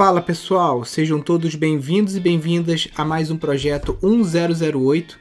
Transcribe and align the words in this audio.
Fala 0.00 0.22
pessoal, 0.22 0.82
sejam 0.82 1.20
todos 1.20 1.54
bem-vindos 1.54 2.16
e 2.16 2.20
bem-vindas 2.20 2.88
a 2.96 3.04
mais 3.04 3.30
um 3.30 3.36
projeto 3.36 3.98
1008. 4.02 5.18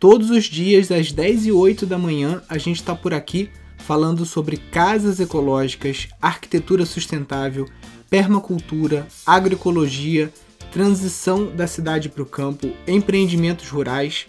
Todos 0.00 0.30
os 0.30 0.44
dias, 0.44 0.90
às 0.90 1.12
10 1.12 1.44
e 1.48 1.52
8 1.52 1.84
da 1.84 1.98
manhã, 1.98 2.42
a 2.48 2.56
gente 2.56 2.76
está 2.76 2.94
por 2.94 3.12
aqui 3.12 3.50
falando 3.76 4.24
sobre 4.24 4.56
casas 4.56 5.20
ecológicas, 5.20 6.08
arquitetura 6.18 6.86
sustentável, 6.86 7.68
permacultura, 8.08 9.06
agroecologia, 9.26 10.32
transição 10.72 11.54
da 11.54 11.66
cidade 11.66 12.08
para 12.08 12.22
o 12.22 12.26
campo, 12.26 12.72
empreendimentos 12.88 13.68
rurais 13.68 14.26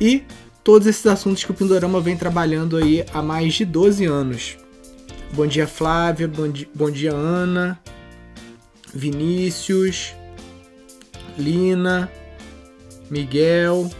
e 0.00 0.22
todos 0.64 0.86
esses 0.86 1.06
assuntos 1.06 1.44
que 1.44 1.50
o 1.50 1.54
Pindorama 1.54 2.00
vem 2.00 2.16
trabalhando 2.16 2.78
aí 2.78 3.04
há 3.12 3.20
mais 3.20 3.52
de 3.52 3.66
12 3.66 4.06
anos. 4.06 4.56
Bom 5.34 5.46
dia, 5.46 5.66
Flávia. 5.66 6.26
Bom 6.26 6.50
bom 6.74 6.90
dia 6.90 7.12
Ana. 7.12 7.78
Vinícius. 8.94 10.14
Lina. 11.38 12.10
Miguel. 13.10 13.90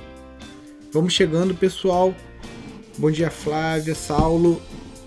Vamos 0.93 1.13
chegando, 1.13 1.55
pessoal. 1.55 2.15
Bom 2.99 3.11
dia, 3.11 3.31
Flávia, 3.31 3.95
Saulo. 3.95 4.61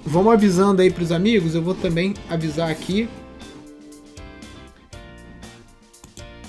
Vamos 0.04 0.34
avisando 0.34 0.82
aí 0.82 0.92
para 0.92 1.04
os 1.04 1.12
amigos. 1.12 1.56
Eu 1.56 1.62
vou 1.62 1.76
também 1.76 2.14
avisar 2.30 2.70
aqui 2.70 3.09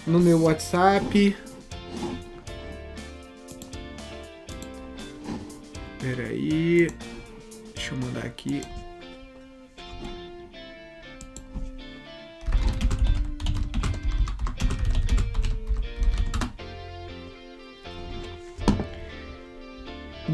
no 0.07 0.21
meu 0.21 0.43
WhatsApp. 0.43 1.37
Pera 5.99 6.29
aí. 6.29 6.89
Deixa 7.75 7.95
eu 7.95 7.99
mandar 7.99 8.25
aqui. 8.25 8.63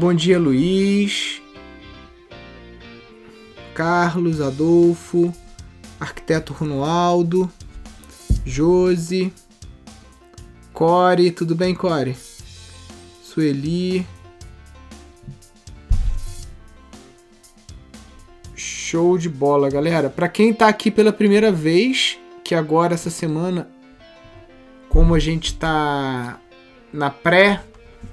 Bom 0.03 0.13
dia, 0.13 0.37
Luiz. 0.37 1.41
Carlos, 3.73 4.41
Adolfo, 4.41 5.33
arquiteto 5.97 6.51
Ronaldo, 6.51 7.49
Josi, 8.45 9.31
Core, 10.73 11.31
tudo 11.31 11.55
bem, 11.55 11.73
Core? 11.73 12.17
Sueli. 13.23 14.05
Show 18.53 19.17
de 19.17 19.29
bola, 19.29 19.69
galera. 19.69 20.09
Para 20.09 20.27
quem 20.27 20.53
tá 20.53 20.67
aqui 20.67 20.91
pela 20.91 21.13
primeira 21.13 21.49
vez, 21.49 22.19
que 22.43 22.53
agora 22.53 22.93
essa 22.93 23.09
semana, 23.09 23.69
como 24.89 25.15
a 25.15 25.19
gente 25.19 25.55
tá 25.55 26.41
na 26.91 27.09
pré 27.09 27.63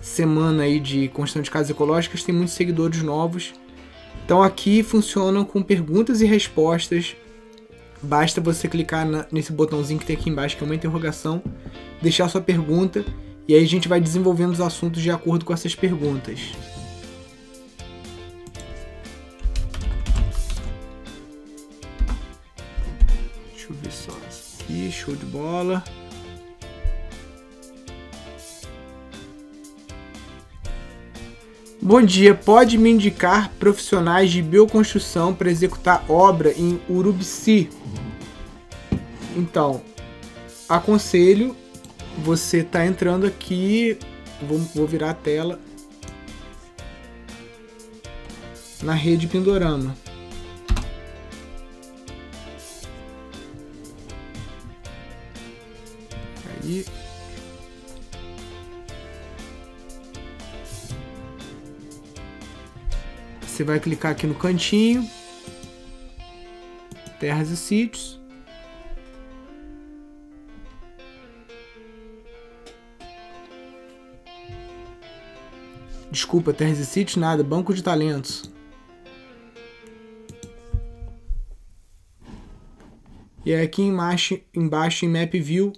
semana 0.01 0.65
aí 0.65 0.81
de 0.81 1.09
construção 1.09 1.43
de 1.43 1.51
casas 1.51 1.71
ecológicas, 1.71 2.23
tem 2.23 2.35
muitos 2.35 2.55
seguidores 2.55 3.03
novos. 3.03 3.53
Então 4.25 4.43
aqui 4.43 4.83
funcionam 4.83 5.45
com 5.45 5.63
perguntas 5.63 6.21
e 6.21 6.27
respostas. 6.27 7.17
Basta 8.03 8.41
você 8.41 8.69
clicar 8.69 9.07
na, 9.07 9.27
nesse 9.31 9.53
botãozinho 9.53 10.01
que 10.01 10.07
tem 10.07 10.17
aqui 10.17 10.31
embaixo, 10.31 10.57
que 10.57 10.65
é 10.65 10.67
uma 10.67 10.75
interrogação, 10.75 11.43
deixar 12.01 12.29
sua 12.29 12.41
pergunta 12.41 13.05
e 13.51 13.55
aí 13.55 13.65
a 13.65 13.67
gente 13.67 13.89
vai 13.89 14.01
desenvolvendo 14.01 14.53
os 14.53 14.61
assuntos 14.61 15.03
de 15.03 15.11
acordo 15.11 15.45
com 15.45 15.53
essas 15.53 15.75
perguntas. 15.75 16.53
Deixa 23.51 23.67
eu 23.69 23.75
ver 23.75 23.91
só 23.91 24.13
aqui, 24.71 24.93
show 24.93 25.17
de 25.17 25.27
bola. 25.27 25.83
Bom 31.83 32.03
dia, 32.03 32.35
pode 32.35 32.77
me 32.77 32.91
indicar 32.91 33.51
profissionais 33.59 34.31
de 34.31 34.43
bioconstrução 34.43 35.35
para 35.35 35.51
executar 35.51 36.05
obra 36.11 36.53
em 36.53 36.79
Urubici? 36.87 37.71
Então, 39.35 39.81
aconselho 40.69 41.57
você 42.19 42.63
tá 42.63 42.85
entrando 42.85 43.27
aqui, 43.27 43.99
vou, 44.43 44.59
vou 44.75 44.87
virar 44.87 45.11
a 45.11 45.15
tela 45.15 45.59
na 48.83 48.93
rede 48.93 49.27
Pindorama. 49.27 49.97
Você 63.61 63.65
vai 63.65 63.79
clicar 63.79 64.13
aqui 64.13 64.27
no 64.27 64.35
cantinho, 64.35 65.07
terras 67.19 67.51
e 67.51 67.59
sítios. 67.59 68.19
Desculpa, 76.11 76.55
terras 76.55 76.79
e 76.79 76.87
sítios, 76.87 77.19
nada, 77.19 77.45
banco 77.45 77.75
de 77.75 77.83
talentos. 77.83 78.51
E 83.45 83.53
aí 83.53 83.63
aqui 83.63 83.83
embaixo, 83.83 84.41
embaixo 84.55 85.05
em 85.05 85.09
Map 85.11 85.35
View, 85.35 85.75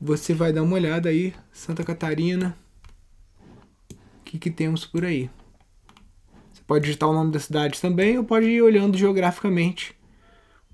você 0.00 0.32
vai 0.32 0.54
dar 0.54 0.62
uma 0.62 0.74
olhada 0.74 1.10
aí, 1.10 1.34
Santa 1.52 1.84
Catarina 1.84 2.56
que, 4.28 4.38
que 4.38 4.50
temos 4.50 4.84
por 4.84 5.04
aí. 5.04 5.30
Você 6.52 6.62
pode 6.66 6.84
digitar 6.84 7.08
o 7.08 7.14
nome 7.14 7.32
da 7.32 7.40
cidade 7.40 7.80
também 7.80 8.18
ou 8.18 8.24
pode 8.24 8.46
ir 8.46 8.60
olhando 8.60 8.98
geograficamente 8.98 9.96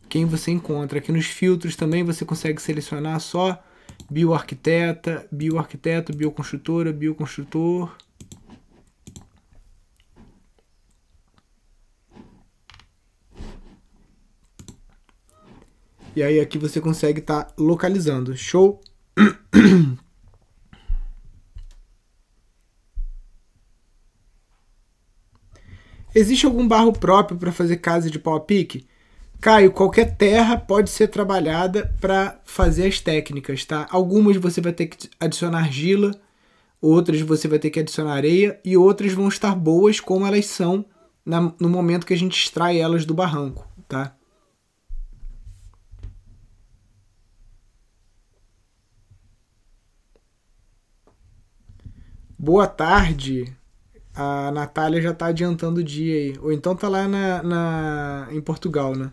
quem 0.08 0.26
você 0.26 0.50
encontra. 0.50 0.98
Aqui 0.98 1.12
nos 1.12 1.26
filtros 1.26 1.76
também 1.76 2.02
você 2.02 2.24
consegue 2.24 2.60
selecionar 2.60 3.20
só 3.20 3.62
bioarquiteta, 4.10 5.26
bioarquiteto, 5.30 6.12
bioconstrutora, 6.14 6.92
bioconstrutor. 6.92 7.96
E 16.16 16.22
aí 16.22 16.40
aqui 16.40 16.58
você 16.58 16.80
consegue 16.80 17.20
estar 17.20 17.44
tá 17.44 17.54
localizando. 17.56 18.36
Show? 18.36 18.80
Existe 26.14 26.46
algum 26.46 26.66
barro 26.68 26.92
próprio 26.92 27.36
para 27.36 27.50
fazer 27.50 27.78
casa 27.78 28.08
de 28.08 28.20
pau 28.20 28.36
a 28.36 28.40
pique? 28.40 28.86
Caio, 29.40 29.72
qualquer 29.72 30.16
terra 30.16 30.56
pode 30.56 30.88
ser 30.88 31.08
trabalhada 31.08 31.92
para 32.00 32.40
fazer 32.44 32.86
as 32.86 33.00
técnicas, 33.00 33.64
tá? 33.64 33.86
Algumas 33.90 34.36
você 34.36 34.60
vai 34.60 34.72
ter 34.72 34.86
que 34.86 35.10
adicionar 35.18 35.58
argila, 35.58 36.12
outras 36.80 37.20
você 37.20 37.48
vai 37.48 37.58
ter 37.58 37.70
que 37.70 37.80
adicionar 37.80 38.14
areia 38.14 38.60
e 38.64 38.76
outras 38.76 39.12
vão 39.12 39.28
estar 39.28 39.56
boas 39.56 39.98
como 39.98 40.24
elas 40.24 40.46
são 40.46 40.84
na, 41.26 41.52
no 41.58 41.68
momento 41.68 42.06
que 42.06 42.14
a 42.14 42.16
gente 42.16 42.38
extrai 42.38 42.78
elas 42.78 43.04
do 43.04 43.12
barranco, 43.12 43.66
tá? 43.88 44.16
Boa 52.38 52.68
tarde 52.68 53.56
a 54.14 54.50
Natália 54.52 55.02
já 55.02 55.12
tá 55.12 55.26
adiantando 55.26 55.80
o 55.80 55.84
dia 55.84 56.14
aí. 56.14 56.38
Ou 56.40 56.52
então 56.52 56.76
tá 56.76 56.88
lá 56.88 57.08
na, 57.08 57.42
na, 57.42 58.28
em 58.30 58.40
Portugal, 58.40 58.94
né? 58.94 59.10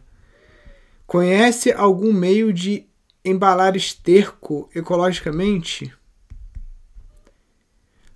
Conhece 1.07 1.71
algum 1.71 2.13
meio 2.13 2.53
de 2.53 2.85
embalar 3.25 3.75
esterco 3.75 4.69
ecologicamente? 4.73 5.93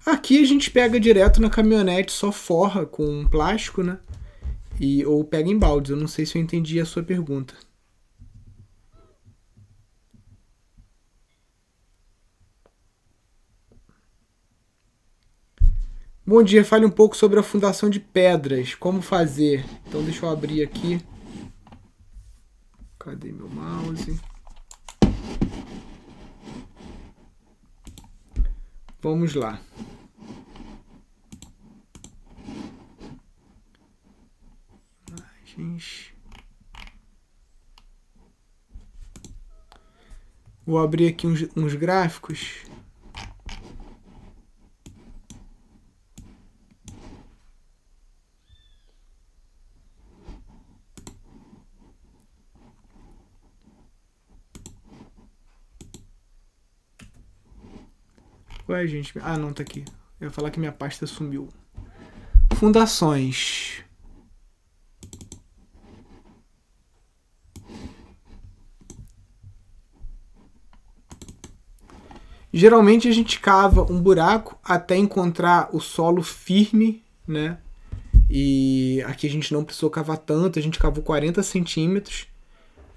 Aqui 0.05 0.41
a 0.41 0.45
gente 0.45 0.69
pega 0.69 0.99
direto 0.99 1.41
na 1.41 1.49
caminhonete, 1.49 2.11
só 2.11 2.31
forra 2.31 2.85
com 2.85 3.27
plástico, 3.27 3.81
né? 3.81 3.97
E, 4.79 5.03
ou 5.05 5.23
pega 5.23 5.49
em 5.49 5.57
baldes. 5.57 5.91
Eu 5.91 5.97
não 5.97 6.07
sei 6.07 6.25
se 6.25 6.37
eu 6.37 6.41
entendi 6.41 6.79
a 6.79 6.85
sua 6.85 7.01
pergunta. 7.01 7.55
Bom 16.27 16.41
dia, 16.41 16.65
fale 16.65 16.83
um 16.87 16.89
pouco 16.89 17.15
sobre 17.15 17.39
a 17.39 17.43
fundação 17.43 17.87
de 17.87 17.99
pedras, 17.99 18.73
como 18.73 18.99
fazer. 18.99 19.63
Então 19.85 20.03
deixa 20.03 20.25
eu 20.25 20.29
abrir 20.31 20.63
aqui. 20.63 20.99
Cadê 22.97 23.31
meu 23.31 23.47
mouse? 23.47 24.19
Vamos 28.99 29.35
lá. 29.35 29.61
Vou 40.65 40.79
abrir 40.79 41.09
aqui 41.09 41.27
uns, 41.27 41.47
uns 41.55 41.75
gráficos. 41.75 42.65
Ué, 58.67 58.87
gente. 58.87 59.13
Ah, 59.21 59.37
não, 59.37 59.53
tá 59.53 59.61
aqui. 59.61 59.85
Eu 60.19 60.27
ia 60.27 60.31
falar 60.31 60.49
que 60.49 60.59
minha 60.59 60.71
pasta 60.71 61.05
sumiu. 61.05 61.49
Fundações. 62.55 63.83
Geralmente 72.51 73.09
a 73.09 73.11
gente 73.11 73.39
cava 73.39 73.83
um 73.91 74.01
buraco 74.01 74.57
até 74.63 74.95
encontrar 74.95 75.69
o 75.75 75.81
solo 75.81 76.23
firme, 76.23 77.03
né? 77.27 77.57
E 78.29 79.03
aqui 79.05 79.27
a 79.27 79.29
gente 79.29 79.53
não 79.53 79.63
precisou 79.63 79.89
cavar 79.89 80.17
tanto, 80.17 80.57
a 80.57 80.61
gente 80.61 80.79
cavou 80.79 81.03
40 81.03 81.43
centímetros. 81.43 82.27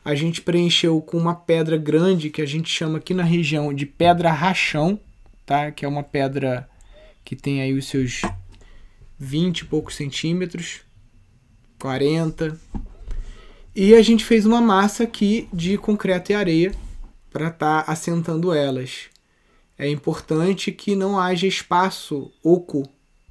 A 0.05 0.15
gente 0.15 0.41
preencheu 0.41 1.03
com 1.03 1.19
uma 1.19 1.35
pedra 1.35 1.77
grande 1.77 2.31
que 2.31 2.41
a 2.41 2.47
gente 2.47 2.71
chama 2.71 2.99
aqui 2.99 3.13
na 3.13 3.25
região 3.25 3.75
de 3.75 3.85
pedra 3.85 4.31
rachão, 4.31 4.99
tá? 5.49 5.73
Que 5.73 5.85
é 5.85 5.89
uma 5.89 6.03
pedra 6.03 6.69
que 7.25 7.35
tem 7.35 7.61
aí 7.61 7.73
os 7.73 7.87
seus 7.89 8.23
20 9.19 9.59
e 9.59 9.65
poucos 9.65 9.97
centímetros, 9.97 10.83
40. 11.81 12.59
E 13.75 13.95
a 13.95 14.03
gente 14.03 14.25
fez 14.25 14.47
uma 14.47 14.61
massa 14.61 15.05
aqui 15.05 15.49
de 15.53 15.77
concreto 15.77 16.31
e 16.31 16.35
areia 16.35 16.73
para 17.31 17.49
estar 17.49 17.83
tá 17.83 17.93
assentando 17.93 18.53
elas 18.53 19.11
é 19.79 19.89
importante 19.89 20.73
que 20.73 20.97
não 20.97 21.19
haja 21.19 21.47
espaço 21.47 22.33
oco 22.43 22.83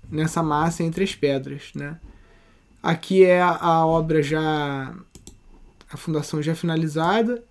nessa 0.10 0.42
massa 0.42 0.82
entre 0.82 1.04
as 1.04 1.14
pedras, 1.14 1.72
né? 1.76 2.00
Aqui 2.82 3.26
é 3.26 3.42
a, 3.42 3.50
a 3.58 3.86
obra 3.86 4.24
já 4.24 4.96
a 5.92 5.98
fundação 5.98 6.42
já 6.42 6.56
finalizada. 6.56 7.44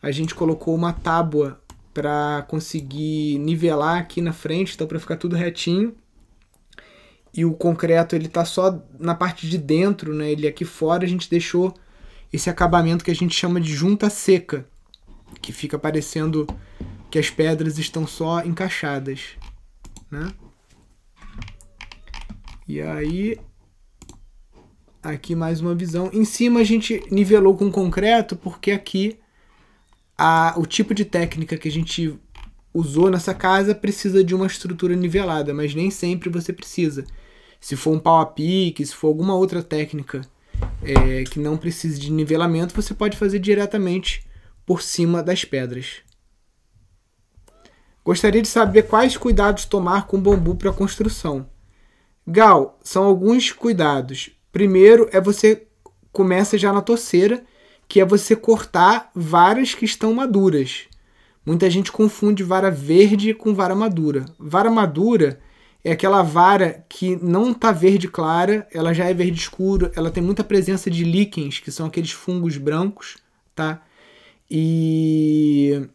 A 0.00 0.12
gente 0.12 0.34
colocou 0.34 0.74
uma 0.74 0.92
tábua 0.92 1.60
para 1.94 2.44
conseguir 2.48 3.38
nivelar 3.38 3.98
aqui 3.98 4.20
na 4.20 4.32
frente, 4.32 4.74
então 4.74 4.86
para 4.86 4.98
ficar 4.98 5.16
tudo 5.16 5.36
retinho. 5.36 5.94
E 7.32 7.44
o 7.44 7.54
concreto 7.54 8.14
ele 8.16 8.28
tá 8.28 8.44
só 8.44 8.82
na 8.98 9.14
parte 9.14 9.48
de 9.48 9.56
dentro, 9.56 10.12
né? 10.12 10.30
Ele 10.30 10.46
aqui 10.46 10.64
fora 10.64 11.04
a 11.04 11.08
gente 11.08 11.30
deixou 11.30 11.72
esse 12.32 12.50
acabamento 12.50 13.04
que 13.04 13.10
a 13.10 13.14
gente 13.14 13.34
chama 13.34 13.60
de 13.60 13.72
junta 13.72 14.10
seca, 14.10 14.66
que 15.40 15.52
fica 15.52 15.78
parecendo 15.78 16.46
que 17.10 17.18
as 17.18 17.30
pedras 17.30 17.78
estão 17.78 18.06
só 18.06 18.44
encaixadas, 18.44 19.36
né? 20.10 20.32
E 22.66 22.80
aí 22.80 23.38
aqui 25.02 25.34
mais 25.34 25.60
uma 25.60 25.74
visão. 25.74 26.10
Em 26.12 26.24
cima 26.24 26.60
a 26.60 26.64
gente 26.64 27.04
nivelou 27.10 27.56
com 27.56 27.70
concreto 27.70 28.34
porque 28.36 28.70
aqui 28.72 29.18
a, 30.16 30.54
o 30.56 30.66
tipo 30.66 30.94
de 30.94 31.04
técnica 31.04 31.56
que 31.56 31.68
a 31.68 31.70
gente 31.70 32.18
usou 32.72 33.10
nessa 33.10 33.34
casa 33.34 33.74
precisa 33.74 34.24
de 34.24 34.34
uma 34.34 34.46
estrutura 34.46 34.96
nivelada, 34.96 35.54
mas 35.54 35.74
nem 35.74 35.90
sempre 35.90 36.28
você 36.28 36.52
precisa. 36.52 37.04
Se 37.60 37.76
for 37.76 37.92
um 37.92 37.98
pau 37.98 38.20
a 38.20 38.26
pique, 38.26 38.84
se 38.84 38.94
for 38.94 39.08
alguma 39.08 39.34
outra 39.34 39.62
técnica 39.62 40.22
é, 40.82 41.24
que 41.24 41.38
não 41.38 41.56
precise 41.56 41.98
de 41.98 42.12
nivelamento, 42.12 42.74
você 42.74 42.92
pode 42.92 43.16
fazer 43.16 43.38
diretamente 43.38 44.26
por 44.66 44.82
cima 44.82 45.22
das 45.22 45.44
pedras. 45.44 46.02
Gostaria 48.04 48.42
de 48.42 48.48
saber 48.48 48.82
quais 48.82 49.16
cuidados 49.16 49.64
tomar 49.64 50.06
com 50.06 50.20
bambu 50.20 50.56
para 50.56 50.72
construção. 50.72 51.48
Gal, 52.26 52.78
são 52.82 53.04
alguns 53.04 53.50
cuidados. 53.50 54.30
Primeiro 54.52 55.08
é 55.10 55.20
você 55.20 55.66
começa 56.12 56.58
já 56.58 56.72
na 56.72 56.82
torceira, 56.82 57.44
que 57.88 58.00
é 58.00 58.04
você 58.04 58.34
cortar 58.34 59.10
varas 59.14 59.74
que 59.74 59.84
estão 59.84 60.14
maduras. 60.14 60.84
Muita 61.44 61.68
gente 61.68 61.92
confunde 61.92 62.42
vara 62.42 62.70
verde 62.70 63.34
com 63.34 63.54
vara 63.54 63.74
madura. 63.74 64.24
Vara 64.38 64.70
madura 64.70 65.38
é 65.84 65.92
aquela 65.92 66.22
vara 66.22 66.84
que 66.88 67.16
não 67.22 67.50
está 67.50 67.70
verde 67.70 68.08
clara, 68.08 68.66
ela 68.72 68.94
já 68.94 69.04
é 69.04 69.12
verde 69.12 69.38
escuro, 69.38 69.92
ela 69.94 70.10
tem 70.10 70.22
muita 70.22 70.42
presença 70.42 70.90
de 70.90 71.04
líquens, 71.04 71.60
que 71.60 71.70
são 71.70 71.86
aqueles 71.86 72.10
fungos 72.10 72.56
brancos, 72.56 73.18
tá? 73.54 73.82
E 74.50 75.86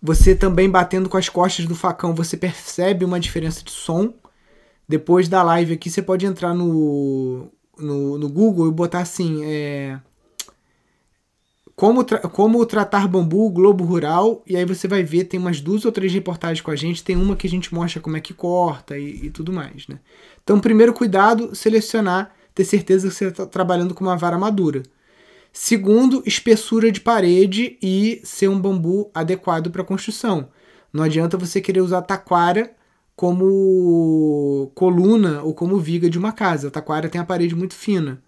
você 0.00 0.34
também 0.34 0.70
batendo 0.70 1.08
com 1.08 1.16
as 1.16 1.28
costas 1.28 1.66
do 1.66 1.74
facão, 1.74 2.14
você 2.14 2.36
percebe 2.36 3.04
uma 3.04 3.18
diferença 3.18 3.64
de 3.64 3.72
som. 3.72 4.14
Depois 4.88 5.28
da 5.28 5.42
live 5.42 5.74
aqui, 5.74 5.90
você 5.90 6.02
pode 6.02 6.24
entrar 6.24 6.54
no, 6.54 7.48
no, 7.76 8.18
no 8.18 8.28
Google 8.28 8.68
e 8.68 8.72
botar 8.72 9.00
assim: 9.00 9.44
é, 9.44 9.98
como, 11.82 12.04
tra 12.04 12.20
como 12.20 12.64
tratar 12.64 13.08
bambu, 13.08 13.50
Globo 13.50 13.82
Rural. 13.82 14.40
E 14.46 14.56
aí 14.56 14.64
você 14.64 14.86
vai 14.86 15.02
ver, 15.02 15.24
tem 15.24 15.40
umas 15.40 15.60
duas 15.60 15.84
ou 15.84 15.90
três 15.90 16.12
reportagens 16.12 16.60
com 16.60 16.70
a 16.70 16.76
gente. 16.76 17.02
Tem 17.02 17.16
uma 17.16 17.34
que 17.34 17.44
a 17.44 17.50
gente 17.50 17.74
mostra 17.74 18.00
como 18.00 18.16
é 18.16 18.20
que 18.20 18.32
corta 18.32 18.96
e, 18.96 19.26
e 19.26 19.30
tudo 19.30 19.52
mais. 19.52 19.88
Né? 19.88 19.98
Então, 20.44 20.60
primeiro 20.60 20.92
cuidado, 20.92 21.56
selecionar, 21.56 22.32
ter 22.54 22.64
certeza 22.64 23.08
que 23.08 23.14
você 23.14 23.26
está 23.26 23.46
trabalhando 23.46 23.94
com 23.94 24.04
uma 24.04 24.16
vara 24.16 24.38
madura. 24.38 24.84
Segundo, 25.52 26.22
espessura 26.24 26.92
de 26.92 27.00
parede 27.00 27.76
e 27.82 28.20
ser 28.22 28.46
um 28.46 28.60
bambu 28.60 29.10
adequado 29.12 29.68
para 29.68 29.82
construção. 29.82 30.50
Não 30.92 31.02
adianta 31.02 31.36
você 31.36 31.60
querer 31.60 31.80
usar 31.80 32.02
taquara 32.02 32.70
como 33.16 34.70
coluna 34.76 35.42
ou 35.42 35.52
como 35.52 35.80
viga 35.80 36.08
de 36.08 36.16
uma 36.16 36.30
casa. 36.30 36.68
A 36.68 36.70
taquara 36.70 37.08
tem 37.08 37.20
a 37.20 37.24
parede 37.24 37.56
muito 37.56 37.74
fina. 37.74 38.22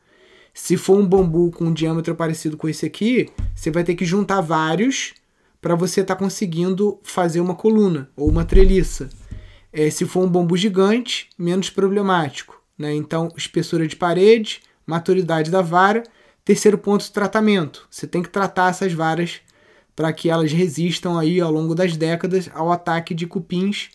Se 0.55 0.77
for 0.77 0.97
um 0.97 1.07
bambu 1.07 1.51
com 1.51 1.67
um 1.67 1.73
diâmetro 1.73 2.15
parecido 2.15 2.57
com 2.57 2.69
esse 2.69 2.87
aqui, 2.87 3.29
você 3.55 3.71
vai 3.71 3.85
ter 3.85 3.95
que 3.95 4.07
juntar 4.07 4.41
vários 4.41 5.13
para 5.61 5.75
você 5.75 6.01
estar 6.01 6.15
tá 6.15 6.19
conseguindo 6.19 6.99
fazer 7.03 7.41
uma 7.41 7.55
coluna 7.55 8.09
ou 8.17 8.29
uma 8.29 8.45
treliça. 8.45 9.11
É, 9.73 9.91
se 9.91 10.07
for 10.07 10.25
um 10.25 10.31
bambu 10.31 10.57
gigante, 10.57 11.29
menos 11.37 11.69
problemático. 11.69 12.63
Né? 12.79 12.95
Então, 12.95 13.31
espessura 13.37 13.87
de 13.87 13.97
parede, 13.97 14.63
maturidade 14.87 15.51
da 15.51 15.61
vara 15.61 16.05
Terceiro 16.45 16.77
ponto, 16.77 17.11
tratamento. 17.11 17.89
Você 17.91 18.07
tem 18.07 18.23
que 18.23 18.29
tratar 18.29 18.69
essas 18.69 18.93
varas 18.93 19.41
para 19.97 20.13
que 20.13 20.29
elas 20.29 20.53
resistam 20.53 21.19
aí 21.19 21.41
ao 21.41 21.51
longo 21.51 21.75
das 21.75 21.97
décadas 21.97 22.51
ao 22.53 22.71
ataque 22.71 23.15
de 23.15 23.27
cupins, 23.27 23.89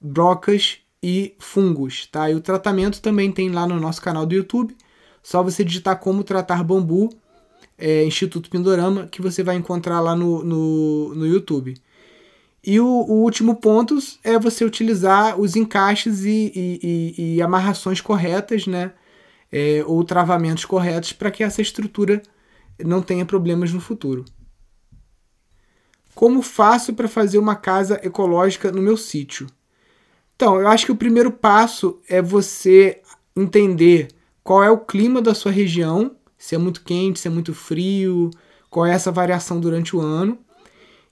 brocas 0.00 0.78
e 1.02 1.34
fungos, 1.38 2.06
tá? 2.06 2.30
E 2.30 2.34
o 2.34 2.40
tratamento 2.40 3.02
também 3.02 3.30
tem 3.30 3.50
lá 3.50 3.66
no 3.66 3.78
nosso 3.78 4.00
canal 4.00 4.24
do 4.24 4.34
YouTube. 4.34 4.74
Só 5.22 5.42
você 5.42 5.64
digitar 5.64 5.98
como 5.98 6.24
tratar 6.24 6.64
bambu, 6.64 7.10
é, 7.78 8.04
Instituto 8.04 8.50
Pindorama, 8.50 9.06
que 9.06 9.22
você 9.22 9.42
vai 9.42 9.56
encontrar 9.56 10.00
lá 10.00 10.16
no, 10.16 10.42
no, 10.42 11.14
no 11.14 11.26
YouTube. 11.26 11.74
E 12.64 12.78
o, 12.78 12.86
o, 12.86 13.22
último 13.22 13.56
ponto 13.56 13.98
é 14.22 14.38
você 14.38 14.64
utilizar 14.64 15.38
os 15.40 15.56
encaixes 15.56 16.24
e, 16.24 16.52
e, 16.54 16.80
e, 17.18 17.34
e 17.36 17.42
amarrações 17.42 18.00
corretas, 18.00 18.66
né? 18.66 18.92
é, 19.52 19.84
ou 19.86 20.02
travamentos 20.02 20.64
corretos 20.64 21.12
para 21.12 21.30
que 21.30 21.44
essa 21.44 21.60
estrutura 21.60 22.22
não 22.82 23.02
tenha 23.02 23.26
problemas 23.26 23.72
no 23.72 23.80
futuro. 23.80 24.24
Como 26.14 26.42
faço 26.42 26.94
para 26.94 27.06
fazer 27.06 27.38
uma 27.38 27.54
casa 27.54 28.00
ecológica 28.02 28.72
no 28.72 28.80
meu 28.80 28.96
sítio? 28.96 29.46
Então, 30.34 30.58
eu 30.58 30.66
acho 30.66 30.86
que 30.86 30.92
o 30.92 30.96
primeiro 30.96 31.30
passo 31.30 32.00
é 32.08 32.22
você 32.22 33.00
entender 33.36 34.08
qual 34.42 34.62
é 34.62 34.70
o 34.70 34.78
clima 34.78 35.22
da 35.22 35.34
sua 35.34 35.52
região, 35.52 36.16
se 36.36 36.54
é 36.54 36.58
muito 36.58 36.82
quente, 36.82 37.20
se 37.20 37.28
é 37.28 37.30
muito 37.30 37.54
frio, 37.54 38.30
qual 38.68 38.86
é 38.86 38.92
essa 38.92 39.12
variação 39.12 39.60
durante 39.60 39.94
o 39.94 40.00
ano. 40.00 40.38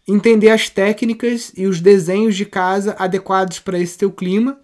Entender 0.08 0.50
as 0.50 0.68
técnicas 0.68 1.52
e 1.56 1.66
os 1.66 1.80
desenhos 1.80 2.34
de 2.34 2.44
casa 2.44 2.96
adequados 2.98 3.60
para 3.60 3.78
esse 3.78 3.96
teu 3.96 4.10
clima. 4.10 4.58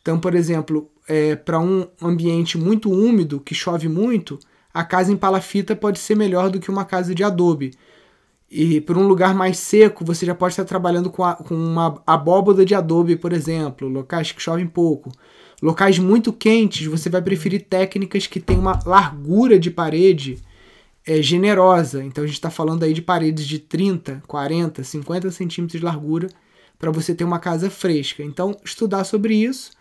Então, 0.00 0.18
por 0.18 0.34
exemplo, 0.34 0.90
é, 1.08 1.36
para 1.36 1.60
um 1.60 1.86
ambiente 2.00 2.56
muito 2.56 2.90
úmido, 2.90 3.40
que 3.40 3.54
chove 3.54 3.88
muito, 3.88 4.38
a 4.72 4.84
casa 4.84 5.12
em 5.12 5.16
palafita 5.16 5.76
pode 5.76 5.98
ser 5.98 6.16
melhor 6.16 6.50
do 6.50 6.60
que 6.60 6.70
uma 6.70 6.84
casa 6.84 7.14
de 7.14 7.24
adobe. 7.24 7.72
E 8.50 8.80
para 8.80 8.98
um 8.98 9.06
lugar 9.08 9.34
mais 9.34 9.58
seco, 9.58 10.04
você 10.04 10.24
já 10.24 10.34
pode 10.34 10.52
estar 10.52 10.64
trabalhando 10.64 11.10
com, 11.10 11.24
a, 11.24 11.34
com 11.34 11.54
uma 11.54 12.00
abóboda 12.06 12.64
de 12.64 12.74
adobe, 12.74 13.16
por 13.16 13.32
exemplo, 13.32 13.88
locais 13.88 14.32
que 14.32 14.40
chovem 14.40 14.66
pouco. 14.66 15.10
Locais 15.66 15.98
muito 15.98 16.32
quentes, 16.32 16.86
você 16.86 17.10
vai 17.10 17.20
preferir 17.20 17.64
técnicas 17.64 18.28
que 18.28 18.38
têm 18.38 18.56
uma 18.56 18.78
largura 18.86 19.58
de 19.58 19.68
parede 19.68 20.38
é, 21.04 21.20
generosa. 21.20 22.04
Então 22.04 22.22
a 22.22 22.26
gente 22.28 22.36
está 22.36 22.50
falando 22.50 22.84
aí 22.84 22.92
de 22.92 23.02
paredes 23.02 23.44
de 23.44 23.58
30, 23.58 24.22
40, 24.28 24.84
50 24.84 25.28
centímetros 25.32 25.80
de 25.80 25.84
largura 25.84 26.28
para 26.78 26.92
você 26.92 27.12
ter 27.16 27.24
uma 27.24 27.40
casa 27.40 27.68
fresca. 27.68 28.22
Então, 28.22 28.56
estudar 28.64 29.02
sobre 29.02 29.34
isso 29.34 29.72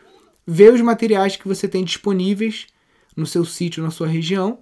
ver 0.48 0.74
os 0.74 0.82
materiais 0.82 1.36
que 1.36 1.48
você 1.48 1.68
tem 1.68 1.84
disponíveis 1.84 2.66
no 3.16 3.28
seu 3.28 3.46
sítio, 3.46 3.84
na 3.84 3.92
sua 3.92 4.08
região, 4.08 4.58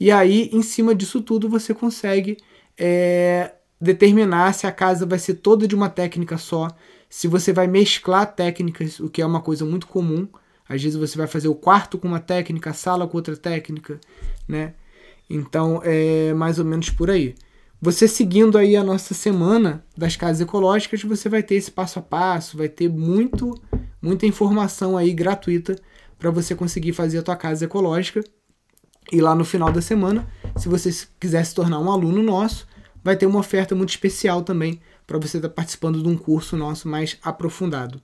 e 0.00 0.10
aí, 0.10 0.50
em 0.52 0.62
cima 0.62 0.96
disso 0.96 1.20
tudo, 1.20 1.48
você 1.48 1.72
consegue 1.72 2.38
é, 2.76 3.54
determinar 3.80 4.52
se 4.52 4.66
a 4.66 4.72
casa 4.72 5.06
vai 5.06 5.20
ser 5.20 5.34
toda 5.34 5.68
de 5.68 5.76
uma 5.76 5.88
técnica 5.88 6.36
só, 6.36 6.66
se 7.08 7.28
você 7.28 7.52
vai 7.52 7.68
mesclar 7.68 8.34
técnicas, 8.34 8.98
o 8.98 9.08
que 9.08 9.22
é 9.22 9.26
uma 9.26 9.40
coisa 9.40 9.64
muito 9.64 9.86
comum. 9.86 10.26
Às 10.68 10.82
vezes 10.82 10.98
você 10.98 11.16
vai 11.16 11.26
fazer 11.26 11.48
o 11.48 11.54
quarto 11.54 11.98
com 11.98 12.08
uma 12.08 12.20
técnica, 12.20 12.70
a 12.70 12.74
sala 12.74 13.06
com 13.06 13.16
outra 13.16 13.36
técnica, 13.36 14.00
né? 14.48 14.74
Então 15.28 15.80
é 15.84 16.32
mais 16.34 16.58
ou 16.58 16.64
menos 16.64 16.90
por 16.90 17.10
aí. 17.10 17.34
Você 17.80 18.08
seguindo 18.08 18.56
aí 18.56 18.74
a 18.74 18.82
nossa 18.82 19.12
semana 19.12 19.84
das 19.96 20.16
casas 20.16 20.40
ecológicas, 20.40 21.02
você 21.02 21.28
vai 21.28 21.42
ter 21.42 21.56
esse 21.56 21.70
passo 21.70 21.98
a 21.98 22.02
passo, 22.02 22.56
vai 22.56 22.68
ter 22.68 22.88
muito, 22.88 23.54
muita 24.00 24.26
informação 24.26 24.96
aí 24.96 25.12
gratuita 25.12 25.76
para 26.18 26.30
você 26.30 26.54
conseguir 26.54 26.92
fazer 26.92 27.18
a 27.18 27.22
tua 27.22 27.36
casa 27.36 27.64
ecológica. 27.64 28.24
E 29.12 29.20
lá 29.20 29.34
no 29.34 29.44
final 29.44 29.70
da 29.70 29.82
semana, 29.82 30.26
se 30.56 30.68
você 30.68 30.90
quiser 31.20 31.44
se 31.44 31.54
tornar 31.54 31.78
um 31.78 31.90
aluno 31.90 32.22
nosso, 32.22 32.66
vai 33.04 33.14
ter 33.16 33.26
uma 33.26 33.38
oferta 33.38 33.74
muito 33.74 33.90
especial 33.90 34.42
também 34.42 34.80
para 35.06 35.18
você 35.18 35.36
estar 35.36 35.48
tá 35.48 35.54
participando 35.54 36.02
de 36.02 36.08
um 36.08 36.16
curso 36.16 36.56
nosso 36.56 36.88
mais 36.88 37.18
aprofundado. 37.22 38.00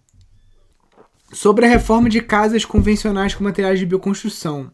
Sobre 1.33 1.67
a 1.67 1.69
reforma 1.69 2.09
de 2.09 2.21
casas 2.21 2.65
convencionais 2.65 3.35
com 3.35 3.43
materiais 3.43 3.79
de 3.79 3.87
bioconstrução, 3.87 4.71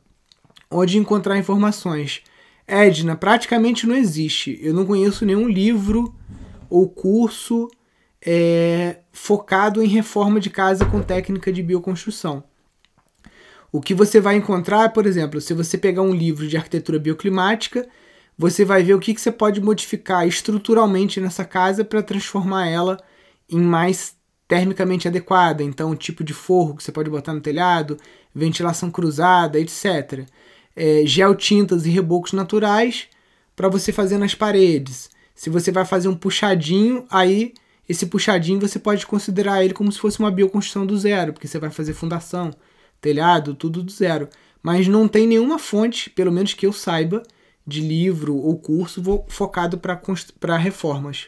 onde 0.70 0.98
encontrar 0.98 1.38
informações 1.38 2.22
Edna, 2.68 3.16
praticamente 3.16 3.86
não 3.86 3.96
existe. 3.96 4.58
Eu 4.60 4.74
não 4.74 4.84
conheço 4.84 5.24
nenhum 5.24 5.48
livro 5.48 6.14
ou 6.68 6.86
curso 6.86 7.66
é, 8.20 8.98
focado 9.10 9.82
em 9.82 9.88
reforma 9.88 10.38
de 10.38 10.50
casa 10.50 10.84
com 10.84 11.00
técnica 11.00 11.50
de 11.50 11.62
bioconstrução. 11.62 12.44
O 13.72 13.80
que 13.80 13.94
você 13.94 14.20
vai 14.20 14.36
encontrar, 14.36 14.92
por 14.92 15.06
exemplo, 15.06 15.40
se 15.40 15.54
você 15.54 15.78
pegar 15.78 16.02
um 16.02 16.14
livro 16.14 16.46
de 16.46 16.58
arquitetura 16.58 16.98
bioclimática, 16.98 17.88
você 18.36 18.64
vai 18.64 18.82
ver 18.82 18.94
o 18.94 19.00
que, 19.00 19.14
que 19.14 19.20
você 19.20 19.32
pode 19.32 19.62
modificar 19.62 20.28
estruturalmente 20.28 21.20
nessa 21.20 21.46
casa 21.46 21.82
para 21.84 22.02
transformar 22.02 22.68
ela 22.68 22.98
em 23.48 23.60
mais 23.60 24.14
termicamente 24.48 25.06
adequada. 25.06 25.62
Então, 25.62 25.90
o 25.90 25.96
tipo 25.96 26.24
de 26.24 26.34
forro 26.34 26.74
que 26.74 26.82
você 26.82 26.90
pode 26.90 27.10
botar 27.10 27.34
no 27.34 27.40
telhado, 27.40 27.96
ventilação 28.34 28.90
cruzada, 28.90 29.60
etc 29.60 30.26
é, 30.78 31.02
geotintas 31.04 31.84
e 31.84 31.90
rebocos 31.90 32.32
naturais 32.32 33.08
para 33.56 33.68
você 33.68 33.90
fazer 33.90 34.16
nas 34.16 34.34
paredes. 34.34 35.10
Se 35.34 35.50
você 35.50 35.72
vai 35.72 35.84
fazer 35.84 36.06
um 36.06 36.14
puxadinho, 36.14 37.04
aí 37.10 37.52
esse 37.88 38.06
puxadinho 38.06 38.60
você 38.60 38.78
pode 38.78 39.04
considerar 39.04 39.64
ele 39.64 39.74
como 39.74 39.90
se 39.90 39.98
fosse 39.98 40.20
uma 40.20 40.30
bioconstrução 40.30 40.86
do 40.86 40.96
zero, 40.96 41.32
porque 41.32 41.48
você 41.48 41.58
vai 41.58 41.70
fazer 41.70 41.94
fundação, 41.94 42.52
telhado, 43.00 43.54
tudo 43.54 43.82
do 43.82 43.90
zero. 43.90 44.28
Mas 44.62 44.86
não 44.86 45.08
tem 45.08 45.26
nenhuma 45.26 45.58
fonte, 45.58 46.10
pelo 46.10 46.30
menos 46.30 46.54
que 46.54 46.64
eu 46.64 46.72
saiba, 46.72 47.24
de 47.66 47.80
livro 47.80 48.36
ou 48.36 48.56
curso 48.56 49.02
focado 49.28 49.78
para 49.78 50.56
reformas. 50.56 51.26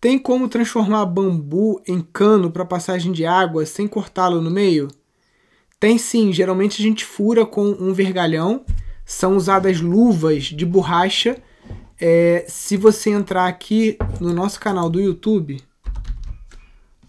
Tem 0.00 0.18
como 0.18 0.48
transformar 0.48 1.04
bambu 1.06 1.82
em 1.86 2.00
cano 2.00 2.50
para 2.50 2.64
passagem 2.64 3.10
de 3.10 3.26
água 3.26 3.66
sem 3.66 3.88
cortá-lo 3.88 4.40
no 4.40 4.50
meio? 4.50 4.88
Tem 5.80 5.98
sim, 5.98 6.32
geralmente 6.32 6.80
a 6.80 6.84
gente 6.84 7.04
fura 7.04 7.44
com 7.44 7.66
um 7.66 7.92
vergalhão. 7.92 8.64
São 9.04 9.36
usadas 9.36 9.80
luvas 9.80 10.44
de 10.44 10.64
borracha. 10.64 11.42
É, 12.00 12.44
se 12.48 12.76
você 12.76 13.10
entrar 13.10 13.48
aqui 13.48 13.98
no 14.20 14.32
nosso 14.32 14.60
canal 14.60 14.88
do 14.88 15.00
YouTube, 15.00 15.60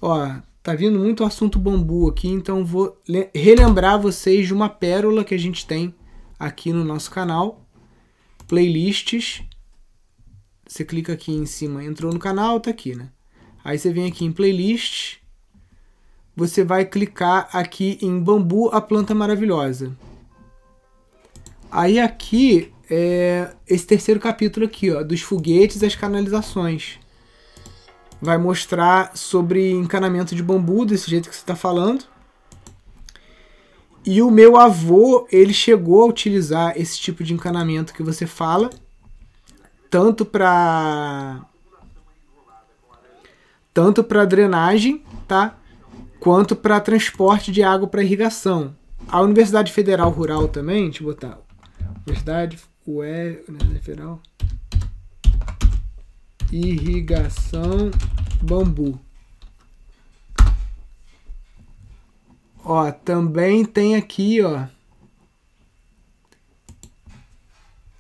ó, 0.02 0.38
tá 0.64 0.74
vindo 0.74 0.98
muito 0.98 1.24
assunto 1.24 1.60
bambu 1.60 2.10
aqui, 2.10 2.28
então 2.28 2.66
vou 2.66 3.00
relembrar 3.36 4.02
vocês 4.02 4.48
de 4.48 4.54
uma 4.54 4.68
pérola 4.68 5.24
que 5.24 5.36
a 5.36 5.40
gente 5.40 5.66
tem 5.66 5.94
aqui 6.40 6.74
no 6.74 6.84
nosso 6.84 7.12
canal, 7.12 7.64
playlists. 8.48 9.44
Você 10.70 10.86
clica 10.86 11.12
aqui 11.12 11.34
em 11.34 11.46
cima, 11.46 11.84
entrou 11.84 12.14
no 12.14 12.20
canal, 12.20 12.62
tá 12.62 12.70
aqui, 12.70 12.96
né? 12.96 13.10
Aí 13.62 13.78
você 13.78 13.92
vem 13.92 14.08
aqui 14.08 14.24
em 14.24 14.32
playlists 14.32 15.20
você 16.40 16.64
vai 16.64 16.86
clicar 16.86 17.50
aqui 17.52 18.00
em 18.02 18.18
Bambu, 18.18 18.70
a 18.70 18.80
planta 18.80 19.14
maravilhosa. 19.14 19.92
Aí 21.70 22.00
aqui 22.00 22.74
é 22.90 23.52
esse 23.68 23.86
terceiro 23.86 24.22
capítulo 24.22 24.66
aqui, 24.66 24.90
ó, 24.90 25.04
dos 25.04 25.22
foguetes 25.22 25.84
às 25.84 25.96
canalizações. 25.96 26.98
Vai 28.22 28.38
mostrar 28.38 29.16
sobre 29.18 29.72
encanamento 29.72 30.34
de 30.34 30.42
bambu, 30.42 30.86
desse 30.86 31.10
jeito 31.10 31.30
que 31.30 31.36
você 31.36 31.42
está 31.42 31.56
falando. 31.56 32.06
E 34.06 34.22
o 34.22 34.32
meu 34.32 34.56
avô, 34.56 35.28
ele 35.32 35.54
chegou 35.54 36.04
a 36.04 36.08
utilizar 36.08 36.74
esse 36.78 36.98
tipo 36.98 37.22
de 37.22 37.34
encanamento 37.34 37.94
que 37.94 38.02
você 38.02 38.26
fala, 38.26 38.70
tanto 39.90 40.26
para 40.26 41.46
tanto 43.74 44.04
para 44.04 44.26
drenagem, 44.26 45.04
tá? 45.28 45.60
quanto 46.20 46.56
para 46.56 46.80
transporte 46.80 47.52
de 47.52 47.64
água 47.64 47.88
para 47.88 48.04
irrigação. 48.04 48.76
A 49.08 49.22
Universidade 49.22 49.72
Federal 49.72 50.10
Rural 50.10 50.48
também, 50.48 50.86
deixa 50.86 51.02
eu 51.02 51.08
botar. 51.08 51.40
Universidade 52.06 52.60
UE, 52.86 53.44
Universidade 53.48 53.80
Federal. 53.80 54.22
Irrigação 56.52 57.92
bambu. 58.42 59.00
Ó, 62.64 62.92
também 62.92 63.64
tem 63.64 63.96
aqui, 63.96 64.42
ó, 64.42 64.66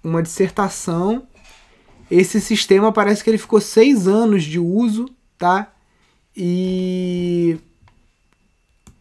uma 0.04 0.22
dissertação. 0.22 1.28
Esse 2.10 2.42
sistema 2.42 2.92
parece 2.92 3.24
que 3.24 3.30
ele 3.30 3.38
ficou 3.38 3.62
seis 3.62 4.08
anos 4.08 4.44
de 4.44 4.60
uso, 4.60 5.06
tá? 5.38 5.72
E 6.36 7.58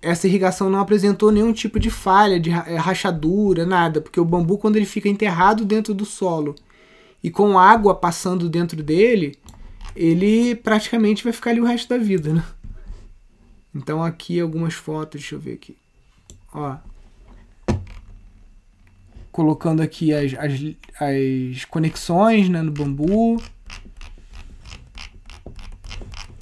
essa 0.00 0.26
irrigação 0.26 0.70
não 0.70 0.80
apresentou 0.80 1.32
nenhum 1.32 1.52
tipo 1.52 1.78
de 1.80 1.90
falha, 1.90 2.38
de 2.38 2.50
eh, 2.50 2.76
rachadura, 2.76 3.66
nada, 3.66 4.00
porque 4.00 4.20
o 4.20 4.24
bambu, 4.24 4.58
quando 4.58 4.76
ele 4.76 4.86
fica 4.86 5.08
enterrado 5.08 5.64
dentro 5.64 5.94
do 5.94 6.04
solo 6.04 6.54
e 7.22 7.30
com 7.30 7.58
água 7.58 7.94
passando 7.94 8.48
dentro 8.48 8.82
dele, 8.82 9.38
ele 9.96 10.54
praticamente 10.54 11.24
vai 11.24 11.32
ficar 11.32 11.50
ali 11.50 11.60
o 11.60 11.64
resto 11.64 11.88
da 11.88 11.98
vida, 11.98 12.32
né? 12.32 12.44
Então 13.74 14.02
aqui 14.02 14.40
algumas 14.40 14.74
fotos, 14.74 15.20
deixa 15.20 15.34
eu 15.34 15.40
ver 15.40 15.54
aqui. 15.54 15.76
Ó. 16.52 16.76
Colocando 19.38 19.80
aqui 19.80 20.12
as, 20.12 20.34
as, 20.34 20.52
as 21.00 21.64
conexões 21.64 22.48
né, 22.48 22.60
no 22.60 22.72
bambu. 22.72 23.40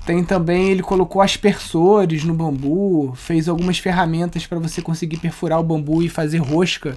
Tem 0.06 0.24
também, 0.24 0.70
ele 0.70 0.82
colocou 0.82 1.20
aspersores 1.20 2.24
no 2.24 2.32
bambu, 2.32 3.12
fez 3.14 3.50
algumas 3.50 3.78
ferramentas 3.78 4.46
para 4.46 4.58
você 4.58 4.80
conseguir 4.80 5.18
perfurar 5.18 5.60
o 5.60 5.62
bambu 5.62 6.02
e 6.02 6.08
fazer 6.08 6.38
rosca, 6.38 6.96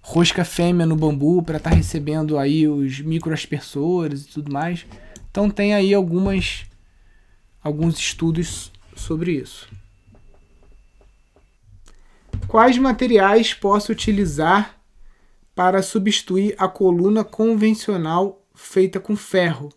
rosca 0.00 0.44
fêmea 0.44 0.86
no 0.86 0.94
bambu 0.94 1.42
para 1.42 1.56
estar 1.56 1.70
tá 1.70 1.76
recebendo 1.76 2.38
aí 2.38 2.68
os 2.68 3.00
microaspersores 3.00 4.26
e 4.26 4.28
tudo 4.28 4.52
mais. 4.52 4.86
Então 5.28 5.50
tem 5.50 5.74
aí 5.74 5.92
algumas 5.92 6.66
alguns 7.64 7.98
estudos 7.98 8.70
sobre 8.94 9.32
isso. 9.32 9.68
Quais 12.46 12.78
materiais 12.78 13.52
posso 13.52 13.90
utilizar 13.90 14.75
para 15.56 15.82
substituir 15.82 16.54
a 16.58 16.68
coluna 16.68 17.24
convencional 17.24 18.42
feita 18.54 19.00
com 19.00 19.16
ferro? 19.16 19.70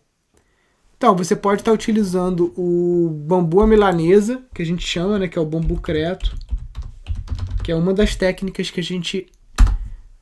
Então, 0.96 1.16
você 1.16 1.34
pode 1.34 1.62
estar 1.62 1.72
utilizando 1.72 2.52
o 2.54 3.08
bambu 3.26 3.62
à 3.62 3.66
milanesa, 3.66 4.44
que 4.54 4.60
a 4.60 4.66
gente 4.66 4.86
chama, 4.86 5.18
né, 5.18 5.26
que 5.26 5.38
é 5.38 5.40
o 5.40 5.46
bambu 5.46 5.80
creto, 5.80 6.36
que 7.64 7.72
é 7.72 7.74
uma 7.74 7.94
das 7.94 8.14
técnicas 8.14 8.70
que 8.70 8.78
a 8.78 8.82
gente 8.82 9.26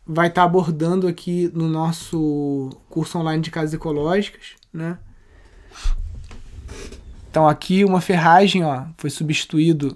vai 0.06 0.28
estar 0.28 0.44
abordando 0.44 1.08
aqui 1.08 1.50
no 1.52 1.68
nosso 1.68 2.70
curso 2.88 3.18
online 3.18 3.42
de 3.42 3.50
casas 3.50 3.74
ecológicas, 3.74 4.54
né? 4.72 4.98
Então 7.30 7.46
aqui 7.46 7.84
uma 7.84 8.00
ferragem, 8.00 8.64
ó, 8.64 8.86
foi 8.96 9.10
substituído. 9.10 9.92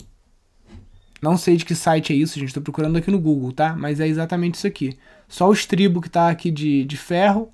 Não 1.22 1.38
sei 1.38 1.56
de 1.56 1.64
que 1.64 1.74
site 1.74 2.12
é 2.12 2.16
isso, 2.16 2.38
gente. 2.38 2.48
Estou 2.48 2.62
procurando 2.62 2.98
aqui 2.98 3.10
no 3.10 3.18
Google, 3.18 3.52
tá? 3.52 3.74
Mas 3.74 4.00
é 4.00 4.06
exatamente 4.06 4.56
isso 4.56 4.66
aqui. 4.66 4.98
Só 5.32 5.48
o 5.48 5.52
estribo 5.54 5.98
que 6.02 6.08
está 6.08 6.28
aqui 6.28 6.50
de, 6.50 6.84
de 6.84 6.96
ferro, 6.98 7.50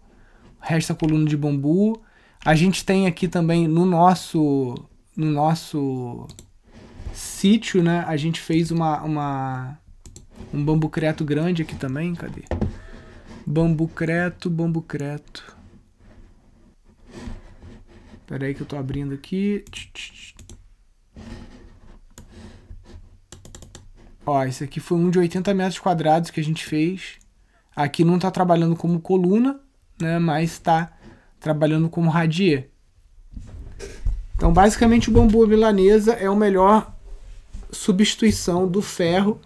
o 0.60 0.66
resto 0.66 0.92
da 0.92 0.98
coluna 0.98 1.24
de 1.24 1.36
bambu 1.36 2.02
a 2.44 2.52
gente 2.56 2.84
tem 2.84 3.06
aqui 3.06 3.28
também 3.28 3.68
no 3.68 3.86
nosso 3.86 4.74
no 5.16 5.30
nosso 5.30 6.26
sítio, 7.12 7.80
né? 7.80 8.04
A 8.08 8.16
gente 8.16 8.40
fez 8.40 8.72
uma, 8.72 9.00
uma 9.02 9.78
um 10.52 10.64
bambu 10.64 10.88
creto 10.88 11.24
grande 11.24 11.62
aqui 11.62 11.76
também, 11.76 12.16
cadê? 12.16 12.42
Bambu 13.46 13.86
creto, 13.86 14.50
bambu 14.50 14.82
creto. 14.82 15.56
Espera 18.14 18.46
aí 18.46 18.54
que 18.54 18.60
eu 18.60 18.66
tô 18.66 18.76
abrindo 18.76 19.14
aqui. 19.14 19.64
Ó, 24.26 24.44
esse 24.44 24.64
aqui 24.64 24.80
foi 24.80 24.98
um 24.98 25.10
de 25.10 25.20
80 25.20 25.54
metros 25.54 25.78
quadrados 25.78 26.32
que 26.32 26.40
a 26.40 26.44
gente 26.44 26.64
fez. 26.64 27.18
Aqui 27.78 28.02
não 28.02 28.18
tá 28.18 28.28
trabalhando 28.28 28.74
como 28.74 28.98
coluna, 28.98 29.60
né? 30.02 30.18
Mas 30.18 30.58
tá 30.58 30.98
trabalhando 31.38 31.88
como 31.88 32.10
radier. 32.10 32.70
Então, 34.34 34.52
basicamente, 34.52 35.08
o 35.08 35.12
bambu 35.12 35.46
milanesa 35.46 36.14
é 36.14 36.26
a 36.26 36.34
melhor 36.34 36.92
substituição 37.70 38.66
do 38.66 38.82
ferro. 38.82 39.40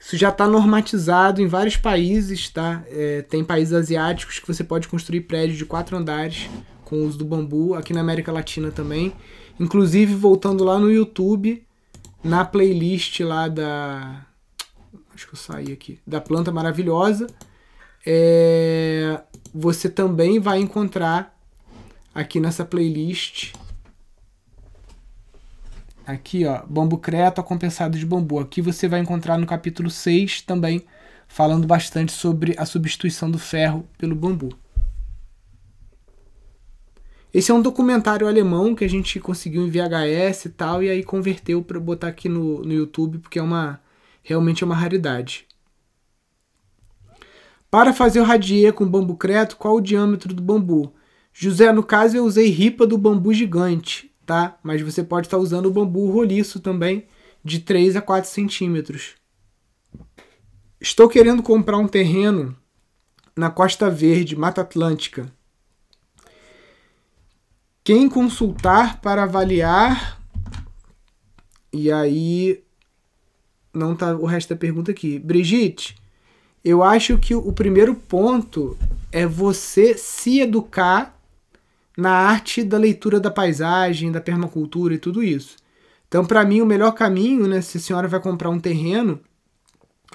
Isso 0.00 0.16
já 0.16 0.30
está 0.30 0.46
normatizado 0.46 1.42
em 1.42 1.46
vários 1.46 1.76
países, 1.76 2.48
tá? 2.48 2.82
É, 2.88 3.20
tem 3.20 3.44
países 3.44 3.74
asiáticos 3.74 4.38
que 4.38 4.48
você 4.48 4.64
pode 4.64 4.88
construir 4.88 5.20
prédios 5.20 5.58
de 5.58 5.66
quatro 5.66 5.94
andares 5.94 6.48
com 6.86 6.96
o 6.96 7.04
uso 7.04 7.18
do 7.18 7.26
bambu, 7.26 7.74
aqui 7.74 7.92
na 7.92 8.00
América 8.00 8.32
Latina 8.32 8.70
também. 8.70 9.12
Inclusive, 9.60 10.14
voltando 10.14 10.64
lá 10.64 10.78
no 10.78 10.90
YouTube, 10.90 11.62
na 12.22 12.46
playlist 12.46 13.20
lá 13.20 13.46
da. 13.46 14.24
Acho 15.14 15.26
que 15.26 15.34
eu 15.34 15.38
saí 15.38 15.70
aqui. 15.70 15.98
Da 16.06 16.18
planta 16.18 16.50
maravilhosa. 16.50 17.26
É, 18.06 19.20
você 19.54 19.88
também 19.88 20.38
vai 20.38 20.58
encontrar 20.60 21.34
aqui 22.14 22.38
nessa 22.38 22.64
playlist 22.64 23.54
Aqui, 26.06 26.44
ó, 26.44 26.62
bambu 26.66 26.98
creto 26.98 27.42
compensado 27.42 27.98
de 27.98 28.04
bambu. 28.04 28.38
Aqui 28.38 28.60
você 28.60 28.86
vai 28.86 29.00
encontrar 29.00 29.38
no 29.38 29.46
capítulo 29.46 29.88
6 29.88 30.42
também, 30.42 30.84
falando 31.26 31.66
bastante 31.66 32.12
sobre 32.12 32.54
a 32.58 32.66
substituição 32.66 33.30
do 33.30 33.38
ferro 33.38 33.88
pelo 33.96 34.14
bambu. 34.14 34.50
Esse 37.32 37.50
é 37.50 37.54
um 37.54 37.62
documentário 37.62 38.28
alemão 38.28 38.74
que 38.74 38.84
a 38.84 38.88
gente 38.88 39.18
conseguiu 39.18 39.66
em 39.66 39.70
VHS 39.70 40.44
e 40.44 40.50
tal, 40.50 40.82
e 40.82 40.90
aí 40.90 41.02
converteu 41.02 41.62
para 41.62 41.80
botar 41.80 42.08
aqui 42.08 42.28
no, 42.28 42.62
no 42.62 42.72
YouTube, 42.72 43.18
porque 43.18 43.38
é 43.38 43.42
uma 43.42 43.80
realmente 44.22 44.62
é 44.62 44.66
uma 44.66 44.76
raridade. 44.76 45.46
Para 47.74 47.92
fazer 47.92 48.20
o 48.20 48.24
radier 48.24 48.72
com 48.72 48.86
bambu 48.86 49.16
creto, 49.16 49.56
qual 49.56 49.74
o 49.74 49.80
diâmetro 49.80 50.32
do 50.32 50.40
bambu? 50.40 50.94
José, 51.32 51.72
no 51.72 51.82
caso 51.82 52.16
eu 52.16 52.24
usei 52.24 52.48
ripa 52.48 52.86
do 52.86 52.96
bambu 52.96 53.34
gigante 53.34 54.14
tá? 54.24 54.58
Mas 54.62 54.80
você 54.80 55.02
pode 55.02 55.26
estar 55.26 55.38
usando 55.38 55.66
o 55.66 55.70
bambu 55.70 56.10
roliço 56.10 56.60
também, 56.60 57.06
de 57.44 57.60
3 57.60 57.96
a 57.96 58.02
4 58.02 58.30
centímetros. 58.30 59.14
Estou 60.80 61.08
querendo 61.08 61.42
comprar 61.42 61.78
um 61.78 61.88
terreno 61.88 62.56
na 63.36 63.50
Costa 63.50 63.90
Verde, 63.90 64.36
Mata 64.36 64.60
Atlântica. 64.60 65.32
Quem 67.82 68.08
consultar 68.08 69.00
para 69.00 69.24
avaliar. 69.24 70.20
E 71.72 71.90
aí. 71.90 72.62
Não 73.72 73.96
tá 73.96 74.14
o 74.14 74.24
resto 74.24 74.50
da 74.50 74.56
pergunta 74.56 74.92
aqui. 74.92 75.18
Brigitte, 75.18 75.96
eu 76.64 76.82
acho 76.82 77.18
que 77.18 77.34
o 77.34 77.52
primeiro 77.52 77.94
ponto 77.94 78.76
é 79.12 79.26
você 79.26 79.96
se 79.98 80.40
educar 80.40 81.14
na 81.96 82.10
arte 82.10 82.64
da 82.64 82.78
leitura 82.78 83.20
da 83.20 83.30
paisagem, 83.30 84.10
da 84.10 84.20
permacultura 84.20 84.94
e 84.94 84.98
tudo 84.98 85.22
isso. 85.22 85.56
Então, 86.08 86.24
para 86.24 86.44
mim, 86.44 86.60
o 86.60 86.66
melhor 86.66 86.92
caminho, 86.92 87.46
né, 87.46 87.60
se 87.60 87.76
a 87.76 87.80
senhora 87.80 88.08
vai 88.08 88.20
comprar 88.20 88.48
um 88.48 88.58
terreno, 88.58 89.20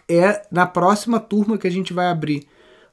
é 0.08 0.41
na 0.51 0.65
próxima 0.65 1.20
turma 1.20 1.58
que 1.58 1.68
a 1.68 1.72
gente 1.72 1.94
vai 1.94 2.08
abrir 2.08 2.48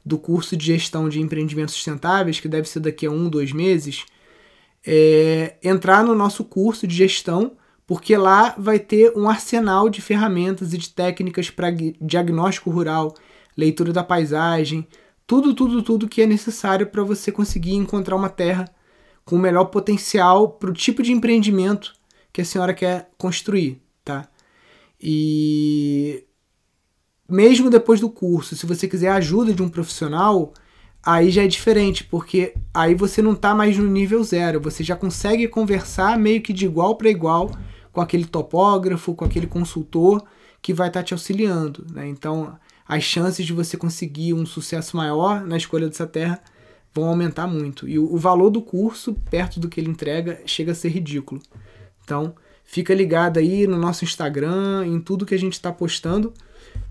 do 0.05 0.19
curso 0.19 0.57
de 0.57 0.67
gestão 0.67 1.09
de 1.09 1.21
empreendimentos 1.21 1.75
sustentáveis, 1.75 2.39
que 2.39 2.49
deve 2.49 2.69
ser 2.69 2.81
daqui 2.81 3.07
a 3.07 3.11
um, 3.11 3.29
dois 3.29 3.53
meses, 3.53 4.05
é 4.87 5.57
entrar 5.63 6.05
no 6.05 6.15
nosso 6.15 6.45
curso 6.45 6.87
de 6.87 6.95
gestão, 6.95 7.53
porque 7.87 8.17
lá 8.17 8.55
vai 8.57 8.79
ter 8.79 9.13
um 9.17 9.29
arsenal 9.29 9.89
de 9.89 10.01
ferramentas 10.01 10.73
e 10.73 10.79
de 10.79 10.91
técnicas 10.91 11.51
para 11.51 11.75
diagnóstico 12.01 12.71
rural, 12.71 13.15
leitura 13.57 13.93
da 13.93 14.05
paisagem, 14.05 14.87
tudo, 15.27 15.55
tudo, 15.55 15.83
tudo 15.83 16.09
que 16.09 16.23
é 16.23 16.27
necessário 16.27 16.87
para 16.87 17.03
você 17.03 17.33
conseguir 17.33 17.75
encontrar 17.75 18.15
uma 18.15 18.29
terra 18.29 18.67
com 19.25 19.37
o 19.37 19.39
melhor 19.39 19.67
potencial 19.67 20.50
para 20.50 20.71
o 20.71 20.75
tipo 20.75 21.02
de 21.02 21.13
empreendimento 21.13 21.95
que 22.33 22.41
a 22.41 22.45
senhora 22.45 22.73
quer 22.73 23.11
construir, 23.19 23.83
tá? 24.04 24.28
E 25.00 26.25
mesmo 27.28 27.69
depois 27.69 28.00
do 28.00 28.09
curso, 28.09 28.54
se 28.54 28.67
você 28.67 28.87
quiser 28.87 29.09
a 29.09 29.17
ajuda 29.17 29.52
de 29.52 29.63
um 29.63 29.69
profissional, 29.69 30.54
aí 31.02 31.30
já 31.30 31.43
é 31.43 31.49
diferente, 31.49 32.04
porque 32.04 32.54
aí 32.73 32.95
você 32.95 33.21
não 33.21 33.33
está 33.33 33.54
mais 33.54 33.76
no 33.76 33.91
nível 33.91 34.23
zero, 34.23 34.61
você 34.61 34.85
já 34.85 34.95
consegue 34.95 35.49
conversar 35.49 36.19
meio 36.19 36.41
que 36.41 36.52
de 36.52 36.67
igual 36.67 36.97
para 36.97 37.11
igual 37.11 37.50
com 37.93 38.00
aquele 38.00 38.26
topógrafo, 38.26 39.15
com 39.15 39.25
aquele 39.25 39.47
consultor 39.47 40.25
que 40.63 40.73
vai 40.73 40.89
estar 40.89 41.00
tá 41.00 41.04
te 41.04 41.15
auxiliando, 41.15 41.87
né? 41.93 42.07
Então, 42.07 42.57
as 42.89 43.03
chances 43.03 43.45
de 43.45 43.53
você 43.53 43.77
conseguir 43.77 44.35
um 44.35 44.47
sucesso 44.47 44.97
maior 44.97 45.45
na 45.45 45.57
escolha 45.57 45.89
dessa 45.89 46.07
terra 46.07 46.41
vão 46.95 47.05
aumentar 47.09 47.47
muito. 47.47 47.89
E 47.89 47.99
o, 47.99 48.15
o 48.15 48.17
valor 48.17 48.51
do 48.51 48.63
curso, 48.63 49.15
perto 49.31 49.61
do 49.61 49.69
que 49.69 49.81
ele 49.81 49.91
entrega, 49.91 50.41
chega 50.47 50.73
a 50.73 50.75
ser 50.75 50.89
ridículo. 50.89 51.43
Então, 52.05 52.35
fica 52.65 52.95
ligado 52.95 53.39
aí 53.39 53.67
no 53.67 53.77
nosso 53.77 54.05
Instagram, 54.05 54.87
em 54.87 55.01
tudo 55.01 55.27
que 55.27 55.35
a 55.35 55.39
gente 55.39 55.55
está 55.55 55.73
postando, 55.73 56.33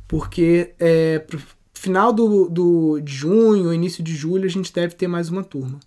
porque 0.08 0.74
é, 0.80 1.20
pro 1.20 1.40
final 1.74 2.12
do, 2.12 2.50
do, 2.50 3.00
de 3.00 3.14
junho, 3.14 3.74
início 3.74 4.04
de 4.04 4.16
julho, 4.16 4.46
a 4.46 4.50
gente 4.50 4.74
deve 4.74 4.96
ter 4.96 5.08
mais 5.08 5.30
uma 5.30 5.44
turma. 5.44 5.80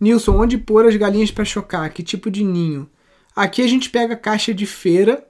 Nilson, 0.00 0.36
onde 0.36 0.58
pôr 0.58 0.86
as 0.86 0.96
galinhas 0.96 1.30
para 1.30 1.44
chocar? 1.44 1.90
Que 1.92 2.02
tipo 2.02 2.30
de 2.30 2.44
ninho? 2.44 2.88
Aqui 3.34 3.62
a 3.62 3.66
gente 3.66 3.88
pega 3.88 4.16
caixa 4.16 4.52
de 4.52 4.66
feira, 4.66 5.26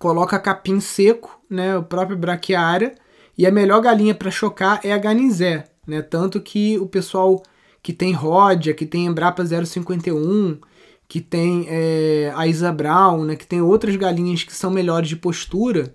coloca 0.00 0.38
capim 0.38 0.80
seco, 0.80 1.38
né, 1.48 1.76
o 1.76 1.82
próprio 1.82 2.16
braquiária, 2.16 2.94
e 3.36 3.46
a 3.46 3.52
melhor 3.52 3.82
galinha 3.82 4.14
para 4.14 4.30
chocar 4.30 4.80
é 4.82 4.92
a 4.92 4.98
ganizé, 4.98 5.66
né? 5.86 6.00
Tanto 6.00 6.40
que 6.40 6.78
o 6.78 6.86
pessoal 6.86 7.42
que 7.82 7.92
tem 7.92 8.12
Ródia, 8.12 8.72
que 8.72 8.86
tem 8.86 9.06
Embrapa 9.06 9.44
051, 9.44 10.58
que 11.06 11.20
tem 11.20 11.66
é, 11.68 12.32
a 12.34 12.46
Isa 12.46 12.72
Brown, 12.72 13.24
né? 13.24 13.36
Que 13.36 13.46
tem 13.46 13.60
outras 13.60 13.94
galinhas 13.96 14.42
que 14.42 14.54
são 14.54 14.70
melhores 14.70 15.08
de 15.08 15.16
postura, 15.16 15.94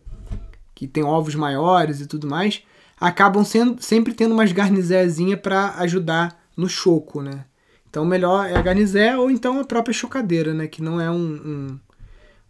que 0.76 0.88
tem 0.88 1.04
ovos 1.04 1.34
maiores 1.34 2.00
e 2.00 2.06
tudo 2.06 2.28
mais, 2.28 2.62
acabam 3.00 3.44
sendo, 3.44 3.82
sempre 3.82 4.13
tendo 4.13 4.34
umas 4.34 4.52
garnizézinha 4.52 5.36
para 5.36 5.76
ajudar 5.80 6.39
no 6.56 6.70
choco, 6.70 7.24
né? 7.24 7.46
Então 7.89 8.06
melhor 8.06 8.46
é 8.48 8.56
a 8.56 8.62
garnizé 8.62 9.18
ou 9.18 9.32
então 9.32 9.60
a 9.60 9.65
própria 9.65 9.94
chocadeira, 9.94 10.54
né? 10.54 10.68
Que 10.68 10.82
não 10.82 11.02
é 11.02 11.10
um, 11.10 11.15
um, 11.15 11.80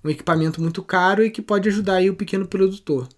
um 0.05 0.09
equipamento 0.09 0.61
muito 0.61 0.83
caro 0.83 1.25
e 1.25 1.31
que 1.31 1.41
pode 1.41 1.67
ajudar 1.67 1.95
aí 1.95 2.09
o 2.11 2.15
pequeno 2.15 2.47
produtor. 2.47 3.09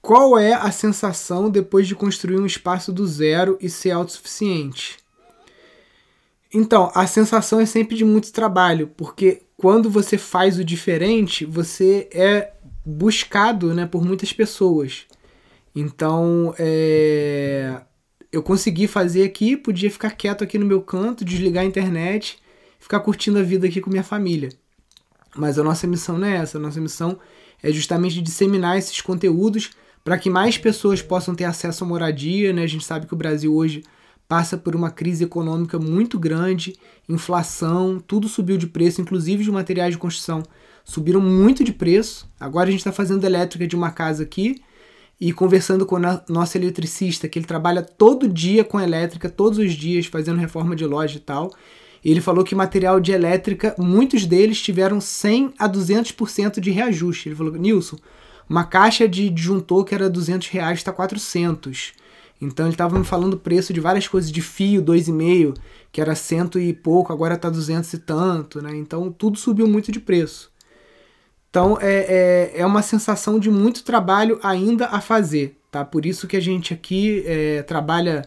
Qual 0.00 0.38
é 0.38 0.54
a 0.54 0.72
sensação 0.72 1.50
depois 1.50 1.86
de 1.86 1.94
construir 1.94 2.40
um 2.40 2.46
espaço 2.46 2.90
do 2.90 3.06
zero 3.06 3.58
e 3.60 3.68
ser 3.68 3.90
autossuficiente? 3.90 4.96
Então, 6.52 6.90
a 6.94 7.06
sensação 7.06 7.60
é 7.60 7.66
sempre 7.66 7.96
de 7.96 8.04
muito 8.04 8.32
trabalho, 8.32 8.88
porque 8.96 9.42
quando 9.56 9.90
você 9.90 10.16
faz 10.16 10.58
o 10.58 10.64
diferente, 10.64 11.44
você 11.44 12.08
é 12.12 12.54
buscado 12.84 13.74
né, 13.74 13.86
por 13.86 14.02
muitas 14.02 14.32
pessoas. 14.32 15.06
Então, 15.76 16.54
é... 16.58 17.82
eu 18.32 18.42
consegui 18.42 18.86
fazer 18.86 19.24
aqui, 19.24 19.56
podia 19.56 19.90
ficar 19.90 20.10
quieto 20.10 20.44
aqui 20.44 20.58
no 20.58 20.66
meu 20.66 20.80
canto, 20.80 21.24
desligar 21.24 21.64
a 21.64 21.66
internet, 21.66 22.38
ficar 22.78 23.00
curtindo 23.00 23.38
a 23.38 23.42
vida 23.42 23.66
aqui 23.66 23.80
com 23.80 23.90
minha 23.90 24.04
família. 24.04 24.50
Mas 25.36 25.58
a 25.58 25.64
nossa 25.64 25.86
missão 25.86 26.18
não 26.18 26.26
é 26.26 26.36
essa, 26.36 26.58
a 26.58 26.60
nossa 26.60 26.80
missão 26.80 27.18
é 27.62 27.70
justamente 27.70 28.20
disseminar 28.20 28.78
esses 28.78 29.00
conteúdos 29.00 29.70
para 30.02 30.18
que 30.18 30.30
mais 30.30 30.56
pessoas 30.56 31.02
possam 31.02 31.34
ter 31.34 31.44
acesso 31.44 31.84
à 31.84 31.86
moradia. 31.86 32.52
Né? 32.52 32.62
A 32.62 32.66
gente 32.66 32.84
sabe 32.84 33.06
que 33.06 33.14
o 33.14 33.16
Brasil 33.16 33.54
hoje 33.54 33.84
passa 34.26 34.56
por 34.56 34.74
uma 34.74 34.90
crise 34.90 35.24
econômica 35.24 35.78
muito 35.78 36.18
grande, 36.18 36.76
inflação, 37.08 37.98
tudo 37.98 38.28
subiu 38.28 38.56
de 38.56 38.66
preço, 38.66 39.00
inclusive 39.00 39.44
de 39.44 39.50
materiais 39.50 39.92
de 39.92 39.98
construção 39.98 40.42
subiram 40.84 41.20
muito 41.20 41.62
de 41.62 41.72
preço. 41.72 42.28
Agora 42.38 42.68
a 42.68 42.70
gente 42.70 42.80
está 42.80 42.92
fazendo 42.92 43.24
elétrica 43.24 43.66
de 43.66 43.76
uma 43.76 43.90
casa 43.90 44.22
aqui 44.22 44.60
e 45.20 45.32
conversando 45.32 45.84
com 45.84 45.96
o 45.96 46.32
nosso 46.32 46.56
eletricista, 46.56 47.28
que 47.28 47.38
ele 47.38 47.46
trabalha 47.46 47.82
todo 47.82 48.26
dia 48.26 48.64
com 48.64 48.80
elétrica, 48.80 49.28
todos 49.28 49.58
os 49.58 49.74
dias, 49.74 50.06
fazendo 50.06 50.38
reforma 50.38 50.74
de 50.74 50.86
loja 50.86 51.18
e 51.18 51.20
tal. 51.20 51.52
Ele 52.02 52.22
falou 52.22 52.42
que 52.42 52.54
material 52.54 52.98
de 52.98 53.12
elétrica, 53.12 53.74
muitos 53.78 54.24
deles 54.24 54.62
tiveram 54.62 55.00
100 55.00 55.54
a 55.58 55.68
200% 55.68 56.58
de 56.58 56.70
reajuste. 56.70 57.28
Ele 57.28 57.36
falou, 57.36 57.52
Nilson, 57.52 57.98
uma 58.48 58.64
caixa 58.64 59.06
de 59.06 59.28
disjuntor 59.28 59.84
que 59.84 59.94
era 59.94 60.08
200 60.08 60.48
reais 60.48 60.78
está 60.78 60.92
400. 60.92 61.92
Então 62.40 62.64
ele 62.64 62.74
estava 62.74 62.98
me 62.98 63.04
falando 63.04 63.34
o 63.34 63.38
preço 63.38 63.74
de 63.74 63.80
várias 63.80 64.08
coisas, 64.08 64.32
de 64.32 64.40
fio 64.40 64.82
2,5, 64.82 65.54
que 65.92 66.00
era 66.00 66.14
cento 66.14 66.58
e 66.58 66.72
pouco, 66.72 67.12
agora 67.12 67.34
está 67.34 67.50
200 67.50 67.92
e 67.92 67.98
tanto, 67.98 68.62
né? 68.62 68.74
Então 68.74 69.12
tudo 69.12 69.38
subiu 69.38 69.66
muito 69.66 69.92
de 69.92 70.00
preço. 70.00 70.49
Então 71.50 71.76
é, 71.80 72.52
é, 72.54 72.60
é 72.60 72.66
uma 72.66 72.80
sensação 72.80 73.38
de 73.38 73.50
muito 73.50 73.82
trabalho 73.82 74.38
ainda 74.42 74.86
a 74.86 75.00
fazer, 75.00 75.56
tá? 75.70 75.84
Por 75.84 76.06
isso 76.06 76.28
que 76.28 76.36
a 76.36 76.40
gente 76.40 76.72
aqui 76.72 77.24
é, 77.26 77.62
trabalha 77.62 78.24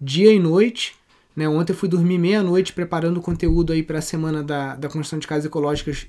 dia 0.00 0.32
e 0.32 0.40
noite. 0.40 0.96
Né? 1.36 1.48
Ontem 1.48 1.72
eu 1.72 1.76
fui 1.76 1.88
dormir 1.88 2.18
meia-noite 2.18 2.72
preparando 2.72 3.18
o 3.18 3.22
conteúdo 3.22 3.72
aí 3.72 3.82
para 3.82 3.98
a 3.98 4.02
semana 4.02 4.42
da, 4.42 4.74
da 4.74 4.88
construção 4.88 5.18
de 5.18 5.26
casas 5.26 5.46
ecológicas 5.46 6.06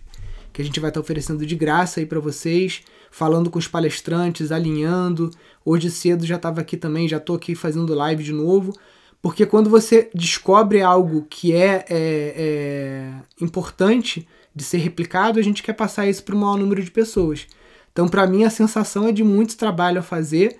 que 0.52 0.62
a 0.62 0.66
gente 0.66 0.80
vai 0.80 0.90
estar 0.90 1.00
oferecendo 1.00 1.46
de 1.46 1.56
graça 1.56 2.00
aí 2.00 2.06
para 2.06 2.20
vocês, 2.20 2.82
falando 3.12 3.50
com 3.50 3.60
os 3.60 3.68
palestrantes, 3.68 4.52
alinhando. 4.52 5.30
Hoje 5.64 5.92
cedo 5.92 6.26
já 6.26 6.38
estava 6.38 6.62
aqui 6.62 6.78
também, 6.78 7.08
já 7.08 7.18
estou 7.18 7.36
aqui 7.36 7.54
fazendo 7.56 7.94
live 7.94 8.24
de 8.24 8.32
novo. 8.32 8.74
Porque 9.22 9.46
quando 9.46 9.70
você 9.70 10.10
descobre 10.14 10.82
algo 10.82 11.28
que 11.30 11.54
é, 11.54 11.86
é, 11.90 12.34
é 12.38 13.44
importante 13.44 14.28
de 14.56 14.64
ser 14.64 14.78
replicado, 14.78 15.38
a 15.38 15.42
gente 15.42 15.62
quer 15.62 15.74
passar 15.74 16.08
isso 16.08 16.24
para 16.24 16.36
o 16.36 16.38
maior 16.38 16.58
número 16.58 16.82
de 16.82 16.90
pessoas. 16.90 17.46
Então, 17.92 18.08
para 18.08 18.26
mim, 18.26 18.44
a 18.44 18.50
sensação 18.50 19.08
é 19.08 19.12
de 19.12 19.24
muito 19.24 19.58
trabalho 19.58 20.00
a 20.00 20.04
fazer. 20.04 20.60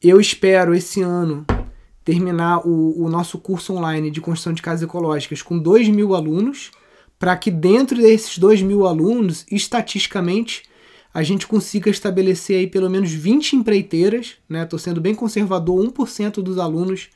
Eu 0.00 0.20
espero 0.20 0.74
esse 0.74 1.00
ano 1.00 1.44
terminar 2.04 2.66
o, 2.66 3.02
o 3.02 3.08
nosso 3.08 3.38
curso 3.38 3.74
online 3.74 4.10
de 4.10 4.20
construção 4.20 4.52
de 4.52 4.62
casas 4.62 4.82
ecológicas 4.82 5.42
com 5.42 5.58
2 5.58 5.88
mil 5.88 6.14
alunos, 6.14 6.70
para 7.18 7.36
que 7.36 7.50
dentro 7.50 7.96
desses 7.96 8.38
2 8.38 8.62
mil 8.62 8.86
alunos, 8.86 9.44
estatisticamente, 9.50 10.62
a 11.12 11.22
gente 11.22 11.46
consiga 11.46 11.90
estabelecer 11.90 12.58
aí 12.58 12.66
pelo 12.66 12.90
menos 12.90 13.10
20 13.10 13.56
empreiteiras, 13.56 14.34
né? 14.48 14.62
Estou 14.62 14.78
sendo 14.78 15.00
bem 15.00 15.14
conservador, 15.14 15.84
1% 15.84 16.42
dos 16.42 16.58
alunos 16.58 17.08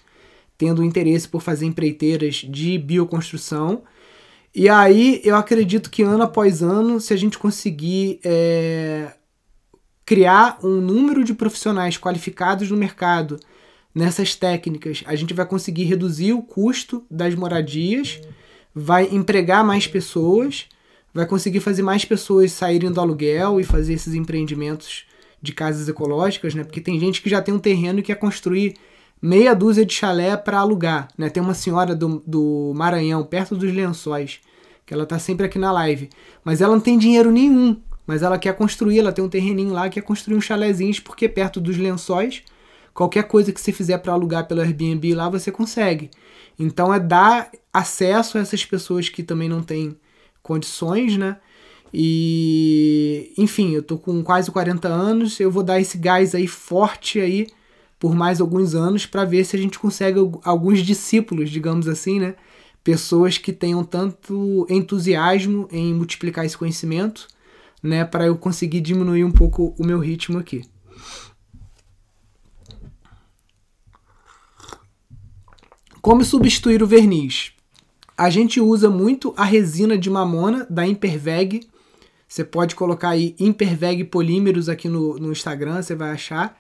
tendo 0.56 0.82
interesse 0.82 1.28
por 1.28 1.40
fazer 1.40 1.66
empreiteiras 1.66 2.36
de 2.36 2.78
bioconstrução. 2.78 3.82
E 4.54 4.68
aí 4.68 5.20
eu 5.24 5.36
acredito 5.36 5.90
que 5.90 6.02
ano 6.02 6.24
após 6.24 6.62
ano, 6.62 7.00
se 7.00 7.14
a 7.14 7.16
gente 7.16 7.38
conseguir 7.38 8.18
é, 8.24 9.12
criar 10.04 10.58
um 10.64 10.80
número 10.80 11.22
de 11.22 11.32
profissionais 11.32 11.96
qualificados 11.96 12.68
no 12.70 12.76
mercado 12.76 13.38
nessas 13.94 14.34
técnicas, 14.34 15.02
a 15.06 15.14
gente 15.14 15.32
vai 15.32 15.46
conseguir 15.46 15.84
reduzir 15.84 16.32
o 16.32 16.42
custo 16.42 17.04
das 17.10 17.34
moradias, 17.34 18.20
vai 18.74 19.08
empregar 19.12 19.64
mais 19.64 19.86
pessoas, 19.86 20.66
vai 21.14 21.26
conseguir 21.26 21.60
fazer 21.60 21.82
mais 21.82 22.04
pessoas 22.04 22.52
saírem 22.52 22.90
do 22.90 23.00
aluguel 23.00 23.60
e 23.60 23.64
fazer 23.64 23.94
esses 23.94 24.14
empreendimentos 24.14 25.04
de 25.40 25.52
casas 25.52 25.88
ecológicas, 25.88 26.54
né? 26.54 26.64
Porque 26.64 26.80
tem 26.80 26.98
gente 26.98 27.22
que 27.22 27.30
já 27.30 27.40
tem 27.40 27.54
um 27.54 27.58
terreno 27.58 28.00
e 28.00 28.02
quer 28.02 28.16
construir 28.16 28.74
meia 29.20 29.54
dúzia 29.54 29.84
de 29.84 29.92
chalé 29.92 30.36
para 30.36 30.58
alugar, 30.58 31.08
né? 31.16 31.28
Tem 31.28 31.42
uma 31.42 31.54
senhora 31.54 31.94
do, 31.94 32.22
do 32.26 32.72
Maranhão, 32.74 33.24
perto 33.24 33.56
dos 33.56 33.72
Lençóis, 33.72 34.40
que 34.86 34.94
ela 34.94 35.06
tá 35.06 35.18
sempre 35.18 35.46
aqui 35.46 35.58
na 35.58 35.72
live, 35.72 36.08
mas 36.44 36.60
ela 36.60 36.74
não 36.74 36.80
tem 36.80 36.98
dinheiro 36.98 37.30
nenhum, 37.30 37.80
mas 38.06 38.22
ela 38.22 38.38
quer 38.38 38.56
construir, 38.56 38.98
ela 38.98 39.12
tem 39.12 39.24
um 39.24 39.28
terreninho 39.28 39.72
lá, 39.72 39.88
quer 39.88 40.02
construir 40.02 40.36
um 40.36 40.40
chalézinho, 40.40 40.94
porque 41.02 41.28
perto 41.28 41.60
dos 41.60 41.76
Lençóis 41.76 42.42
Qualquer 42.92 43.24
coisa 43.24 43.52
que 43.52 43.60
você 43.60 43.72
fizer 43.72 43.98
para 43.98 44.12
alugar 44.12 44.46
pelo 44.46 44.60
Airbnb 44.60 45.14
lá, 45.14 45.28
você 45.28 45.50
consegue. 45.50 46.10
Então 46.58 46.92
é 46.92 46.98
dar 46.98 47.50
acesso 47.72 48.36
a 48.36 48.40
essas 48.40 48.64
pessoas 48.64 49.08
que 49.08 49.22
também 49.22 49.48
não 49.48 49.62
têm 49.62 49.96
condições, 50.42 51.16
né? 51.16 51.38
E, 51.92 53.32
enfim, 53.36 53.72
eu 53.72 53.82
tô 53.82 53.98
com 53.98 54.22
quase 54.22 54.50
40 54.50 54.86
anos, 54.86 55.40
eu 55.40 55.50
vou 55.50 55.62
dar 55.62 55.80
esse 55.80 55.98
gás 55.98 56.34
aí 56.34 56.46
forte 56.46 57.18
aí 57.18 57.46
por 58.00 58.14
mais 58.16 58.40
alguns 58.40 58.74
anos 58.74 59.04
para 59.04 59.26
ver 59.26 59.44
se 59.44 59.54
a 59.54 59.58
gente 59.58 59.78
consegue 59.78 60.18
alguns 60.42 60.80
discípulos, 60.80 61.50
digamos 61.50 61.86
assim, 61.86 62.18
né? 62.18 62.34
Pessoas 62.82 63.36
que 63.36 63.52
tenham 63.52 63.84
tanto 63.84 64.66
entusiasmo 64.70 65.68
em 65.70 65.92
multiplicar 65.92 66.46
esse 66.46 66.56
conhecimento, 66.56 67.28
né, 67.82 68.04
para 68.06 68.24
eu 68.24 68.36
conseguir 68.36 68.80
diminuir 68.80 69.22
um 69.22 69.30
pouco 69.30 69.74
o 69.78 69.84
meu 69.84 69.98
ritmo 69.98 70.38
aqui. 70.38 70.62
Como 76.00 76.24
substituir 76.24 76.82
o 76.82 76.86
verniz? 76.86 77.52
A 78.16 78.30
gente 78.30 78.62
usa 78.62 78.88
muito 78.88 79.34
a 79.36 79.44
resina 79.44 79.98
de 79.98 80.08
mamona 80.08 80.66
da 80.70 80.86
Imperveg. 80.86 81.68
Você 82.26 82.44
pode 82.44 82.74
colocar 82.74 83.10
aí 83.10 83.34
Imperveg 83.38 84.04
Polímeros 84.04 84.70
aqui 84.70 84.88
no, 84.88 85.18
no 85.18 85.32
Instagram, 85.32 85.82
você 85.82 85.94
vai 85.94 86.12
achar. 86.12 86.59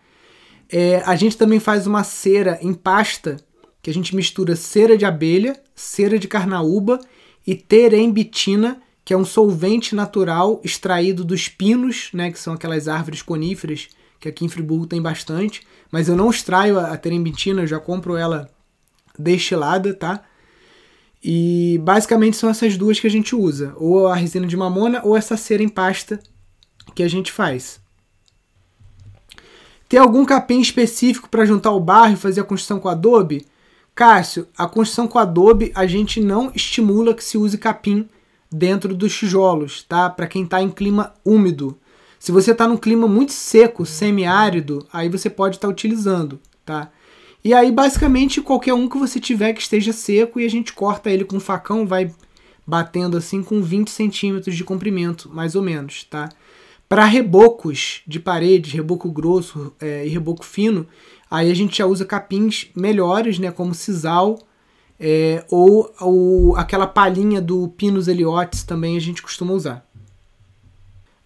É, 0.72 1.02
a 1.04 1.16
gente 1.16 1.36
também 1.36 1.58
faz 1.58 1.86
uma 1.86 2.04
cera 2.04 2.58
em 2.62 2.72
pasta, 2.72 3.36
que 3.82 3.90
a 3.90 3.94
gente 3.94 4.14
mistura 4.14 4.54
cera 4.54 4.96
de 4.96 5.04
abelha, 5.04 5.60
cera 5.74 6.18
de 6.18 6.28
carnaúba 6.28 7.00
e 7.46 7.54
terembitina, 7.54 8.80
que 9.04 9.12
é 9.12 9.16
um 9.16 9.24
solvente 9.24 9.94
natural 9.94 10.60
extraído 10.62 11.24
dos 11.24 11.48
pinos, 11.48 12.10
né, 12.12 12.30
que 12.30 12.38
são 12.38 12.52
aquelas 12.52 12.86
árvores 12.86 13.22
coníferas 13.22 13.88
que 14.20 14.28
aqui 14.28 14.44
em 14.44 14.48
Friburgo 14.48 14.86
tem 14.86 15.00
bastante. 15.00 15.62
Mas 15.90 16.08
eu 16.08 16.14
não 16.14 16.30
extraio 16.30 16.78
a 16.78 16.96
terembitina, 16.96 17.62
eu 17.62 17.66
já 17.66 17.80
compro 17.80 18.16
ela 18.16 18.50
destilada, 19.18 19.94
tá? 19.94 20.22
E 21.24 21.80
basicamente 21.82 22.36
são 22.36 22.48
essas 22.48 22.76
duas 22.76 23.00
que 23.00 23.06
a 23.06 23.10
gente 23.10 23.34
usa, 23.34 23.74
ou 23.76 24.06
a 24.06 24.14
resina 24.14 24.46
de 24.46 24.56
mamona 24.56 25.00
ou 25.04 25.16
essa 25.16 25.36
cera 25.36 25.62
em 25.62 25.68
pasta 25.68 26.20
que 26.94 27.02
a 27.02 27.08
gente 27.08 27.32
faz. 27.32 27.79
Tem 29.90 29.98
algum 29.98 30.24
capim 30.24 30.60
específico 30.60 31.28
para 31.28 31.44
juntar 31.44 31.72
o 31.72 31.80
barro 31.80 32.12
e 32.12 32.16
fazer 32.16 32.40
a 32.40 32.44
construção 32.44 32.78
com 32.78 32.88
adobe? 32.88 33.44
Cássio, 33.92 34.46
a 34.56 34.68
construção 34.68 35.08
com 35.08 35.18
adobe 35.18 35.72
a 35.74 35.84
gente 35.84 36.20
não 36.20 36.52
estimula 36.54 37.12
que 37.12 37.24
se 37.24 37.36
use 37.36 37.58
capim 37.58 38.08
dentro 38.48 38.94
dos 38.94 39.12
tijolos, 39.12 39.82
tá? 39.82 40.08
Para 40.08 40.28
quem 40.28 40.44
está 40.44 40.62
em 40.62 40.70
clima 40.70 41.12
úmido. 41.24 41.76
Se 42.20 42.30
você 42.30 42.52
está 42.52 42.68
num 42.68 42.76
clima 42.76 43.08
muito 43.08 43.32
seco, 43.32 43.84
semiárido, 43.84 44.86
aí 44.92 45.08
você 45.08 45.28
pode 45.28 45.56
estar 45.56 45.66
tá 45.66 45.72
utilizando, 45.72 46.38
tá? 46.64 46.92
E 47.42 47.52
aí, 47.52 47.72
basicamente, 47.72 48.40
qualquer 48.40 48.74
um 48.74 48.88
que 48.88 48.96
você 48.96 49.18
tiver 49.18 49.54
que 49.54 49.60
esteja 49.60 49.92
seco 49.92 50.38
e 50.38 50.46
a 50.46 50.48
gente 50.48 50.72
corta 50.72 51.10
ele 51.10 51.24
com 51.24 51.38
um 51.38 51.40
facão, 51.40 51.84
vai 51.84 52.14
batendo 52.64 53.16
assim 53.16 53.42
com 53.42 53.60
20 53.60 53.90
centímetros 53.90 54.54
de 54.54 54.62
comprimento, 54.62 55.28
mais 55.34 55.56
ou 55.56 55.62
menos, 55.62 56.04
tá? 56.04 56.28
Para 56.90 57.04
rebocos 57.04 58.02
de 58.04 58.18
parede, 58.18 58.74
reboco 58.74 59.08
grosso 59.12 59.72
é, 59.78 60.04
e 60.04 60.08
reboco 60.08 60.44
fino, 60.44 60.88
aí 61.30 61.48
a 61.48 61.54
gente 61.54 61.78
já 61.78 61.86
usa 61.86 62.04
capins 62.04 62.66
melhores, 62.74 63.38
né, 63.38 63.52
como 63.52 63.72
sisal 63.72 64.40
é, 64.98 65.44
ou, 65.48 65.88
ou 66.00 66.56
aquela 66.56 66.88
palhinha 66.88 67.40
do 67.40 67.68
Pinus 67.68 68.08
eliotis 68.08 68.64
também 68.64 68.96
a 68.96 69.00
gente 69.00 69.22
costuma 69.22 69.52
usar. 69.52 69.88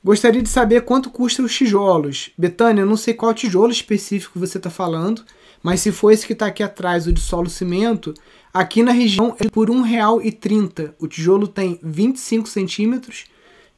Gostaria 0.04 0.42
de 0.42 0.50
saber 0.50 0.82
quanto 0.82 1.08
custam 1.08 1.46
os 1.46 1.54
tijolos. 1.54 2.28
Betânia, 2.36 2.82
eu 2.82 2.86
não 2.86 2.98
sei 2.98 3.14
qual 3.14 3.32
tijolo 3.32 3.72
específico 3.72 4.38
você 4.38 4.58
está 4.58 4.68
falando, 4.68 5.24
mas 5.62 5.80
se 5.80 5.90
for 5.90 6.10
esse 6.10 6.26
que 6.26 6.34
está 6.34 6.44
aqui 6.44 6.62
atrás, 6.62 7.06
o 7.06 7.12
de 7.12 7.22
solo 7.22 7.48
cimento, 7.48 8.12
aqui 8.52 8.82
na 8.82 8.92
região 8.92 9.34
é 9.40 9.48
por 9.48 9.70
R$ 9.70 9.76
1,30. 9.76 10.92
O 10.98 11.08
tijolo 11.08 11.48
tem 11.48 11.80
25 11.82 12.46
centímetros 12.50 13.24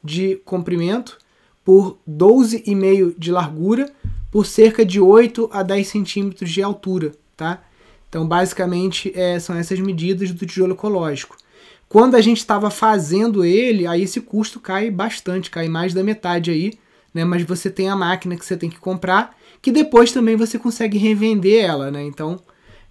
de 0.03 0.35
comprimento 0.45 1.17
por 1.67 1.99
12,5 2.09 3.17
de 3.19 3.33
largura 3.33 3.93
por 4.31 4.47
cerca 4.47 4.85
de 4.85 5.01
8 5.01 5.51
a 5.53 5.65
10 5.65 5.89
centímetros 5.89 6.49
de 6.49 6.63
altura, 6.63 7.13
tá? 7.37 7.61
Então, 8.09 8.25
basicamente, 8.25 9.13
é, 9.17 9.41
são 9.41 9.57
essas 9.57 9.81
medidas 9.81 10.31
do 10.31 10.47
tijolo 10.47 10.75
ecológico. 10.75 11.37
Quando 11.89 12.15
a 12.15 12.21
gente 12.21 12.39
estava 12.39 12.71
fazendo 12.71 13.45
ele, 13.45 13.85
aí 13.85 14.03
esse 14.03 14.21
custo 14.21 14.61
cai 14.61 14.91
bastante, 14.91 15.51
cai 15.51 15.67
mais 15.69 15.93
da 15.93 16.05
metade 16.05 16.53
aí, 16.53 16.75
né? 17.13 17.25
Mas 17.25 17.43
você 17.43 17.69
tem 17.69 17.89
a 17.89 17.97
máquina 17.97 18.37
que 18.37 18.47
você 18.47 18.57
tem 18.57 18.71
que 18.71 18.79
comprar 18.79 19.37
que 19.61 19.73
depois 19.73 20.13
também 20.13 20.37
você 20.37 20.61
consegue 20.61 20.97
revender 20.97 21.65
ela, 21.65 21.91
né? 21.91 22.05
Então 22.05 22.39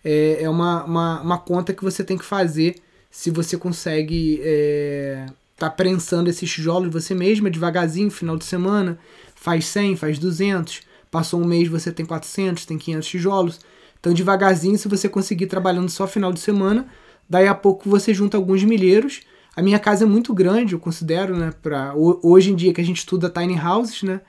é, 0.03 0.39
é 0.41 0.49
uma, 0.49 0.83
uma, 0.83 1.21
uma, 1.21 1.37
conta 1.37 1.73
que 1.73 1.81
você 1.81 2.03
tem 2.03 2.17
que 2.17 2.25
fazer 2.25 2.75
se 3.09 3.31
você 3.31 3.55
consegue 3.57 4.41
é, 4.43 5.25
tá 5.57 5.69
prensando 5.69 6.29
esses 6.29 6.51
tijolos 6.51 6.91
você 6.91 7.13
mesma 7.13 7.49
devagarzinho, 7.49 8.11
final 8.11 8.37
de 8.37 8.45
semana, 8.45 8.99
faz 9.35 9.65
100, 9.67 9.95
faz 9.95 10.19
200, 10.19 10.81
passou 11.09 11.41
um 11.41 11.45
mês 11.45 11.67
você 11.67 11.91
tem 11.91 12.05
400, 12.05 12.65
tem 12.65 12.77
500 12.77 13.07
tijolos. 13.07 13.59
Então 13.99 14.13
devagarzinho, 14.13 14.77
se 14.77 14.87
você 14.87 15.07
conseguir 15.07 15.47
trabalhando 15.47 15.89
só 15.89 16.05
final 16.05 16.31
de 16.31 16.39
semana, 16.39 16.87
daí 17.29 17.47
a 17.47 17.55
pouco 17.55 17.89
você 17.89 18.13
junta 18.13 18.37
alguns 18.37 18.63
milheiros. 18.63 19.21
A 19.55 19.61
minha 19.61 19.79
casa 19.79 20.03
é 20.03 20.07
muito 20.07 20.33
grande, 20.33 20.73
eu 20.73 20.79
considero, 20.79 21.35
né? 21.37 21.53
Pra, 21.61 21.93
hoje 21.95 22.51
em 22.51 22.55
dia 22.55 22.73
que 22.73 22.81
a 22.81 22.83
gente 22.83 22.97
estuda 22.97 23.29
tiny 23.29 23.57
houses, 23.57 24.03
né? 24.03 24.21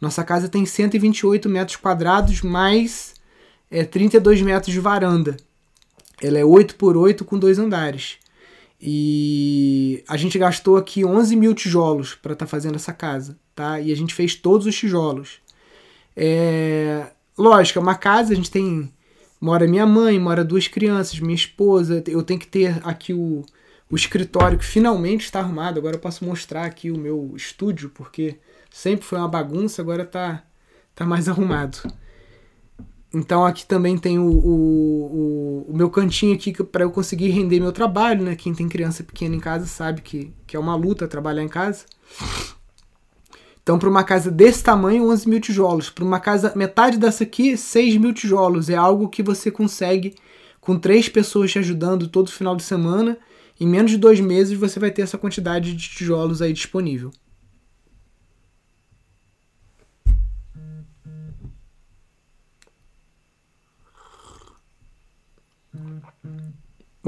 Nossa 0.00 0.24
casa 0.24 0.48
tem 0.48 0.66
128 0.66 1.48
metros 1.48 1.76
quadrados, 1.76 2.42
mais 2.42 3.14
é, 3.70 3.84
32 3.84 4.42
metros 4.42 4.72
de 4.72 4.80
varanda. 4.80 5.36
Ela 6.20 6.38
é 6.38 6.44
8 6.44 6.74
por 6.74 6.96
8 6.96 7.24
com 7.24 7.38
dois 7.38 7.58
andares. 7.58 8.18
E 8.82 10.02
a 10.08 10.16
gente 10.16 10.38
gastou 10.38 10.76
aqui 10.76 11.04
11 11.04 11.36
mil 11.36 11.54
tijolos 11.54 12.16
para 12.16 12.32
estar 12.32 12.46
tá 12.46 12.50
fazendo 12.50 12.74
essa 12.74 12.92
casa, 12.92 13.38
tá? 13.54 13.80
E 13.80 13.92
a 13.92 13.96
gente 13.96 14.12
fez 14.12 14.34
todos 14.34 14.66
os 14.66 14.76
tijolos. 14.76 15.38
É... 16.16 17.06
Lógico, 17.38 17.78
é 17.78 17.82
uma 17.82 17.94
casa, 17.94 18.32
a 18.32 18.36
gente 18.36 18.50
tem... 18.50 18.92
Mora 19.40 19.66
minha 19.66 19.86
mãe, 19.86 20.18
mora 20.18 20.44
duas 20.44 20.68
crianças, 20.68 21.18
minha 21.20 21.34
esposa. 21.34 22.02
Eu 22.06 22.22
tenho 22.22 22.38
que 22.38 22.46
ter 22.46 22.80
aqui 22.84 23.12
o, 23.12 23.44
o 23.90 23.96
escritório 23.96 24.58
que 24.58 24.64
finalmente 24.64 25.24
está 25.24 25.40
arrumado. 25.40 25.78
Agora 25.78 25.96
eu 25.96 26.00
posso 26.00 26.24
mostrar 26.24 26.64
aqui 26.64 26.90
o 26.90 26.98
meu 26.98 27.32
estúdio, 27.36 27.90
porque 27.90 28.38
Sempre 28.72 29.04
foi 29.04 29.18
uma 29.18 29.28
bagunça, 29.28 29.82
agora 29.82 30.04
tá, 30.04 30.42
tá 30.94 31.04
mais 31.04 31.28
arrumado. 31.28 31.78
Então 33.14 33.44
aqui 33.44 33.66
também 33.66 33.98
tem 33.98 34.18
o, 34.18 34.26
o, 34.26 35.66
o, 35.68 35.76
meu 35.76 35.90
cantinho 35.90 36.34
aqui 36.34 36.52
para 36.64 36.84
eu 36.84 36.90
conseguir 36.90 37.28
render 37.28 37.60
meu 37.60 37.72
trabalho, 37.72 38.24
né? 38.24 38.34
Quem 38.34 38.54
tem 38.54 38.68
criança 38.68 39.04
pequena 39.04 39.36
em 39.36 39.40
casa 39.40 39.66
sabe 39.66 40.00
que, 40.00 40.32
que 40.46 40.56
é 40.56 40.58
uma 40.58 40.74
luta 40.74 41.06
trabalhar 41.06 41.42
em 41.42 41.48
casa. 41.48 41.84
Então, 43.62 43.78
para 43.78 43.88
uma 43.88 44.02
casa 44.02 44.30
desse 44.30 44.64
tamanho, 44.64 45.08
11 45.08 45.28
mil 45.28 45.40
tijolos. 45.40 45.88
Para 45.88 46.04
uma 46.04 46.18
casa 46.18 46.52
metade 46.56 46.98
dessa 46.98 47.22
aqui, 47.22 47.56
6 47.56 47.96
mil 47.96 48.12
tijolos. 48.12 48.68
É 48.68 48.74
algo 48.74 49.08
que 49.08 49.22
você 49.22 49.50
consegue 49.50 50.14
com 50.60 50.78
três 50.78 51.08
pessoas 51.08 51.52
te 51.52 51.58
ajudando 51.58 52.08
todo 52.08 52.30
final 52.30 52.56
de 52.56 52.62
semana. 52.62 53.18
Em 53.60 53.66
menos 53.66 53.92
de 53.92 53.98
dois 53.98 54.18
meses, 54.18 54.58
você 54.58 54.80
vai 54.80 54.90
ter 54.90 55.02
essa 55.02 55.18
quantidade 55.18 55.74
de 55.74 55.88
tijolos 55.90 56.42
aí 56.42 56.52
disponível. 56.52 57.12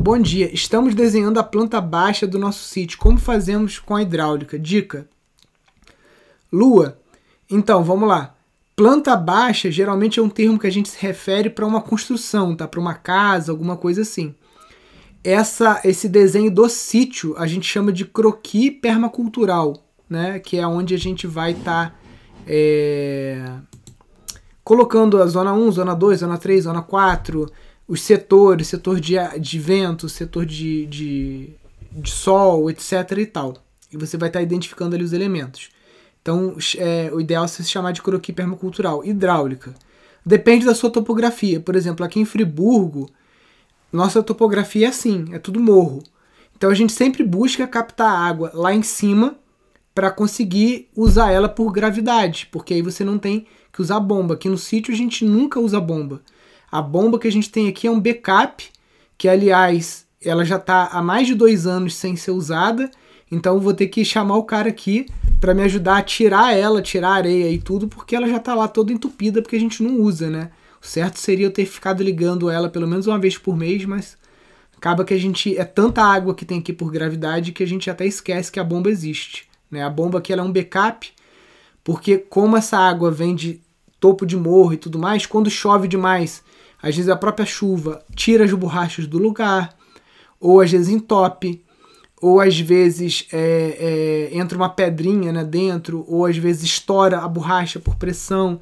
Bom 0.06 0.18
dia, 0.18 0.52
estamos 0.52 0.94
desenhando 0.94 1.40
a 1.40 1.42
planta 1.42 1.80
baixa 1.80 2.26
do 2.26 2.38
nosso 2.38 2.62
sítio. 2.64 2.98
Como 2.98 3.16
fazemos 3.16 3.78
com 3.78 3.96
a 3.96 4.02
hidráulica? 4.02 4.58
Dica: 4.58 5.08
Lua. 6.52 6.98
Então, 7.50 7.82
vamos 7.82 8.06
lá. 8.06 8.34
Planta 8.76 9.16
baixa 9.16 9.70
geralmente 9.70 10.20
é 10.20 10.22
um 10.22 10.28
termo 10.28 10.58
que 10.58 10.66
a 10.66 10.70
gente 10.70 10.90
se 10.90 10.98
refere 11.00 11.48
para 11.48 11.64
uma 11.64 11.80
construção, 11.80 12.54
tá? 12.54 12.68
Para 12.68 12.80
uma 12.80 12.92
casa, 12.92 13.50
alguma 13.50 13.78
coisa 13.78 14.02
assim. 14.02 14.34
Essa, 15.24 15.80
esse 15.84 16.06
desenho 16.06 16.50
do 16.50 16.68
sítio 16.68 17.34
a 17.38 17.46
gente 17.46 17.66
chama 17.66 17.90
de 17.90 18.04
croqui 18.04 18.70
permacultural, 18.70 19.86
né? 20.06 20.38
Que 20.38 20.58
é 20.58 20.66
onde 20.66 20.94
a 20.94 20.98
gente 20.98 21.26
vai 21.26 21.52
estar 21.52 21.92
tá, 21.92 21.96
é... 22.46 23.42
colocando 24.62 25.22
a 25.22 25.26
zona 25.26 25.54
1, 25.54 25.72
zona 25.72 25.94
2, 25.94 26.20
zona 26.20 26.36
3, 26.36 26.64
zona 26.64 26.82
4, 26.82 27.50
os 27.86 28.00
setores, 28.00 28.68
setor 28.68 29.00
de, 29.00 29.14
de 29.38 29.58
vento, 29.58 30.08
setor 30.08 30.46
de, 30.46 30.86
de, 30.86 31.50
de 31.92 32.10
sol, 32.10 32.70
etc 32.70 33.10
e 33.18 33.26
tal. 33.26 33.54
E 33.92 33.96
você 33.96 34.16
vai 34.16 34.28
estar 34.28 34.42
identificando 34.42 34.94
ali 34.94 35.04
os 35.04 35.12
elementos. 35.12 35.70
Então, 36.20 36.56
é, 36.78 37.10
o 37.12 37.20
ideal 37.20 37.44
é 37.44 37.48
se 37.48 37.62
chamar 37.64 37.92
de 37.92 38.02
croqui 38.02 38.32
permacultural. 38.32 39.04
Hidráulica. 39.04 39.74
Depende 40.24 40.64
da 40.64 40.74
sua 40.74 40.90
topografia. 40.90 41.60
Por 41.60 41.76
exemplo, 41.76 42.04
aqui 42.04 42.18
em 42.18 42.24
Friburgo, 42.24 43.10
nossa 43.92 44.22
topografia 44.22 44.86
é 44.86 44.88
assim, 44.88 45.26
é 45.32 45.38
tudo 45.38 45.60
morro. 45.60 46.02
Então 46.56 46.70
a 46.70 46.74
gente 46.74 46.92
sempre 46.92 47.22
busca 47.22 47.66
captar 47.66 48.10
água 48.10 48.50
lá 48.54 48.74
em 48.74 48.82
cima 48.82 49.36
para 49.94 50.10
conseguir 50.10 50.88
usar 50.96 51.30
ela 51.30 51.48
por 51.48 51.70
gravidade, 51.70 52.48
porque 52.50 52.74
aí 52.74 52.82
você 52.82 53.04
não 53.04 53.18
tem 53.18 53.46
que 53.72 53.82
usar 53.82 54.00
bomba. 54.00 54.34
Aqui 54.34 54.48
no 54.48 54.58
sítio 54.58 54.92
a 54.92 54.96
gente 54.96 55.24
nunca 55.24 55.60
usa 55.60 55.78
bomba. 55.78 56.22
A 56.74 56.82
bomba 56.82 57.20
que 57.20 57.28
a 57.28 57.30
gente 57.30 57.52
tem 57.52 57.68
aqui 57.68 57.86
é 57.86 57.90
um 57.92 58.00
backup, 58.00 58.68
que 59.16 59.28
aliás 59.28 60.08
ela 60.20 60.44
já 60.44 60.56
está 60.56 60.88
há 60.88 61.00
mais 61.00 61.24
de 61.24 61.32
dois 61.32 61.68
anos 61.68 61.94
sem 61.94 62.16
ser 62.16 62.32
usada, 62.32 62.90
então 63.30 63.60
vou 63.60 63.72
ter 63.72 63.86
que 63.86 64.04
chamar 64.04 64.38
o 64.38 64.42
cara 64.42 64.70
aqui 64.70 65.06
para 65.40 65.54
me 65.54 65.62
ajudar 65.62 65.98
a 65.98 66.02
tirar 66.02 66.52
ela, 66.52 66.82
tirar 66.82 67.10
a 67.10 67.14
areia 67.14 67.48
e 67.48 67.60
tudo, 67.60 67.86
porque 67.86 68.16
ela 68.16 68.26
já 68.26 68.38
está 68.38 68.56
lá 68.56 68.66
toda 68.66 68.92
entupida 68.92 69.40
porque 69.40 69.54
a 69.54 69.60
gente 69.60 69.84
não 69.84 70.00
usa, 70.00 70.28
né? 70.28 70.50
O 70.82 70.84
certo 70.84 71.20
seria 71.20 71.46
eu 71.46 71.52
ter 71.52 71.64
ficado 71.64 72.02
ligando 72.02 72.50
ela 72.50 72.68
pelo 72.68 72.88
menos 72.88 73.06
uma 73.06 73.20
vez 73.20 73.38
por 73.38 73.56
mês, 73.56 73.84
mas 73.84 74.18
acaba 74.76 75.04
que 75.04 75.14
a 75.14 75.20
gente 75.20 75.56
é 75.56 75.64
tanta 75.64 76.02
água 76.02 76.34
que 76.34 76.44
tem 76.44 76.58
aqui 76.58 76.72
por 76.72 76.90
gravidade 76.90 77.52
que 77.52 77.62
a 77.62 77.68
gente 77.68 77.88
até 77.88 78.04
esquece 78.04 78.50
que 78.50 78.58
a 78.58 78.64
bomba 78.64 78.90
existe, 78.90 79.46
né? 79.70 79.84
A 79.84 79.90
bomba 79.90 80.18
aqui 80.18 80.32
ela 80.32 80.42
é 80.42 80.44
um 80.44 80.50
backup, 80.50 81.08
porque 81.84 82.18
como 82.18 82.56
essa 82.56 82.76
água 82.76 83.12
vem 83.12 83.32
de 83.32 83.60
topo 84.00 84.26
de 84.26 84.36
morro 84.36 84.72
e 84.72 84.76
tudo 84.76 84.98
mais, 84.98 85.24
quando 85.24 85.48
chove 85.48 85.86
demais 85.86 86.42
às 86.84 86.94
vezes 86.94 87.08
a 87.08 87.16
própria 87.16 87.46
chuva 87.46 88.04
tira 88.14 88.44
as 88.44 88.52
borrachas 88.52 89.06
do 89.06 89.16
lugar, 89.16 89.74
ou 90.38 90.60
às 90.60 90.70
vezes 90.70 90.88
entope, 90.88 91.64
ou 92.20 92.42
às 92.42 92.60
vezes 92.60 93.26
é, 93.32 94.30
é, 94.30 94.38
entra 94.38 94.58
uma 94.58 94.68
pedrinha 94.68 95.32
né, 95.32 95.42
dentro, 95.42 96.04
ou 96.06 96.26
às 96.26 96.36
vezes 96.36 96.64
estoura 96.64 97.20
a 97.20 97.26
borracha 97.28 97.80
por 97.80 97.96
pressão. 97.96 98.60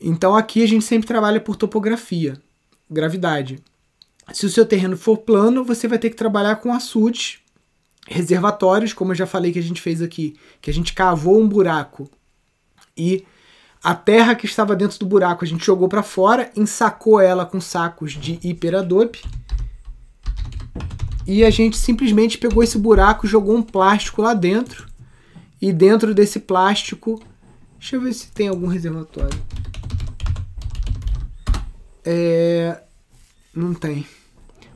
Então 0.00 0.36
aqui 0.36 0.62
a 0.62 0.68
gente 0.68 0.84
sempre 0.84 1.08
trabalha 1.08 1.40
por 1.40 1.56
topografia, 1.56 2.40
gravidade. 2.88 3.58
Se 4.32 4.46
o 4.46 4.50
seu 4.50 4.64
terreno 4.64 4.96
for 4.96 5.18
plano, 5.18 5.64
você 5.64 5.88
vai 5.88 5.98
ter 5.98 6.10
que 6.10 6.16
trabalhar 6.16 6.56
com 6.56 6.72
açudes, 6.72 7.40
reservatórios, 8.06 8.92
como 8.92 9.10
eu 9.10 9.16
já 9.16 9.26
falei 9.26 9.50
que 9.50 9.58
a 9.58 9.62
gente 9.62 9.82
fez 9.82 10.00
aqui, 10.00 10.36
que 10.62 10.70
a 10.70 10.74
gente 10.74 10.92
cavou 10.92 11.40
um 11.40 11.48
buraco 11.48 12.08
e 12.96 13.24
a 13.82 13.94
terra 13.94 14.34
que 14.34 14.44
estava 14.44 14.76
dentro 14.76 14.98
do 14.98 15.06
buraco 15.06 15.44
a 15.44 15.48
gente 15.48 15.64
jogou 15.64 15.88
para 15.88 16.02
fora, 16.02 16.50
ensacou 16.54 17.18
ela 17.18 17.46
com 17.46 17.60
sacos 17.60 18.12
de 18.12 18.38
hiperadobe. 18.42 19.22
E 21.26 21.44
a 21.44 21.50
gente 21.50 21.78
simplesmente 21.78 22.36
pegou 22.36 22.62
esse 22.62 22.76
buraco, 22.76 23.26
jogou 23.26 23.56
um 23.56 23.62
plástico 23.62 24.20
lá 24.20 24.34
dentro. 24.34 24.86
E 25.60 25.72
dentro 25.72 26.14
desse 26.14 26.40
plástico, 26.40 27.22
deixa 27.78 27.96
eu 27.96 28.00
ver 28.00 28.12
se 28.12 28.30
tem 28.32 28.48
algum 28.48 28.66
reservatório. 28.66 29.38
É, 32.04 32.82
não 33.54 33.72
tem. 33.72 34.06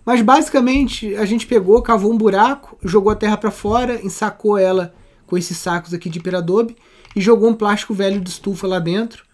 Mas 0.04 0.22
basicamente 0.22 1.14
a 1.16 1.24
gente 1.24 1.46
pegou, 1.46 1.80
cavou 1.82 2.12
um 2.12 2.18
buraco, 2.18 2.78
jogou 2.82 3.10
a 3.10 3.16
terra 3.16 3.36
para 3.36 3.50
fora, 3.50 4.00
ensacou 4.04 4.56
ela 4.56 4.94
com 5.26 5.36
esses 5.36 5.56
sacos 5.56 5.92
aqui 5.92 6.08
de 6.08 6.18
hiperadobe 6.18 6.76
e 7.14 7.20
jogou 7.20 7.50
um 7.50 7.54
plástico 7.54 7.94
velho 7.94 8.20
de 8.20 8.30
estufa 8.30 8.66
lá 8.66 8.78
dentro. 8.78 9.24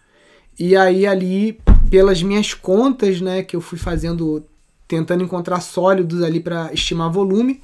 E 0.58 0.76
aí 0.76 1.06
ali, 1.06 1.58
pelas 1.88 2.22
minhas 2.22 2.52
contas, 2.52 3.20
né, 3.20 3.42
que 3.42 3.56
eu 3.56 3.60
fui 3.60 3.78
fazendo, 3.78 4.44
tentando 4.86 5.24
encontrar 5.24 5.60
sólidos 5.60 6.22
ali 6.22 6.40
para 6.40 6.72
estimar 6.72 7.10
volume, 7.10 7.62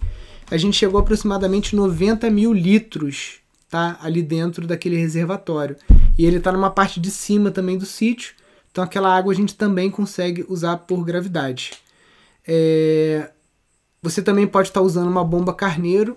a 0.51 0.57
gente 0.57 0.77
chegou 0.77 0.99
a 0.99 1.03
aproximadamente 1.03 1.75
90 1.75 2.31
mil 2.31 2.53
litros, 2.53 3.41
tá, 3.69 3.99
ali 4.01 4.23
dentro 4.23 4.67
daquele 4.67 4.97
reservatório. 4.97 5.77
E 6.17 6.25
ele 6.25 6.39
está 6.39 6.53
numa 6.53 6.71
parte 6.71 7.01
de 7.01 7.11
cima 7.11 7.51
também 7.51 7.77
do 7.77 7.85
sítio, 7.85 8.35
então 8.71 8.83
aquela 8.83 9.15
água 9.15 9.33
a 9.33 9.37
gente 9.37 9.55
também 9.55 9.91
consegue 9.91 10.45
usar 10.49 10.79
por 10.79 11.05
gravidade. 11.05 11.73
É... 12.47 13.31
Você 14.03 14.23
também 14.23 14.47
pode 14.47 14.69
estar 14.69 14.81
tá 14.81 14.87
usando 14.87 15.09
uma 15.09 15.25
bomba 15.25 15.53
carneiro 15.53 16.17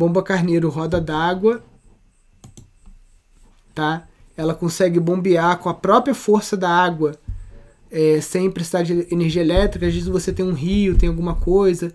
Bomba 0.00 0.22
Carneiro 0.22 0.70
roda 0.70 0.98
d'água, 0.98 1.62
tá? 3.74 4.08
Ela 4.34 4.54
consegue 4.54 4.98
bombear 4.98 5.58
com 5.58 5.68
a 5.68 5.74
própria 5.74 6.14
força 6.14 6.56
da 6.56 6.70
água, 6.70 7.16
é, 7.90 8.18
sem 8.22 8.50
precisar 8.50 8.82
de 8.82 9.06
energia 9.12 9.42
elétrica. 9.42 9.86
Às 9.86 9.92
vezes 9.92 10.08
você 10.08 10.32
tem 10.32 10.42
um 10.42 10.54
rio, 10.54 10.96
tem 10.96 11.10
alguma 11.10 11.34
coisa 11.34 11.92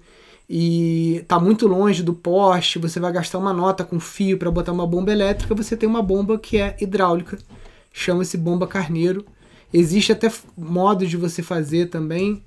e 0.47 1.15
está 1.15 1.39
muito 1.39 1.67
longe 1.67 2.03
do 2.03 2.13
poste, 2.13 2.77
você 2.77 2.99
vai 2.99 3.11
gastar 3.11 3.39
uma 3.39 3.51
nota 3.51 3.83
com 3.83 3.99
fio 3.99 4.37
para 4.37 4.51
botar 4.51 4.71
uma 4.71 4.85
bomba 4.85 5.11
elétrica, 5.11 5.55
você 5.55 5.75
tem 5.75 5.89
uma 5.89 6.03
bomba 6.03 6.37
que 6.37 6.59
é 6.59 6.77
hidráulica, 6.79 7.39
chama-se 7.91 8.37
bomba 8.37 8.67
carneiro. 8.67 9.25
Existe 9.73 10.11
até 10.11 10.31
modo 10.55 11.07
de 11.07 11.17
você 11.17 11.41
fazer 11.41 11.87
também. 11.87 12.45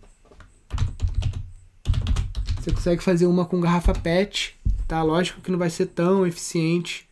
Você 2.60 2.70
consegue 2.70 3.02
fazer 3.02 3.26
uma 3.26 3.44
com 3.44 3.60
garrafa 3.60 3.92
PET, 3.92 4.56
Tá? 4.88 5.02
Lógico 5.02 5.42
que 5.42 5.50
não 5.50 5.58
vai 5.58 5.68
ser 5.68 5.86
tão 5.86 6.26
eficiente 6.26 7.06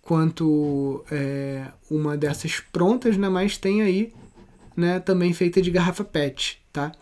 quanto 0.00 1.04
é, 1.10 1.66
uma 1.90 2.16
dessas 2.16 2.58
prontas, 2.58 3.18
né? 3.18 3.28
mas 3.28 3.58
tem 3.58 3.82
aí 3.82 4.14
né, 4.74 4.98
também 4.98 5.34
feita 5.34 5.60
de 5.60 5.70
garrafa 5.70 6.02
PET. 6.02 6.58
Tá? 6.72 6.92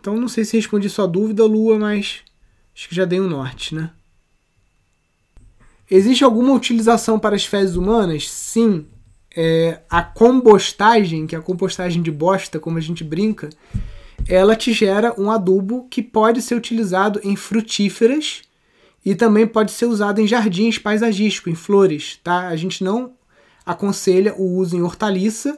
Então 0.00 0.16
não 0.16 0.26
sei 0.26 0.44
se 0.44 0.56
respondi 0.56 0.90
sua 0.90 1.06
dúvida, 1.06 1.44
Lua, 1.44 1.78
mas 1.78 2.22
acho 2.74 2.88
que 2.88 2.94
já 2.94 3.04
dei 3.04 3.20
um 3.20 3.28
norte, 3.28 3.74
né? 3.76 3.90
Existe 5.88 6.24
alguma 6.24 6.54
utilização 6.54 7.18
para 7.18 7.36
as 7.36 7.44
fezes 7.44 7.76
humanas? 7.76 8.28
Sim. 8.28 8.86
É, 9.36 9.80
a 9.88 10.02
compostagem, 10.02 11.26
que 11.26 11.36
é 11.36 11.38
a 11.38 11.42
compostagem 11.42 12.02
de 12.02 12.10
bosta, 12.10 12.58
como 12.58 12.78
a 12.78 12.80
gente 12.80 13.04
brinca, 13.04 13.50
ela 14.28 14.56
te 14.56 14.72
gera 14.72 15.14
um 15.20 15.30
adubo 15.30 15.86
que 15.90 16.02
pode 16.02 16.40
ser 16.42 16.54
utilizado 16.54 17.20
em 17.22 17.36
frutíferas 17.36 18.42
e 19.04 19.14
também 19.14 19.46
pode 19.46 19.72
ser 19.72 19.86
usado 19.86 20.20
em 20.20 20.26
jardins 20.26 20.78
paisagísticos, 20.78 21.52
em 21.52 21.56
flores, 21.56 22.20
tá? 22.22 22.48
A 22.48 22.56
gente 22.56 22.84
não 22.84 23.14
aconselha 23.66 24.34
o 24.34 24.56
uso 24.56 24.76
em 24.76 24.82
hortaliça, 24.82 25.56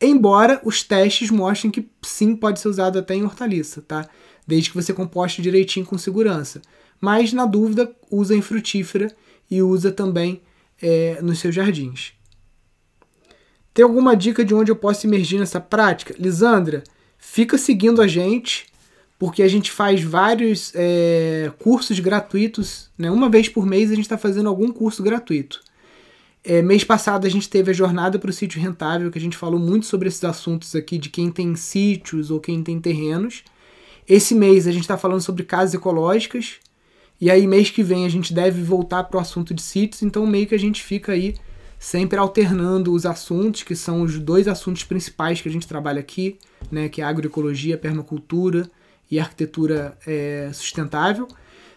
embora 0.00 0.60
os 0.64 0.82
testes 0.82 1.30
mostrem 1.30 1.70
que 1.70 1.88
sim 2.02 2.36
pode 2.36 2.60
ser 2.60 2.68
usado 2.68 2.98
até 2.98 3.14
em 3.14 3.24
hortaliça, 3.24 3.82
tá? 3.82 4.08
Desde 4.46 4.70
que 4.70 4.76
você 4.76 4.92
composte 4.92 5.40
direitinho 5.40 5.86
com 5.86 5.96
segurança. 5.96 6.60
Mas 7.00 7.32
na 7.32 7.46
dúvida, 7.46 7.90
usa 8.10 8.34
em 8.34 8.42
frutífera 8.42 9.14
e 9.50 9.62
usa 9.62 9.90
também 9.90 10.42
é, 10.80 11.18
nos 11.22 11.38
seus 11.38 11.54
jardins. 11.54 12.12
Tem 13.72 13.84
alguma 13.84 14.14
dica 14.14 14.44
de 14.44 14.54
onde 14.54 14.70
eu 14.70 14.76
posso 14.76 15.06
emergir 15.06 15.38
nessa 15.38 15.60
prática? 15.60 16.14
Lisandra, 16.18 16.84
Fica 17.24 17.56
seguindo 17.56 18.02
a 18.02 18.08
gente, 18.08 18.66
porque 19.16 19.44
a 19.44 19.48
gente 19.48 19.70
faz 19.70 20.02
vários 20.02 20.72
é, 20.74 21.52
cursos 21.60 22.00
gratuitos. 22.00 22.90
Né? 22.98 23.10
Uma 23.12 23.30
vez 23.30 23.48
por 23.48 23.64
mês 23.64 23.92
a 23.92 23.94
gente 23.94 24.04
está 24.04 24.18
fazendo 24.18 24.48
algum 24.48 24.72
curso 24.72 25.04
gratuito. 25.04 25.62
É, 26.42 26.60
mês 26.60 26.82
passado 26.82 27.24
a 27.24 27.30
gente 27.30 27.48
teve 27.48 27.70
a 27.70 27.74
jornada 27.74 28.18
para 28.18 28.28
o 28.28 28.32
sítio 28.32 28.60
rentável, 28.60 29.08
que 29.08 29.18
a 29.18 29.20
gente 29.20 29.36
falou 29.36 29.58
muito 29.58 29.86
sobre 29.86 30.08
esses 30.08 30.24
assuntos 30.24 30.74
aqui 30.74 30.98
de 30.98 31.08
quem 31.08 31.30
tem 31.30 31.54
sítios 31.54 32.28
ou 32.28 32.40
quem 32.40 32.60
tem 32.60 32.80
terrenos. 32.80 33.44
Esse 34.06 34.34
mês 34.34 34.66
a 34.66 34.72
gente 34.72 34.82
está 34.82 34.98
falando 34.98 35.22
sobre 35.22 35.44
casas 35.44 35.74
ecológicas. 35.74 36.56
E 37.20 37.30
aí, 37.30 37.46
mês 37.46 37.70
que 37.70 37.84
vem, 37.84 38.04
a 38.04 38.10
gente 38.10 38.34
deve 38.34 38.60
voltar 38.62 39.04
para 39.04 39.16
o 39.16 39.20
assunto 39.20 39.54
de 39.54 39.62
sítios. 39.62 40.02
Então, 40.02 40.26
meio 40.26 40.48
que 40.48 40.56
a 40.56 40.58
gente 40.58 40.82
fica 40.82 41.12
aí 41.12 41.36
sempre 41.82 42.16
alternando 42.16 42.92
os 42.92 43.04
assuntos, 43.04 43.64
que 43.64 43.74
são 43.74 44.02
os 44.02 44.16
dois 44.16 44.46
assuntos 44.46 44.84
principais 44.84 45.40
que 45.40 45.48
a 45.48 45.52
gente 45.52 45.66
trabalha 45.66 45.98
aqui, 45.98 46.38
né? 46.70 46.88
Que 46.88 47.02
é 47.02 47.04
agroecologia, 47.04 47.76
permacultura 47.76 48.70
e 49.10 49.18
arquitetura 49.18 49.98
é, 50.06 50.48
sustentável. 50.54 51.26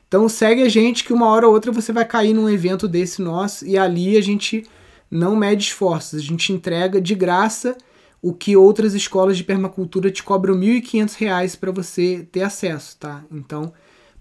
Então 0.07 0.29
segue 0.29 0.61
a 0.61 0.69
gente 0.69 1.03
que 1.03 1.11
uma 1.11 1.27
hora 1.27 1.47
ou 1.47 1.53
outra 1.53 1.71
você 1.71 1.91
vai 1.91 2.05
cair 2.05 2.35
num 2.35 2.47
evento 2.47 2.87
desse 2.87 3.19
nosso 3.19 3.65
e 3.65 3.79
ali 3.79 4.15
a 4.15 4.21
gente 4.21 4.67
não 5.09 5.35
mede 5.35 5.63
esforços, 5.63 6.19
a 6.19 6.23
gente 6.23 6.53
entrega 6.53 7.01
de 7.01 7.15
graça 7.15 7.75
o 8.21 8.31
que 8.31 8.55
outras 8.55 8.93
escolas 8.93 9.35
de 9.35 9.43
permacultura 9.43 10.11
te 10.11 10.21
cobram 10.21 10.53
R$ 10.53 10.81
1.500 10.81 11.57
para 11.57 11.71
você 11.71 12.27
ter 12.31 12.43
acesso, 12.43 12.95
tá? 12.99 13.23
Então 13.31 13.73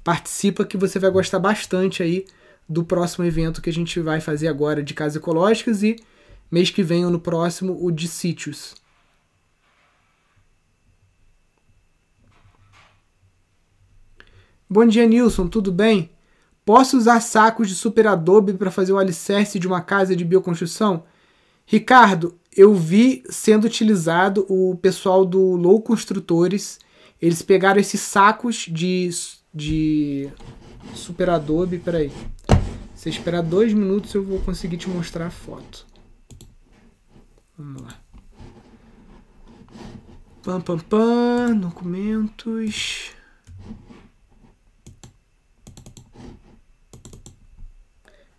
participa 0.02 0.64
que 0.64 0.78
você 0.78 0.98
vai 0.98 1.10
gostar 1.10 1.38
bastante 1.38 2.02
aí 2.02 2.24
do 2.68 2.84
próximo 2.84 3.24
evento 3.24 3.60
que 3.60 3.70
a 3.70 3.72
gente 3.72 4.00
vai 4.00 4.20
fazer 4.20 4.48
agora 4.48 4.82
de 4.82 4.94
casas 4.94 5.16
ecológicas 5.16 5.82
e 5.82 5.96
mês 6.50 6.70
que 6.70 6.82
vem 6.82 7.04
ou 7.04 7.10
no 7.10 7.20
próximo 7.20 7.76
o 7.84 7.90
de 7.90 8.08
sítios. 8.08 8.74
Bom 14.68 14.86
dia, 14.86 15.06
Nilson, 15.06 15.46
tudo 15.46 15.70
bem? 15.70 16.10
Posso 16.64 16.96
usar 16.96 17.20
sacos 17.20 17.68
de 17.68 17.74
super 17.74 18.06
adobe 18.06 18.54
para 18.54 18.70
fazer 18.70 18.92
o 18.92 18.98
alicerce 18.98 19.58
de 19.58 19.66
uma 19.66 19.82
casa 19.82 20.16
de 20.16 20.24
bioconstrução? 20.24 21.04
Ricardo, 21.66 22.38
eu 22.56 22.74
vi 22.74 23.22
sendo 23.28 23.66
utilizado 23.66 24.46
o 24.48 24.76
pessoal 24.76 25.24
do 25.24 25.56
Low 25.56 25.82
Construtores. 25.82 26.78
Eles 27.20 27.42
pegaram 27.42 27.80
esses 27.80 28.00
sacos 28.00 28.66
de, 28.68 29.10
de 29.52 30.30
super 30.94 31.30
adobe. 31.30 31.78
Peraí. 31.78 32.10
Se 33.04 33.10
esperar 33.10 33.42
dois 33.42 33.70
minutos, 33.74 34.14
eu 34.14 34.24
vou 34.24 34.40
conseguir 34.40 34.78
te 34.78 34.88
mostrar 34.88 35.26
a 35.26 35.30
foto. 35.30 35.86
Vamos 37.54 37.82
lá. 37.82 38.00
Pam, 40.42 40.58
pam, 40.62 40.78
pam. 40.78 41.54
Documentos. 41.54 43.10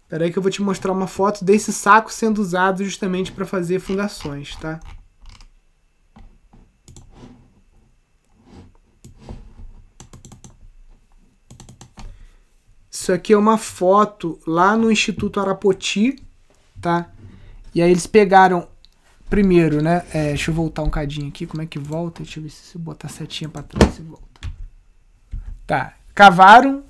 Espera 0.01 0.23
aí 0.23 0.32
que 0.32 0.39
eu 0.39 0.41
vou 0.41 0.51
te 0.51 0.63
mostrar 0.63 0.93
uma 0.93 1.06
foto 1.06 1.45
desse 1.45 1.71
saco 1.71 2.12
sendo 2.12 2.41
usado 2.41 2.84
justamente 2.84 3.32
para 3.32 3.45
fazer 3.45 3.80
fundações, 3.80 4.56
tá? 4.56 4.80
Isso 13.06 13.13
aqui 13.13 13.34
é 13.34 13.38
uma 13.38 13.56
foto 13.56 14.39
lá 14.48 14.76
no 14.76 14.91
Instituto 14.91 15.39
Arapoti, 15.39 16.15
tá? 16.82 17.12
E 17.72 17.80
aí 17.80 17.91
eles 17.91 18.08
pegaram 18.08 18.68
primeiro, 19.30 19.80
né? 19.80 20.04
É, 20.12 20.30
deixa 20.30 20.50
eu 20.50 20.56
voltar 20.56 20.82
um 20.82 20.89
cadinho 20.89 21.28
aqui. 21.28 21.46
Como 21.46 21.62
é 21.62 21.68
que 21.68 21.78
volta? 21.78 22.24
Deixa 22.24 22.39
eu 22.39 22.44
ver 22.46 22.50
se 22.50 22.76
eu 22.76 22.82
botar 22.82 23.06
a 23.06 23.12
setinha 23.12 23.48
para 23.48 23.62
trás 23.62 23.94
se 23.94 24.02
volta. 24.02 24.41
Tá. 25.68 25.94
Cavaram 26.15 26.84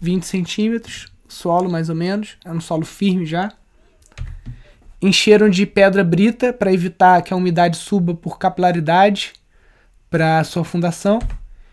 20 0.00 0.24
centímetros 0.24 1.08
solo 1.26 1.68
mais 1.68 1.88
ou 1.88 1.96
menos, 1.96 2.36
é 2.44 2.52
um 2.52 2.60
solo 2.60 2.84
firme 2.84 3.26
já. 3.26 3.52
Encheram 5.02 5.50
de 5.50 5.66
pedra 5.66 6.04
brita 6.04 6.52
para 6.52 6.72
evitar 6.72 7.20
que 7.22 7.34
a 7.34 7.36
umidade 7.36 7.76
suba 7.76 8.14
por 8.14 8.38
capilaridade 8.38 9.32
para 10.08 10.44
sua 10.44 10.62
fundação. 10.62 11.18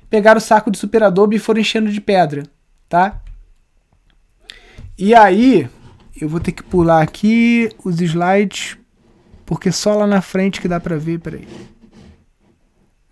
Pegaram 0.10 0.40
o 0.40 0.42
saco 0.42 0.72
de 0.72 0.80
super 0.80 1.04
adobe 1.04 1.36
e 1.36 1.40
foram 1.40 1.62
enchendo 1.62 1.92
de 1.92 2.02
pedra, 2.02 2.42
tá? 2.90 3.22
E 4.98 5.14
aí, 5.16 5.70
eu 6.20 6.30
vou 6.30 6.40
ter 6.40 6.52
que 6.52 6.64
pular 6.64 7.02
aqui 7.02 7.70
os 7.84 8.00
slides, 8.00 8.78
porque 9.46 9.72
só 9.72 9.96
lá 9.96 10.08
na 10.08 10.22
frente 10.22 10.62
que 10.62 10.68
dá 10.68 10.80
para 10.80 10.98
ver, 10.98 11.20
peraí. 11.20 11.48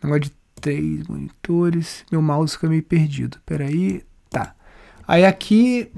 Negócio 0.04 0.22
de 0.22 0.32
três 0.60 1.08
monitores, 1.08 2.06
meu 2.12 2.22
mouse 2.22 2.54
fica 2.54 2.70
meio 2.70 2.84
perdido. 2.84 3.40
Peraí, 3.46 4.04
tá. 4.30 4.56
Aí 5.08 5.26
aqui 5.26 5.92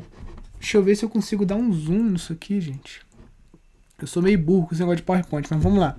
Deixa 0.63 0.77
eu 0.77 0.81
ver 0.83 0.95
se 0.95 1.03
eu 1.03 1.09
consigo 1.09 1.45
dar 1.45 1.57
um 1.57 1.73
zoom 1.73 2.11
nisso 2.11 2.31
aqui, 2.31 2.61
gente. 2.61 3.01
Eu 4.01 4.07
sou 4.07 4.23
meio 4.23 4.39
burro 4.39 4.65
com 4.65 4.73
esse 4.73 4.79
negócio 4.79 4.95
de 4.95 5.03
PowerPoint, 5.03 5.45
mas 5.51 5.61
vamos 5.61 5.77
lá. 5.77 5.97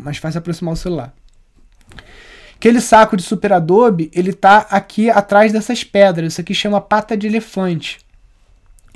Mais 0.00 0.16
fácil 0.16 0.38
aproximar 0.38 0.74
o 0.74 0.76
celular. 0.76 1.14
Aquele 2.56 2.80
saco 2.80 3.16
de 3.16 3.22
Super 3.22 3.52
Adobe, 3.52 4.10
ele 4.12 4.32
tá 4.32 4.66
aqui 4.68 5.08
atrás 5.10 5.52
dessas 5.52 5.84
pedras. 5.84 6.32
Isso 6.32 6.40
aqui 6.40 6.52
chama 6.52 6.80
pata 6.80 7.16
de 7.16 7.28
elefante. 7.28 7.98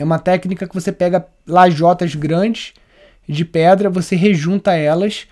É 0.00 0.04
uma 0.04 0.18
técnica 0.18 0.66
que 0.66 0.74
você 0.74 0.90
pega 0.90 1.26
lajotas 1.46 2.14
grandes 2.14 2.72
de 3.28 3.44
pedra, 3.44 3.90
você 3.90 4.16
rejunta 4.16 4.72
elas. 4.72 5.26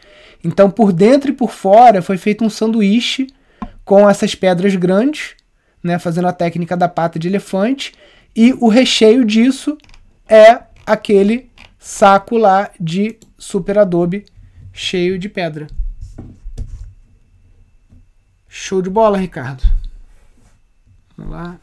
Então, 0.45 0.71
por 0.71 0.93
dentro 0.93 1.31
e 1.31 1.35
por 1.35 1.51
fora, 1.51 2.03
foi 2.03 2.19
feito 2.19 2.45
um 2.45 2.51
sanduíche 2.51 3.29
com 3.83 4.09
essas 4.09 4.35
pedras 4.35 4.77
grandes, 4.77 5.35
né, 5.83 5.99
fazendo 5.99 6.29
a 6.29 6.35
técnica 6.35 6.77
da 6.77 6.87
pata 6.87 7.19
de 7.19 7.29
elefante. 7.29 7.95
E 8.37 8.53
o 8.61 8.69
recheio 8.69 9.25
disso 9.25 9.79
é 10.29 10.61
aquele 10.85 11.51
saco 11.79 12.37
lá 12.37 12.71
de 12.79 13.19
Super 13.39 13.79
Adobe 13.79 14.27
cheio 14.71 15.19
de 15.19 15.31
pedra. 15.31 15.67
Show 18.47 18.83
de 18.83 18.91
bola, 18.91 19.17
Ricardo. 19.17 19.63
Vamos 21.17 21.33
lá. 21.33 21.59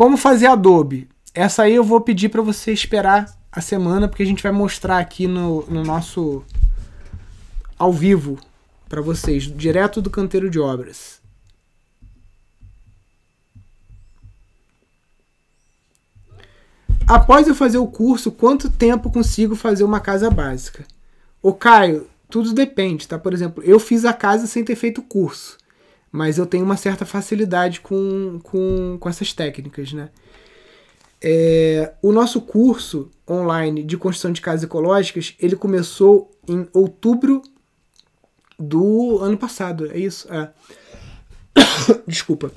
Como 0.00 0.16
fazer 0.16 0.46
Adobe? 0.46 1.10
Essa 1.34 1.64
aí 1.64 1.74
eu 1.74 1.84
vou 1.84 2.00
pedir 2.00 2.30
para 2.30 2.40
você 2.40 2.72
esperar 2.72 3.38
a 3.52 3.60
semana, 3.60 4.08
porque 4.08 4.22
a 4.22 4.26
gente 4.26 4.42
vai 4.42 4.50
mostrar 4.50 4.96
aqui 4.96 5.26
no, 5.26 5.60
no 5.66 5.84
nosso 5.84 6.42
ao 7.78 7.92
vivo 7.92 8.38
para 8.88 9.02
vocês, 9.02 9.42
direto 9.42 10.00
do 10.00 10.08
canteiro 10.08 10.48
de 10.48 10.58
obras. 10.58 11.20
Após 17.06 17.46
eu 17.46 17.54
fazer 17.54 17.76
o 17.76 17.86
curso, 17.86 18.32
quanto 18.32 18.70
tempo 18.70 19.10
consigo 19.10 19.54
fazer 19.54 19.84
uma 19.84 20.00
casa 20.00 20.30
básica? 20.30 20.86
O 21.42 21.52
Caio, 21.52 22.08
tudo 22.30 22.54
depende, 22.54 23.06
tá? 23.06 23.18
Por 23.18 23.34
exemplo, 23.34 23.62
eu 23.62 23.78
fiz 23.78 24.06
a 24.06 24.14
casa 24.14 24.46
sem 24.46 24.64
ter 24.64 24.76
feito 24.76 25.02
o 25.02 25.04
curso, 25.04 25.58
mas 26.10 26.38
eu 26.38 26.46
tenho 26.46 26.64
uma 26.64 26.76
certa 26.76 27.06
facilidade 27.06 27.80
com, 27.80 28.38
com, 28.42 28.96
com 28.98 29.08
essas 29.08 29.32
técnicas, 29.32 29.92
né? 29.92 30.10
É, 31.22 31.92
o 32.02 32.12
nosso 32.12 32.40
curso 32.40 33.10
online 33.28 33.82
de 33.82 33.96
construção 33.96 34.32
de 34.32 34.40
casas 34.40 34.64
ecológicas, 34.64 35.34
ele 35.38 35.54
começou 35.54 36.30
em 36.48 36.66
outubro 36.72 37.42
do 38.58 39.18
ano 39.18 39.36
passado, 39.36 39.90
é 39.92 39.98
isso? 39.98 40.26
É. 40.32 40.50
Desculpa. 42.08 42.50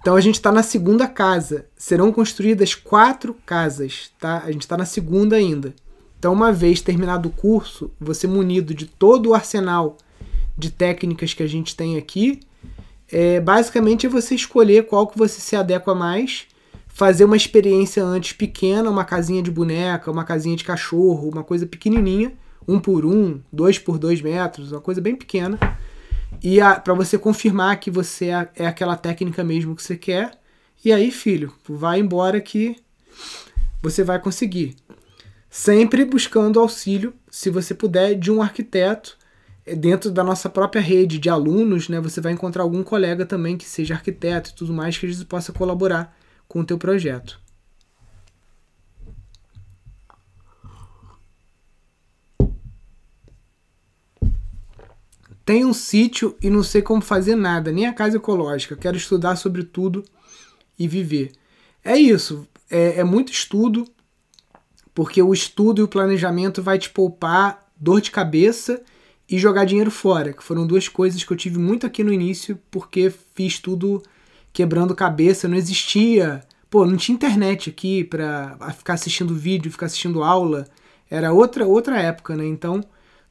Então 0.00 0.16
a 0.16 0.20
gente 0.20 0.36
está 0.36 0.50
na 0.50 0.62
segunda 0.62 1.06
casa. 1.06 1.66
Serão 1.76 2.12
construídas 2.12 2.74
quatro 2.74 3.34
casas, 3.44 4.10
tá? 4.18 4.42
A 4.44 4.52
gente 4.52 4.62
está 4.62 4.76
na 4.76 4.86
segunda 4.86 5.36
ainda. 5.36 5.74
Então, 6.18 6.32
uma 6.32 6.52
vez 6.52 6.80
terminado 6.80 7.28
o 7.28 7.32
curso, 7.32 7.90
você 8.00 8.26
munido 8.26 8.74
de 8.74 8.86
todo 8.86 9.30
o 9.30 9.34
arsenal 9.34 9.98
de 10.56 10.70
técnicas 10.70 11.34
que 11.34 11.42
a 11.42 11.46
gente 11.46 11.76
tem 11.76 11.96
aqui, 11.96 12.40
é, 13.10 13.40
basicamente 13.40 14.06
é 14.06 14.08
você 14.08 14.34
escolher 14.34 14.86
qual 14.86 15.06
que 15.06 15.18
você 15.18 15.40
se 15.40 15.54
adequa 15.54 15.94
mais, 15.94 16.46
fazer 16.88 17.24
uma 17.24 17.36
experiência 17.36 18.02
antes 18.02 18.32
pequena, 18.32 18.90
uma 18.90 19.04
casinha 19.04 19.42
de 19.42 19.50
boneca, 19.50 20.10
uma 20.10 20.24
casinha 20.24 20.56
de 20.56 20.64
cachorro, 20.64 21.28
uma 21.28 21.44
coisa 21.44 21.66
pequenininha, 21.66 22.32
um 22.66 22.80
por 22.80 23.04
um, 23.04 23.40
dois 23.52 23.78
por 23.78 23.98
dois 23.98 24.20
metros, 24.22 24.72
uma 24.72 24.80
coisa 24.80 25.00
bem 25.00 25.14
pequena 25.14 25.58
e 26.42 26.58
para 26.84 26.94
você 26.94 27.18
confirmar 27.18 27.78
que 27.78 27.90
você 27.90 28.26
é, 28.26 28.48
é 28.56 28.66
aquela 28.66 28.96
técnica 28.96 29.42
mesmo 29.42 29.74
que 29.74 29.82
você 29.82 29.96
quer. 29.96 30.32
E 30.84 30.92
aí, 30.92 31.10
filho, 31.10 31.52
vai 31.68 32.00
embora 32.00 32.40
que 32.40 32.76
você 33.82 34.04
vai 34.04 34.18
conseguir. 34.18 34.76
Sempre 35.48 36.04
buscando 36.04 36.60
auxílio, 36.60 37.14
se 37.30 37.50
você 37.50 37.74
puder, 37.74 38.14
de 38.14 38.30
um 38.30 38.42
arquiteto. 38.42 39.16
É, 39.66 39.74
dentro 39.74 40.12
da 40.12 40.22
nossa 40.22 40.48
própria 40.48 40.80
rede 40.80 41.18
de 41.18 41.28
alunos, 41.28 41.88
né, 41.88 42.00
você 42.00 42.20
vai 42.20 42.32
encontrar 42.32 42.62
algum 42.62 42.84
colega 42.84 43.26
também 43.26 43.58
que 43.58 43.64
seja 43.64 43.94
arquiteto 43.94 44.50
e 44.50 44.54
tudo 44.54 44.72
mais 44.72 44.96
que 44.96 45.10
gente 45.10 45.24
possa 45.24 45.52
colaborar 45.52 46.16
com 46.46 46.60
o 46.60 46.64
teu 46.64 46.78
projeto. 46.78 47.40
Tenho 55.44 55.68
um 55.68 55.74
sítio 55.74 56.36
e 56.42 56.50
não 56.50 56.62
sei 56.62 56.82
como 56.82 57.00
fazer 57.00 57.36
nada, 57.36 57.70
nem 57.70 57.86
a 57.86 57.92
casa 57.92 58.16
ecológica. 58.16 58.76
Quero 58.76 58.96
estudar 58.96 59.36
sobre 59.36 59.62
tudo 59.62 60.04
e 60.76 60.88
viver. 60.88 61.32
É 61.84 61.96
isso. 61.96 62.46
É, 62.68 63.00
é 63.00 63.04
muito 63.04 63.30
estudo, 63.30 63.86
porque 64.92 65.22
o 65.22 65.32
estudo 65.32 65.80
e 65.80 65.84
o 65.84 65.88
planejamento 65.88 66.62
vai 66.62 66.78
te 66.80 66.90
poupar 66.90 67.70
dor 67.76 68.00
de 68.00 68.10
cabeça 68.10 68.82
e 69.28 69.38
jogar 69.38 69.64
dinheiro 69.64 69.90
fora, 69.90 70.32
que 70.32 70.42
foram 70.42 70.66
duas 70.66 70.88
coisas 70.88 71.22
que 71.22 71.32
eu 71.32 71.36
tive 71.36 71.58
muito 71.58 71.86
aqui 71.86 72.04
no 72.04 72.12
início, 72.12 72.58
porque 72.70 73.12
fiz 73.34 73.58
tudo 73.58 74.02
quebrando 74.52 74.94
cabeça, 74.94 75.48
não 75.48 75.56
existia, 75.56 76.42
pô, 76.70 76.86
não 76.86 76.96
tinha 76.96 77.14
internet 77.14 77.68
aqui 77.70 78.04
para 78.04 78.56
ficar 78.76 78.94
assistindo 78.94 79.34
vídeo, 79.34 79.70
ficar 79.70 79.86
assistindo 79.86 80.22
aula, 80.22 80.66
era 81.10 81.32
outra 81.32 81.66
outra 81.66 82.00
época, 82.00 82.36
né? 82.36 82.46
Então, 82.46 82.82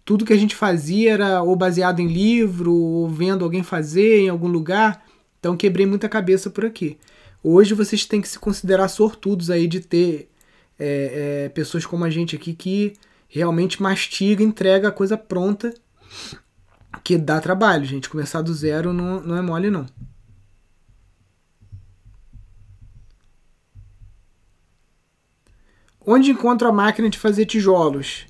tudo 0.04 0.26
que 0.26 0.34
a 0.34 0.38
gente 0.38 0.56
fazia 0.56 1.14
era 1.14 1.42
ou 1.42 1.56
baseado 1.56 2.00
em 2.00 2.08
livro, 2.08 2.74
ou 2.74 3.10
vendo 3.10 3.44
alguém 3.44 3.64
fazer 3.64 4.20
em 4.20 4.30
algum 4.30 4.48
lugar. 4.48 5.04
Então, 5.40 5.58
quebrei 5.58 5.86
muita 5.86 6.08
cabeça 6.08 6.50
por 6.50 6.66
aqui. 6.66 6.98
Hoje 7.44 7.74
vocês 7.74 8.06
têm 8.06 8.22
que 8.22 8.28
se 8.28 8.40
considerar 8.40 8.88
sortudos 8.88 9.50
aí 9.50 9.68
de 9.68 9.80
ter 9.80 10.30
é, 10.78 11.46
é, 11.46 11.50
pessoas 11.50 11.86
como 11.86 12.04
a 12.04 12.10
gente 12.10 12.36
aqui 12.36 12.54
que 12.54 12.94
realmente 13.28 13.82
mastiga, 13.82 14.44
entrega 14.44 14.88
a 14.90 14.92
coisa 14.92 15.18
pronta, 15.18 15.74
que 17.04 17.18
dá 17.18 17.40
trabalho, 17.40 17.86
gente. 17.86 18.10
Começar 18.10 18.42
do 18.42 18.54
zero 18.54 18.94
não, 18.94 19.20
não 19.22 19.38
é 19.38 19.42
mole, 19.42 19.70
não. 19.70 19.86
Onde 26.06 26.32
encontro 26.32 26.68
a 26.68 26.72
máquina 26.72 27.10
de 27.10 27.18
fazer 27.18 27.46
tijolos? 27.46 28.28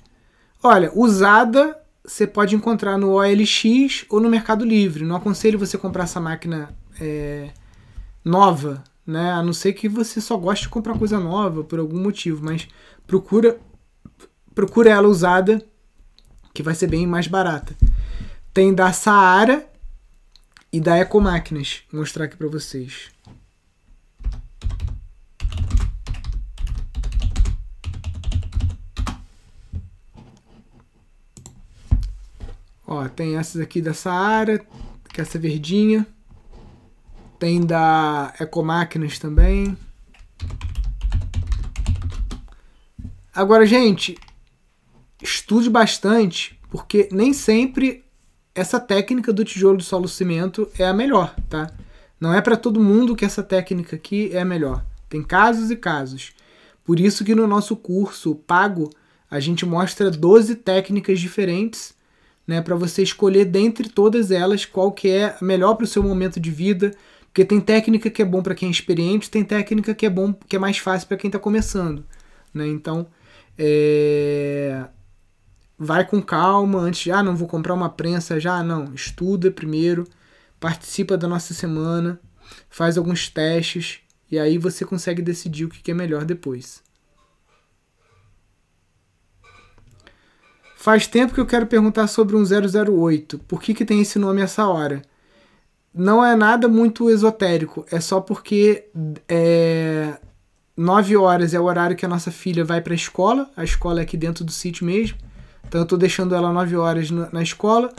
Olha, 0.62 0.90
usada 0.94 1.78
você 2.04 2.26
pode 2.26 2.54
encontrar 2.54 2.96
no 2.96 3.12
OLX 3.12 4.04
ou 4.08 4.20
no 4.20 4.30
Mercado 4.30 4.64
Livre. 4.64 5.04
Não 5.04 5.16
aconselho 5.16 5.58
você 5.58 5.76
comprar 5.76 6.04
essa 6.04 6.20
máquina 6.20 6.70
é, 7.00 7.50
nova, 8.24 8.82
né? 9.06 9.32
A 9.32 9.42
não 9.42 9.52
ser 9.52 9.72
que 9.72 9.88
você 9.88 10.20
só 10.20 10.36
goste 10.36 10.64
de 10.64 10.68
comprar 10.68 10.96
coisa 10.96 11.18
nova 11.18 11.64
por 11.64 11.78
algum 11.78 12.00
motivo, 12.00 12.44
mas 12.44 12.68
procura 13.06 13.58
procura 14.54 14.88
ela 14.88 15.06
usada, 15.06 15.62
que 16.56 16.62
vai 16.62 16.74
ser 16.74 16.86
bem 16.86 17.06
mais 17.06 17.26
barata. 17.26 17.76
Tem 18.54 18.74
da 18.74 18.90
Saara 18.90 19.68
e 20.72 20.80
da 20.80 20.96
Ecomáquinas. 20.98 21.82
Vou 21.92 22.00
mostrar 22.00 22.24
aqui 22.24 22.34
para 22.34 22.48
vocês. 22.48 23.10
Ó, 32.86 33.06
tem 33.10 33.36
essas 33.36 33.60
aqui 33.60 33.82
da 33.82 33.92
Saara, 33.92 34.64
que 35.12 35.20
é 35.20 35.22
essa 35.22 35.38
verdinha. 35.38 36.06
Tem 37.38 37.60
da 37.66 38.32
Ecomáquinas 38.40 39.18
também. 39.18 39.76
Agora, 43.34 43.66
gente, 43.66 44.16
estude 45.22 45.70
bastante, 45.70 46.58
porque 46.70 47.08
nem 47.12 47.32
sempre 47.32 48.04
essa 48.54 48.80
técnica 48.80 49.32
do 49.32 49.44
tijolo 49.44 49.76
de 49.76 49.84
solo 49.84 50.08
cimento 50.08 50.68
é 50.78 50.86
a 50.86 50.92
melhor, 50.92 51.34
tá? 51.48 51.70
Não 52.18 52.32
é 52.32 52.40
para 52.40 52.56
todo 52.56 52.82
mundo 52.82 53.14
que 53.14 53.24
essa 53.24 53.42
técnica 53.42 53.96
aqui 53.96 54.30
é 54.32 54.40
a 54.40 54.44
melhor. 54.44 54.84
Tem 55.08 55.22
casos 55.22 55.70
e 55.70 55.76
casos. 55.76 56.32
Por 56.82 56.98
isso 56.98 57.24
que 57.24 57.34
no 57.34 57.46
nosso 57.46 57.76
curso 57.76 58.34
pago 58.34 58.90
a 59.30 59.40
gente 59.40 59.66
mostra 59.66 60.10
12 60.10 60.56
técnicas 60.56 61.20
diferentes, 61.20 61.94
né, 62.46 62.62
para 62.62 62.76
você 62.76 63.02
escolher 63.02 63.44
dentre 63.44 63.88
todas 63.88 64.30
elas 64.30 64.64
qual 64.64 64.92
que 64.92 65.10
é 65.10 65.36
melhor 65.42 65.74
para 65.74 65.84
o 65.84 65.88
seu 65.88 66.02
momento 66.02 66.38
de 66.38 66.50
vida, 66.50 66.92
porque 67.26 67.44
tem 67.44 67.60
técnica 67.60 68.08
que 68.08 68.22
é 68.22 68.24
bom 68.24 68.40
para 68.40 68.54
quem 68.54 68.68
é 68.68 68.70
experiente, 68.70 69.28
tem 69.28 69.44
técnica 69.44 69.94
que 69.94 70.06
é 70.06 70.10
bom, 70.10 70.32
que 70.32 70.56
é 70.56 70.58
mais 70.58 70.78
fácil 70.78 71.08
para 71.08 71.16
quem 71.16 71.28
está 71.28 71.38
começando, 71.38 72.04
né? 72.54 72.66
Então, 72.68 73.08
é... 73.58 74.86
vai 75.78 76.06
com 76.06 76.22
calma 76.22 76.78
antes 76.80 77.02
de, 77.02 77.12
ah, 77.12 77.22
não 77.22 77.36
vou 77.36 77.48
comprar 77.48 77.74
uma 77.74 77.88
prensa 77.88 78.40
já, 78.40 78.62
não, 78.62 78.92
estuda 78.94 79.50
primeiro, 79.50 80.06
participa 80.58 81.16
da 81.16 81.28
nossa 81.28 81.54
semana, 81.54 82.20
faz 82.68 82.96
alguns 82.96 83.28
testes 83.28 84.00
e 84.30 84.38
aí 84.38 84.58
você 84.58 84.84
consegue 84.84 85.22
decidir 85.22 85.64
o 85.64 85.68
que 85.68 85.90
é 85.90 85.94
melhor 85.94 86.24
depois. 86.24 86.82
Faz 90.76 91.06
tempo 91.06 91.34
que 91.34 91.40
eu 91.40 91.46
quero 91.46 91.66
perguntar 91.66 92.06
sobre 92.06 92.36
um 92.36 92.44
008. 92.44 93.40
Por 93.40 93.60
que, 93.60 93.74
que 93.74 93.84
tem 93.84 94.00
esse 94.00 94.18
nome 94.18 94.40
essa 94.40 94.68
hora? 94.68 95.02
não 95.96 96.22
é 96.22 96.36
nada 96.36 96.68
muito 96.68 97.08
esotérico, 97.08 97.86
é 97.90 97.98
só 98.00 98.20
porque 98.20 98.84
é, 99.26 100.18
9 100.76 101.16
horas 101.16 101.54
é 101.54 101.58
o 101.58 101.64
horário 101.64 101.96
que 101.96 102.04
a 102.04 102.08
nossa 102.08 102.30
filha 102.30 102.66
vai 102.66 102.82
para 102.82 102.92
a 102.92 102.94
escola, 102.94 103.50
a 103.56 103.64
escola 103.64 104.00
é 104.00 104.02
aqui 104.02 104.14
dentro 104.14 104.44
do 104.44 104.52
sítio 104.52 104.84
mesmo, 104.84 105.16
então 105.66 105.80
eu 105.80 105.86
tô 105.86 105.96
deixando 105.96 106.34
ela 106.34 106.52
9 106.52 106.76
horas 106.76 107.10
na, 107.10 107.42
escola, 107.42 107.92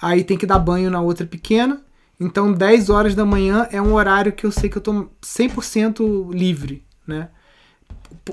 aí 0.00 0.24
tem 0.24 0.36
que 0.36 0.46
dar 0.46 0.58
banho 0.58 0.90
na 0.90 1.00
outra 1.00 1.26
pequena, 1.26 1.80
então 2.20 2.52
10 2.52 2.90
horas 2.90 3.14
da 3.14 3.24
manhã 3.24 3.66
é 3.70 3.80
um 3.80 3.94
horário 3.94 4.32
que 4.32 4.44
eu 4.44 4.52
sei 4.52 4.68
que 4.68 4.78
eu 4.78 4.82
tô 4.82 5.08
100% 5.22 6.32
livre, 6.32 6.84
né? 7.06 7.28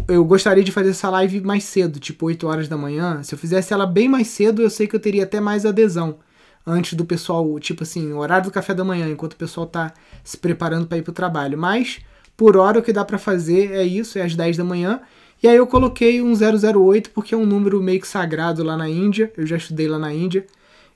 Eu 0.08 0.24
gostaria 0.26 0.64
de 0.64 0.72
fazer 0.72 0.90
essa 0.90 1.10
live 1.10 1.42
mais 1.42 1.64
cedo, 1.64 2.00
tipo 2.00 2.26
8 2.26 2.48
horas 2.48 2.68
da 2.68 2.78
manhã. 2.78 3.22
Se 3.24 3.34
eu 3.34 3.40
fizesse 3.40 3.74
ela 3.74 3.86
bem 3.86 4.10
mais 4.10 4.28
cedo, 4.28 4.62
eu 4.62 4.70
sei 4.70 4.88
que 4.88 4.96
eu 4.96 5.00
teria 5.00 5.24
até 5.24 5.40
mais 5.40 5.66
adesão 5.66 6.20
antes 6.66 6.94
do 6.96 7.06
pessoal, 7.06 7.60
tipo 7.60 7.84
assim, 7.84 8.12
horário 8.14 8.46
do 8.46 8.52
café 8.52 8.74
da 8.74 8.84
manhã, 8.84 9.08
enquanto 9.10 9.34
o 9.34 9.38
pessoal 9.38 9.68
tá 9.68 9.94
se 10.24 10.38
preparando 10.38 10.88
para 10.88 10.98
ir 10.98 11.02
pro 11.02 11.14
trabalho. 11.14 11.58
Mas 11.58 12.00
por 12.36 12.58
hora 12.58 12.80
o 12.80 12.82
que 12.82 12.92
dá 12.92 13.06
para 13.06 13.18
fazer 13.18 13.72
é 13.72 13.84
isso, 13.84 14.18
é 14.18 14.24
às 14.24 14.36
10 14.36 14.58
da 14.58 14.64
manhã. 14.64 15.02
E 15.42 15.48
aí 15.48 15.58
eu 15.58 15.68
coloquei 15.68 16.22
um 16.22 16.34
008 16.34 17.12
porque 17.12 17.36
é 17.36 17.38
um 17.38 17.46
número 17.46 17.82
meio 17.82 18.02
que 18.02 18.08
sagrado 18.08 18.64
lá 18.64 18.76
na 18.76 18.90
Índia. 18.90 19.32
Eu 19.38 19.46
já 19.46 19.58
estudei 19.58 19.88
lá 19.88 20.00
na 20.00 20.14
Índia. 20.14 20.46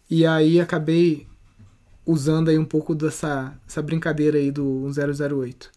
E 0.09 0.25
aí 0.25 0.59
acabei 0.59 1.27
usando 2.05 2.49
aí 2.49 2.57
um 2.57 2.65
pouco 2.65 2.95
dessa 2.95 3.53
essa 3.67 3.81
brincadeira 3.81 4.37
aí 4.37 4.51
do 4.51 4.87
008. 4.89 5.71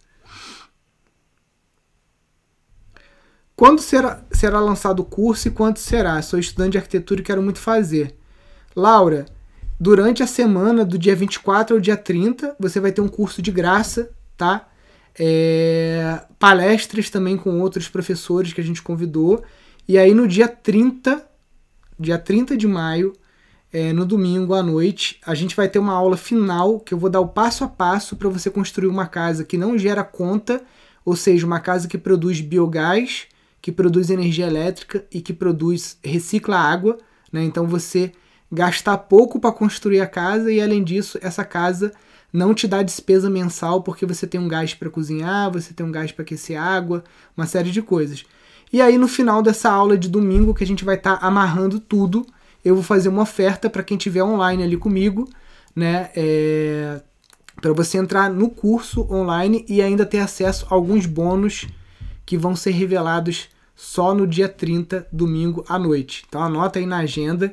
Quando 3.55 3.81
será, 3.81 4.25
será 4.33 4.59
lançado 4.59 5.01
o 5.01 5.05
curso 5.05 5.49
e 5.49 5.51
quanto 5.51 5.79
será? 5.79 6.21
Sou 6.23 6.39
estudante 6.39 6.73
de 6.73 6.79
arquitetura 6.79 7.21
e 7.21 7.25
quero 7.25 7.43
muito 7.43 7.59
fazer. 7.59 8.17
Laura, 8.75 9.27
Durante 9.83 10.23
a 10.23 10.29
semana, 10.29 10.85
do 10.85 10.97
dia 10.97 11.17
24 11.17 11.75
ao 11.75 11.81
dia 11.81 11.97
30, 11.97 12.55
você 12.57 12.79
vai 12.79 12.93
ter 12.93 13.01
um 13.01 13.09
curso 13.09 13.43
de 13.43 13.51
graça, 13.51 14.13
tá? 14.37 14.69
É, 15.19 16.23
palestras 16.39 17.11
também 17.11 17.37
com 17.37 17.61
outros 17.61 17.89
professores 17.89 18.53
que 18.53 18.61
a 18.61 18.65
gente 18.65 18.83
convidou. 18.83 19.43
E 19.87 19.99
aí 19.99 20.15
no 20.15 20.27
dia 20.27 20.49
30, 20.49 21.25
dia 21.99 22.19
30 22.19 22.57
de 22.57 22.67
maio, 22.67 23.13
é, 23.73 23.93
no 23.93 24.05
domingo 24.05 24.55
à 24.55 24.63
noite, 24.63 25.19
a 25.25 25.35
gente 25.35 25.57
vai 25.57 25.69
ter 25.69 25.79
uma 25.79 25.95
aula 25.95 26.17
final 26.17 26.79
que 26.79 26.93
eu 26.93 26.99
vou 26.99 27.09
dar 27.09 27.21
o 27.21 27.29
passo 27.29 27.65
a 27.65 27.69
passo 27.69 28.17
para 28.17 28.29
você 28.29 28.51
construir 28.51 28.89
uma 28.89 29.07
casa 29.07 29.45
que 29.45 29.57
não 29.57 29.79
gera 29.79 30.05
conta, 30.05 30.63
ou 31.05 31.17
seja, 31.17 31.47
uma 31.47 31.59
casa 31.59 31.89
que 31.89 31.97
produz 31.97 32.41
biogás, 32.41 33.27
que 33.63 33.73
produz 33.73 34.11
energia 34.11 34.47
elétrica 34.47 35.07
e 35.11 35.21
que 35.21 35.33
produz 35.33 35.99
recicla 36.05 36.59
água. 36.59 36.99
Né? 37.33 37.45
Então 37.45 37.67
você 37.67 38.13
gastar 38.51 38.99
pouco 38.99 39.41
para 39.41 39.53
construir 39.53 40.01
a 40.01 40.07
casa 40.07 40.53
e 40.53 40.61
além 40.61 40.85
disso, 40.85 41.19
essa 41.23 41.43
casa 41.43 41.93
não 42.33 42.55
te 42.55 42.67
dá 42.67 42.83
despesa 42.83 43.29
mensal 43.29 43.83
porque 43.83 44.07
você 44.07 44.27
tem 44.27 44.41
um 44.41 44.49
gás 44.49 44.75
para 44.75 44.89
cozinhar, 44.89 45.51
você 45.51 45.75
tem 45.75 45.85
um 45.85 45.93
gás 45.93 46.11
para 46.11 46.23
aquecer 46.23 46.61
água, 46.61 47.05
uma 47.37 47.47
série 47.47 47.71
de 47.71 47.83
coisas. 47.83 48.25
E 48.73 48.81
aí 48.81 48.97
no 48.97 49.07
final 49.07 49.43
dessa 49.43 49.71
aula 49.71 49.99
de 49.99 50.09
domingo 50.09 50.55
que 50.55 50.65
a 50.65 50.67
gente 50.67 50.85
vai 50.85 50.97
estar 50.97 51.19
tá 51.19 51.27
amarrando 51.27 51.79
tudo, 51.79 52.27
eu 52.65 52.75
vou 52.75 52.85
fazer 52.85 53.09
uma 53.09 53.23
oferta 53.23 53.69
para 53.69 53.83
quem 53.83 53.97
tiver 53.97 54.23
online 54.23 54.63
ali 54.63 54.77
comigo, 54.77 55.29
né? 55.75 56.11
É, 56.17 57.01
para 57.61 57.73
você 57.73 57.99
entrar 57.99 58.31
no 58.31 58.49
curso 58.49 59.07
online 59.13 59.65
e 59.69 59.83
ainda 59.83 60.07
ter 60.07 60.21
acesso 60.21 60.67
a 60.71 60.75
alguns 60.75 61.07
bônus 61.07 61.67
que 62.25 62.37
vão 62.39 62.57
ser 62.57 62.71
revelados 62.71 63.49
só 63.77 64.15
no 64.15 64.27
dia 64.27 64.49
30, 64.49 65.07
domingo 65.13 65.65
à 65.69 65.79
noite. 65.79 66.25
Então 66.27 66.43
anota 66.43 66.79
aí 66.79 66.87
na 66.87 66.99
agenda 66.99 67.53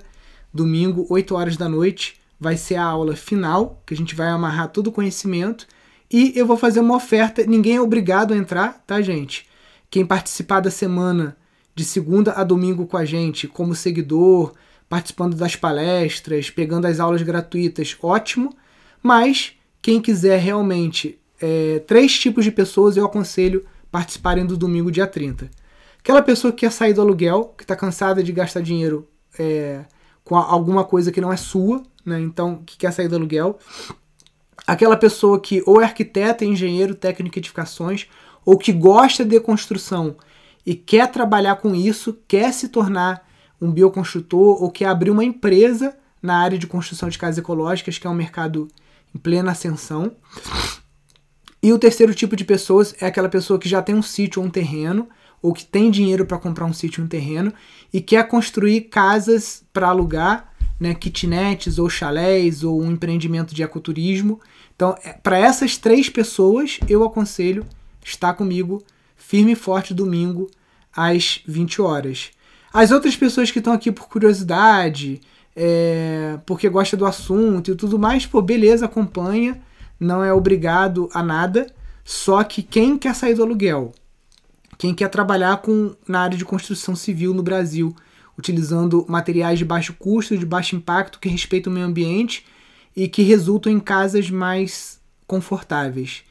domingo, 0.54 1.06
8 1.10 1.36
horas 1.36 1.58
da 1.58 1.70
noite, 1.70 2.20
vai 2.40 2.56
ser 2.56 2.76
a 2.76 2.84
aula 2.84 3.16
final, 3.16 3.82
que 3.86 3.94
a 3.94 3.98
gente 3.98 4.16
vai 4.16 4.30
amarrar 4.30 4.70
todo 4.70 4.88
o 4.88 4.92
conhecimento. 4.92 5.68
E 6.12 6.34
eu 6.36 6.46
vou 6.46 6.58
fazer 6.58 6.80
uma 6.80 6.96
oferta, 6.96 7.44
ninguém 7.46 7.76
é 7.76 7.82
obrigado 7.82 8.34
a 8.34 8.38
entrar, 8.38 8.84
tá, 8.88 9.02
gente? 9.02 9.48
Quem 9.92 10.06
participar 10.06 10.60
da 10.60 10.72
semana 10.72 11.36
de 11.76 11.84
segunda 11.84 12.34
a 12.34 12.44
domingo 12.44 12.86
com 12.86 12.98
a 12.98 13.06
gente, 13.06 13.48
como 13.48 13.76
seguidor, 13.76 14.54
participando 14.88 15.36
das 15.36 15.56
palestras, 15.56 16.50
pegando 16.50 16.86
as 16.86 17.00
aulas 17.00 17.22
gratuitas, 17.22 17.96
ótimo. 18.02 18.56
Mas 19.04 19.54
quem 19.82 20.02
quiser 20.02 20.40
realmente, 20.40 21.20
é, 21.40 21.80
três 21.88 22.18
tipos 22.18 22.44
de 22.44 22.52
pessoas 22.52 22.98
eu 22.98 23.06
aconselho 23.06 23.66
participarem 23.92 24.46
do 24.46 24.58
domingo, 24.58 24.92
dia 24.92 25.08
30. 25.08 25.50
Aquela 26.00 26.22
pessoa 26.22 26.52
que 26.52 26.62
quer 26.62 26.72
sair 26.72 26.94
do 26.94 27.02
aluguel, 27.02 27.54
que 27.58 27.64
está 27.64 27.76
cansada 27.76 28.24
de 28.24 28.32
gastar 28.32 28.62
dinheiro 28.62 29.08
é, 29.38 29.86
com 30.24 30.36
alguma 30.36 30.84
coisa 30.84 31.12
que 31.12 31.22
não 31.22 31.32
é 31.32 31.38
sua, 31.38 31.84
né? 32.10 32.20
Então, 32.20 32.62
que 32.66 32.78
quer 32.78 32.92
sair 32.92 33.08
do 33.08 33.16
aluguel. 33.16 33.58
Aquela 34.68 34.98
pessoa 34.98 35.40
que 35.40 35.64
ou 35.66 35.82
é 35.82 35.86
arquiteto, 35.86 36.44
engenheiro, 36.44 36.94
técnico 36.94 37.36
de 37.36 37.40
edificações, 37.40 38.08
ou 38.46 38.58
que 38.58 38.72
gosta 38.72 39.24
de 39.24 39.40
construção 39.40 40.16
e 40.66 40.76
quer 40.76 41.12
trabalhar 41.12 41.56
com 41.56 41.74
isso, 41.74 42.18
quer 42.28 42.54
se 42.54 42.70
tornar 42.70 43.28
um 43.62 43.72
bioconstrutor 43.72 44.62
ou 44.62 44.72
quer 44.72 44.86
abrir 44.86 45.10
uma 45.10 45.24
empresa 45.24 45.96
na 46.22 46.38
área 46.38 46.58
de 46.58 46.68
construção 46.68 47.10
de 47.10 47.18
casas 47.18 47.38
ecológicas, 47.38 47.98
que 47.98 48.06
é 48.06 48.10
um 48.10 48.16
mercado 48.16 48.68
em 49.14 49.18
plena 49.18 49.52
ascensão. 49.52 50.16
E 51.62 51.74
o 51.74 51.80
terceiro 51.80 52.14
tipo 52.14 52.36
de 52.36 52.46
pessoas 52.46 52.96
é 53.02 53.06
aquela 53.06 53.30
pessoa 53.30 53.60
que 53.60 53.68
já 53.68 53.82
tem 53.82 53.96
um 53.96 54.02
sítio 54.02 54.42
ou 54.42 54.48
um 54.48 54.52
terreno, 54.52 55.10
ou 55.42 55.54
que 55.54 55.66
tem 55.66 55.90
dinheiro 55.90 56.26
para 56.26 56.38
comprar 56.38 56.66
um 56.66 56.74
sítio 56.74 57.02
ou 57.02 57.06
um 57.06 57.10
terreno 57.10 57.54
e 57.94 58.02
quer 58.02 58.28
construir 58.28 58.82
casas 58.82 59.64
para 59.72 59.88
alugar, 59.88 60.49
né, 60.80 60.94
kitnets 60.94 61.78
ou 61.78 61.90
chalés 61.90 62.64
ou 62.64 62.82
um 62.82 62.92
empreendimento 62.92 63.54
de 63.54 63.64
ecoturismo. 63.64 64.40
Então, 64.76 64.96
é, 65.04 65.14
para 65.14 65.38
essas 65.38 65.78
três 65.78 66.10
pessoas, 66.10 66.80
eu 66.88 67.04
aconselho 67.04 67.66
estar 68.04 68.34
comigo 68.34 68.82
firme 69.18 69.52
e 69.52 69.56
forte 69.56 69.94
domingo 69.94 70.50
às 70.96 71.42
20 71.46 71.82
horas. 71.82 72.32
As 72.74 72.92
outras 72.92 73.16
pessoas 73.16 73.52
que 73.52 73.60
estão 73.60 73.74
aqui 73.74 73.92
por 73.92 74.08
curiosidade, 74.08 75.20
é, 75.56 76.40
porque 76.46 76.70
gosta 76.70 76.96
do 76.96 77.06
assunto 77.06 77.72
e 77.72 77.76
tudo 77.76 78.00
mais, 78.00 78.26
pô, 78.26 78.42
beleza, 78.42 78.86
acompanha, 78.86 79.60
não 80.00 80.24
é 80.24 80.32
obrigado 80.32 81.10
a 81.14 81.22
nada. 81.22 81.68
Só 82.06 82.44
que 82.44 82.64
quem 82.64 82.98
quer 82.98 83.14
sair 83.14 83.36
do 83.36 83.44
aluguel, 83.44 83.92
quem 84.78 84.96
quer 84.96 85.10
trabalhar 85.10 85.58
com, 85.58 85.94
na 86.08 86.22
área 86.22 86.38
de 86.38 86.46
construção 86.46 86.96
civil 86.96 87.34
no 87.34 87.44
Brasil, 87.44 87.94
utilizando 88.40 89.06
materiais 89.08 89.60
de 89.60 89.66
baixo 89.66 89.94
custo, 89.94 90.38
de 90.38 90.46
baixo 90.46 90.76
impacto, 90.76 91.20
que 91.20 91.28
respeitam 91.28 91.72
o 91.72 91.74
meio 91.74 91.86
ambiente 91.86 92.46
e 92.96 93.08
que 93.08 93.22
resultam 93.22 93.72
em 93.72 93.80
casas 93.80 94.30
mais 94.30 95.00
confortáveis. 95.28 96.24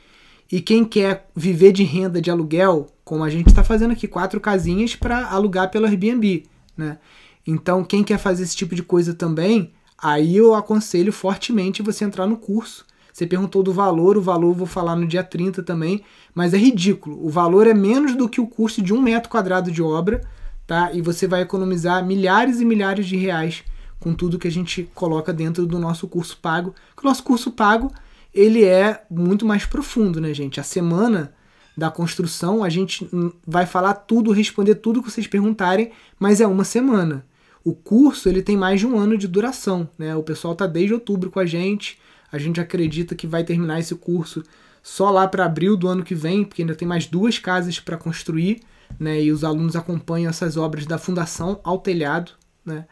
E 0.51 0.63
quem 0.63 0.85
quer 0.85 1.29
viver 1.37 1.73
de 1.73 1.85
renda 1.85 2.21
de 2.21 2.31
aluguel, 2.31 2.87
como 3.05 3.23
a 3.23 3.29
gente 3.29 3.49
está 3.49 3.63
fazendo 3.63 3.93
aqui, 3.93 4.09
quatro 4.09 4.41
casinhas 4.41 4.97
para 4.97 5.29
alugar 5.29 5.71
pelo 5.71 5.87
Airbnb, 5.87 6.45
né? 6.77 6.99
Então, 7.47 7.85
quem 7.85 8.03
quer 8.03 8.19
fazer 8.19 8.43
esse 8.43 8.57
tipo 8.57 8.75
de 8.75 8.83
coisa 8.83 9.13
também, 9.13 9.73
aí 9.97 10.37
eu 10.37 10.55
aconselho 10.55 11.13
fortemente 11.13 11.83
você 11.83 12.05
entrar 12.05 12.27
no 12.27 12.37
curso. 12.37 12.87
Você 13.13 13.27
perguntou 13.27 13.63
do 13.63 13.73
valor, 13.73 14.17
o 14.17 14.23
valor 14.23 14.51
eu 14.51 14.55
vou 14.55 14.67
falar 14.67 14.97
no 14.97 15.07
dia 15.07 15.25
30 15.25 15.63
também, 15.63 16.03
mas 16.35 16.55
é 16.55 16.57
ridículo. 16.57 17.19
O 17.25 17.29
valor 17.29 17.67
é 17.67 17.75
menos 17.75 18.15
do 18.15 18.29
que 18.29 18.41
o 18.41 18.47
custo 18.47 18.81
de 18.81 18.95
um 18.95 19.01
metro 19.01 19.29
quadrado 19.29 19.71
de 19.71 19.83
obra, 19.83 20.21
tá? 20.69 20.93
E 20.93 21.01
você 21.01 21.27
vai 21.27 21.41
economizar 21.41 22.05
milhares 22.05 22.61
e 22.61 22.65
milhares 22.65 23.07
de 23.07 23.17
reais 23.17 23.65
com 23.99 24.15
tudo 24.15 24.39
que 24.39 24.47
a 24.47 24.51
gente 24.51 24.89
coloca 24.95 25.33
dentro 25.33 25.67
do 25.67 25.79
nosso 25.79 26.07
curso 26.07 26.37
pago. 26.37 26.75
o 27.03 27.07
nosso 27.07 27.25
curso 27.25 27.51
pago 27.51 27.91
ele 28.33 28.65
é 28.65 29.03
muito 29.11 29.47
mais 29.47 29.65
profundo, 29.65 30.21
né, 30.21 30.33
gente? 30.35 30.61
A 30.61 30.63
semana 30.63 31.33
da 31.75 31.91
construção 31.91 32.63
a 32.63 32.69
gente 32.69 33.09
vai 33.47 33.65
falar 33.65 33.95
tudo, 33.95 34.31
responder 34.31 34.77
tudo 34.77 35.03
que 35.03 35.11
vocês 35.11 35.27
perguntarem, 35.27 35.91
mas 36.21 36.39
é 36.41 36.47
uma 36.47 36.65
semana. 36.65 37.25
O 37.65 37.73
curso 37.73 38.29
ele 38.29 38.43
tem 38.43 38.57
mais 38.57 38.79
de 38.79 38.87
um 38.87 38.99
ano 38.99 39.17
de 39.17 39.27
duração, 39.27 39.89
né? 39.99 40.15
O 40.15 40.23
pessoal 40.23 40.55
tá 40.55 40.67
desde 40.67 40.93
outubro 40.93 41.31
com 41.31 41.41
a 41.41 41.47
gente. 41.47 41.99
A 42.31 42.37
gente 42.37 42.61
acredita 42.61 43.15
que 43.15 43.27
vai 43.27 43.43
terminar 43.43 43.81
esse 43.81 43.95
curso 43.95 44.45
só 44.83 45.11
lá 45.11 45.27
para 45.27 45.47
abril 45.47 45.79
do 45.79 45.89
ano 45.89 46.05
que 46.05 46.15
vem, 46.15 46.45
porque 46.45 46.61
ainda 46.61 46.75
tem 46.75 46.87
mais 46.87 47.07
duas 47.07 47.39
casas 47.39 47.81
para 47.81 47.97
construir, 47.97 48.61
né? 48.99 49.21
E 49.23 49.33
os 49.33 49.45
alunos 49.45 49.77
acompanham 49.77 50.31
essas 50.31 50.57
obras 50.57 50.87
da 50.87 50.99
fundação 50.99 51.61
ao 51.65 51.79
telhado, 51.79 52.33
né? 52.65 52.87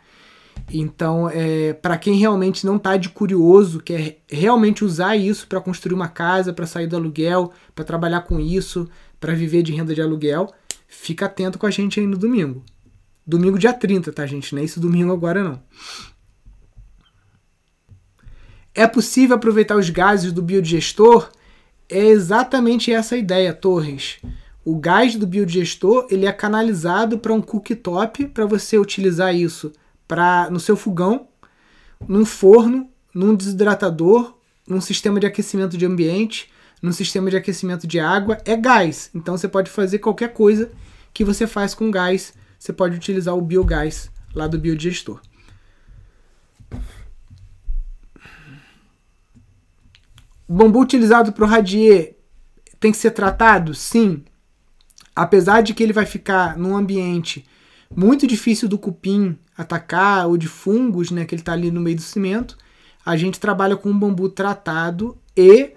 Então, 0.73 1.31
é, 1.31 1.75
para 1.75 1.97
quem 1.97 2.17
realmente 2.17 2.67
não 2.67 2.77
está 2.77 2.97
de 2.97 3.09
curioso, 3.09 3.81
quer 3.81 4.19
realmente 4.29 4.85
usar 4.85 5.17
isso 5.17 5.47
para 5.47 5.61
construir 5.61 5.95
uma 5.95 6.09
casa, 6.09 6.53
para 6.53 6.67
sair 6.67 6.87
do 6.87 6.97
aluguel, 6.97 7.53
para 7.75 7.85
trabalhar 7.85 8.23
com 8.23 8.41
isso, 8.41 8.89
para 9.21 9.35
viver 9.35 9.63
de 9.63 9.73
renda 9.73 9.95
de 9.95 10.03
aluguel, 10.03 10.53
fica 10.89 11.27
atento 11.27 11.59
com 11.59 11.67
a 11.67 11.71
gente 11.71 12.01
aí 12.01 12.07
no 12.07 12.17
domingo. 12.17 12.65
Domingo 13.27 13.59
dia 13.59 13.73
30, 13.73 14.13
tá, 14.13 14.27
gente? 14.27 14.55
Não 14.55 14.63
é 14.63 14.65
esse 14.65 14.81
domingo 14.81 15.13
agora, 15.13 15.43
não. 15.43 15.63
É 18.75 18.87
possível 18.87 19.37
aproveitar 19.37 19.77
os 19.77 19.89
gases 19.89 20.33
do 20.33 20.43
biodigestor? 20.43 21.31
É 21.89 22.07
exatamente 22.07 22.93
essa 22.93 23.15
a 23.15 23.19
ideia, 23.19 23.53
Torres. 23.53 24.19
O 24.67 24.75
gás 24.75 25.15
do 25.15 25.29
biodigestor 25.29 26.09
ele 26.11 26.27
é 26.27 26.33
canalizado 26.33 27.21
para 27.21 27.33
um 27.33 27.41
cooktop 27.41 28.27
para 28.27 28.45
você 28.45 28.77
utilizar 28.77 29.33
isso 29.33 29.73
para 30.09 30.51
no 30.51 30.59
seu 30.59 30.77
fogão, 30.77 31.29
num 32.09 32.27
forno, 32.27 32.91
num 33.15 33.37
desidratador, 33.37 34.37
num 34.67 34.81
sistema 34.81 35.21
de 35.21 35.27
aquecimento 35.27 35.79
de 35.79 35.87
ambiente, 35.87 36.51
num 36.83 36.91
sistema 36.91 37.31
de 37.31 37.37
aquecimento 37.37 37.87
de 37.87 38.01
água, 38.01 38.39
é 38.45 38.57
gás. 38.57 39.09
Então 39.15 39.39
você 39.39 39.47
pode 39.47 39.71
fazer 39.71 40.01
qualquer 40.01 40.33
coisa 40.33 40.73
que 41.15 41.23
você 41.25 41.47
faz 41.47 41.73
com 41.73 41.89
gás. 41.89 42.35
Você 42.59 42.73
pode 42.73 42.97
utilizar 42.97 43.37
o 43.37 43.41
biogás 43.43 44.11
lá 44.35 44.49
do 44.49 44.59
biodigestor. 44.59 45.21
O 50.49 50.53
bambu 50.53 50.81
utilizado 50.81 51.33
para 51.33 51.45
o 51.45 51.49
radier 51.49 52.17
tem 52.81 52.91
que 52.91 52.99
ser 52.99 53.13
tratado? 53.13 53.73
Sim. 53.73 54.25
Apesar 55.17 55.63
de 55.63 55.73
que 55.73 55.83
ele 55.83 55.95
vai 55.95 56.07
ficar 56.07 56.57
num 56.59 56.77
ambiente 56.77 57.45
muito 57.95 58.27
difícil 58.27 58.69
do 58.69 58.79
cupim 58.79 59.39
atacar 59.57 60.27
ou 60.27 60.37
de 60.37 60.49
fungos, 60.49 61.11
né, 61.11 61.25
que 61.25 61.35
ele 61.35 61.43
está 61.43 61.53
ali 61.53 61.71
no 61.71 61.81
meio 61.81 61.97
do 61.97 62.03
cimento. 62.03 62.57
A 63.05 63.17
gente 63.17 63.41
trabalha 63.41 63.77
com 63.77 63.97
bambu 63.97 64.29
tratado 64.29 65.17
e 65.37 65.73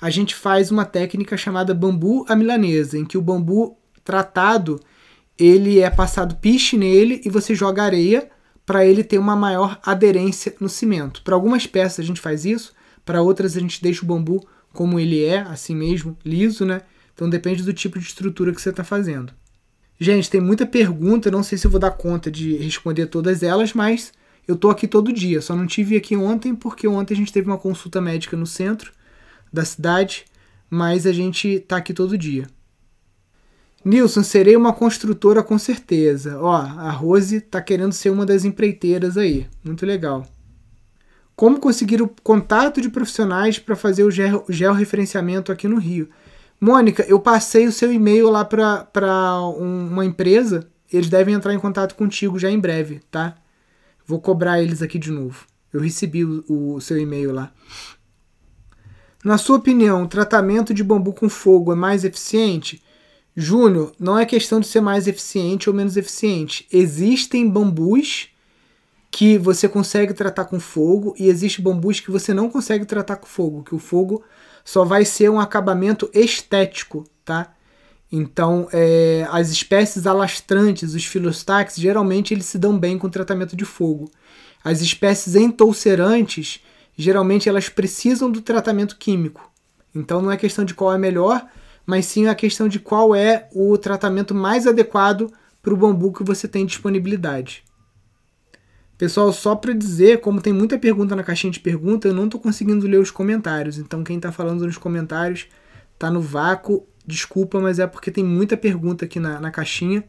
a 0.00 0.10
gente 0.10 0.34
faz 0.34 0.70
uma 0.70 0.84
técnica 0.84 1.36
chamada 1.36 1.74
bambu 1.74 2.24
à 2.28 2.34
milanesa, 2.34 2.98
em 2.98 3.04
que 3.04 3.18
o 3.18 3.22
bambu 3.22 3.76
tratado 4.02 4.80
ele 5.38 5.80
é 5.80 5.88
passado 5.88 6.36
piche 6.36 6.76
nele 6.76 7.20
e 7.24 7.30
você 7.30 7.54
joga 7.54 7.82
areia 7.82 8.28
para 8.64 8.84
ele 8.84 9.04
ter 9.04 9.18
uma 9.18 9.36
maior 9.36 9.78
aderência 9.84 10.54
no 10.60 10.68
cimento. 10.68 11.22
Para 11.22 11.34
algumas 11.34 11.66
peças 11.66 12.00
a 12.00 12.06
gente 12.06 12.20
faz 12.20 12.44
isso, 12.44 12.74
para 13.04 13.22
outras 13.22 13.56
a 13.56 13.60
gente 13.60 13.82
deixa 13.82 14.04
o 14.04 14.06
bambu 14.06 14.46
como 14.72 14.98
ele 14.98 15.24
é, 15.24 15.40
assim 15.40 15.74
mesmo, 15.74 16.16
liso, 16.24 16.64
né? 16.64 16.82
Então 17.20 17.28
depende 17.28 17.62
do 17.62 17.74
tipo 17.74 17.98
de 17.98 18.06
estrutura 18.06 18.50
que 18.50 18.62
você 18.62 18.70
está 18.70 18.82
fazendo. 18.82 19.30
Gente, 19.98 20.30
tem 20.30 20.40
muita 20.40 20.64
pergunta, 20.64 21.30
não 21.30 21.42
sei 21.42 21.58
se 21.58 21.66
eu 21.66 21.70
vou 21.70 21.78
dar 21.78 21.90
conta 21.90 22.30
de 22.30 22.56
responder 22.56 23.04
todas 23.08 23.42
elas, 23.42 23.74
mas 23.74 24.10
eu 24.48 24.56
tô 24.56 24.70
aqui 24.70 24.88
todo 24.88 25.12
dia. 25.12 25.42
Só 25.42 25.54
não 25.54 25.66
tive 25.66 25.98
aqui 25.98 26.16
ontem 26.16 26.54
porque 26.54 26.88
ontem 26.88 27.12
a 27.12 27.16
gente 27.18 27.30
teve 27.30 27.46
uma 27.46 27.58
consulta 27.58 28.00
médica 28.00 28.38
no 28.38 28.46
centro 28.46 28.90
da 29.52 29.66
cidade, 29.66 30.24
mas 30.70 31.06
a 31.06 31.12
gente 31.12 31.60
tá 31.60 31.76
aqui 31.76 31.92
todo 31.92 32.16
dia. 32.16 32.46
Nilson, 33.84 34.22
serei 34.22 34.56
uma 34.56 34.72
construtora 34.72 35.42
com 35.42 35.58
certeza. 35.58 36.38
Ó, 36.40 36.54
a 36.54 36.90
Rose 36.90 37.42
tá 37.42 37.60
querendo 37.60 37.92
ser 37.92 38.08
uma 38.08 38.24
das 38.24 38.46
empreiteiras 38.46 39.18
aí. 39.18 39.46
Muito 39.62 39.84
legal. 39.84 40.26
Como 41.36 41.60
conseguir 41.60 42.00
o 42.00 42.08
contato 42.22 42.80
de 42.80 42.88
profissionais 42.88 43.58
para 43.58 43.76
fazer 43.76 44.04
o 44.04 44.10
georreferenciamento 44.10 45.52
aqui 45.52 45.68
no 45.68 45.78
Rio? 45.78 46.08
Mônica, 46.60 47.02
eu 47.08 47.18
passei 47.18 47.66
o 47.66 47.72
seu 47.72 47.90
e-mail 47.90 48.28
lá 48.28 48.44
para 48.44 49.40
um, 49.58 49.88
uma 49.88 50.04
empresa. 50.04 50.68
Eles 50.92 51.08
devem 51.08 51.34
entrar 51.34 51.54
em 51.54 51.58
contato 51.58 51.94
contigo 51.94 52.38
já 52.38 52.50
em 52.50 52.58
breve, 52.58 53.00
tá? 53.10 53.34
Vou 54.06 54.20
cobrar 54.20 54.60
eles 54.60 54.82
aqui 54.82 54.98
de 54.98 55.10
novo. 55.10 55.46
Eu 55.72 55.80
recebi 55.80 56.24
o, 56.24 56.44
o 56.48 56.80
seu 56.80 56.98
e-mail 56.98 57.32
lá. 57.32 57.52
Na 59.24 59.38
sua 59.38 59.56
opinião, 59.56 60.02
o 60.02 60.08
tratamento 60.08 60.74
de 60.74 60.84
bambu 60.84 61.12
com 61.12 61.28
fogo 61.28 61.72
é 61.72 61.76
mais 61.76 62.04
eficiente? 62.04 62.82
Júnior, 63.36 63.92
não 63.98 64.18
é 64.18 64.26
questão 64.26 64.60
de 64.60 64.66
ser 64.66 64.80
mais 64.80 65.06
eficiente 65.06 65.70
ou 65.70 65.74
menos 65.74 65.96
eficiente. 65.96 66.66
Existem 66.72 67.48
bambus 67.48 68.28
que 69.10 69.38
você 69.38 69.68
consegue 69.68 70.12
tratar 70.14 70.44
com 70.44 70.60
fogo 70.60 71.14
e 71.18 71.28
existem 71.28 71.64
bambus 71.64 72.00
que 72.00 72.10
você 72.10 72.34
não 72.34 72.50
consegue 72.50 72.84
tratar 72.84 73.16
com 73.16 73.26
fogo, 73.26 73.62
que 73.62 73.74
o 73.74 73.78
fogo 73.78 74.22
só 74.64 74.84
vai 74.84 75.04
ser 75.04 75.30
um 75.30 75.40
acabamento 75.40 76.10
estético, 76.12 77.04
tá? 77.24 77.52
Então, 78.12 78.68
é, 78.72 79.26
as 79.30 79.50
espécies 79.50 80.06
alastrantes, 80.06 80.94
os 80.94 81.04
filostax, 81.04 81.76
geralmente 81.76 82.34
eles 82.34 82.46
se 82.46 82.58
dão 82.58 82.76
bem 82.76 82.98
com 82.98 83.08
tratamento 83.08 83.56
de 83.56 83.64
fogo. 83.64 84.10
As 84.64 84.80
espécies 84.80 85.36
entolcerantes, 85.36 86.60
geralmente 86.96 87.48
elas 87.48 87.68
precisam 87.68 88.30
do 88.30 88.40
tratamento 88.40 88.96
químico. 88.96 89.50
Então, 89.94 90.20
não 90.20 90.30
é 90.30 90.36
questão 90.36 90.64
de 90.64 90.74
qual 90.74 90.92
é 90.92 90.98
melhor, 90.98 91.46
mas 91.86 92.06
sim 92.06 92.26
a 92.26 92.34
questão 92.34 92.68
de 92.68 92.80
qual 92.80 93.14
é 93.14 93.48
o 93.52 93.78
tratamento 93.78 94.34
mais 94.34 94.66
adequado 94.66 95.32
para 95.62 95.72
o 95.74 95.76
bambu 95.76 96.12
que 96.12 96.24
você 96.24 96.48
tem 96.48 96.66
disponibilidade. 96.66 97.62
Pessoal, 99.00 99.32
só 99.32 99.56
para 99.56 99.72
dizer, 99.72 100.20
como 100.20 100.42
tem 100.42 100.52
muita 100.52 100.78
pergunta 100.78 101.16
na 101.16 101.22
caixinha 101.22 101.50
de 101.50 101.58
pergunta, 101.58 102.06
eu 102.06 102.12
não 102.12 102.26
estou 102.26 102.38
conseguindo 102.38 102.86
ler 102.86 103.00
os 103.00 103.10
comentários. 103.10 103.78
Então, 103.78 104.04
quem 104.04 104.16
está 104.18 104.30
falando 104.30 104.66
nos 104.66 104.76
comentários 104.76 105.46
está 105.94 106.10
no 106.10 106.20
vácuo. 106.20 106.86
Desculpa, 107.06 107.58
mas 107.58 107.78
é 107.78 107.86
porque 107.86 108.10
tem 108.10 108.22
muita 108.22 108.58
pergunta 108.58 109.06
aqui 109.06 109.18
na, 109.18 109.40
na 109.40 109.50
caixinha 109.50 110.04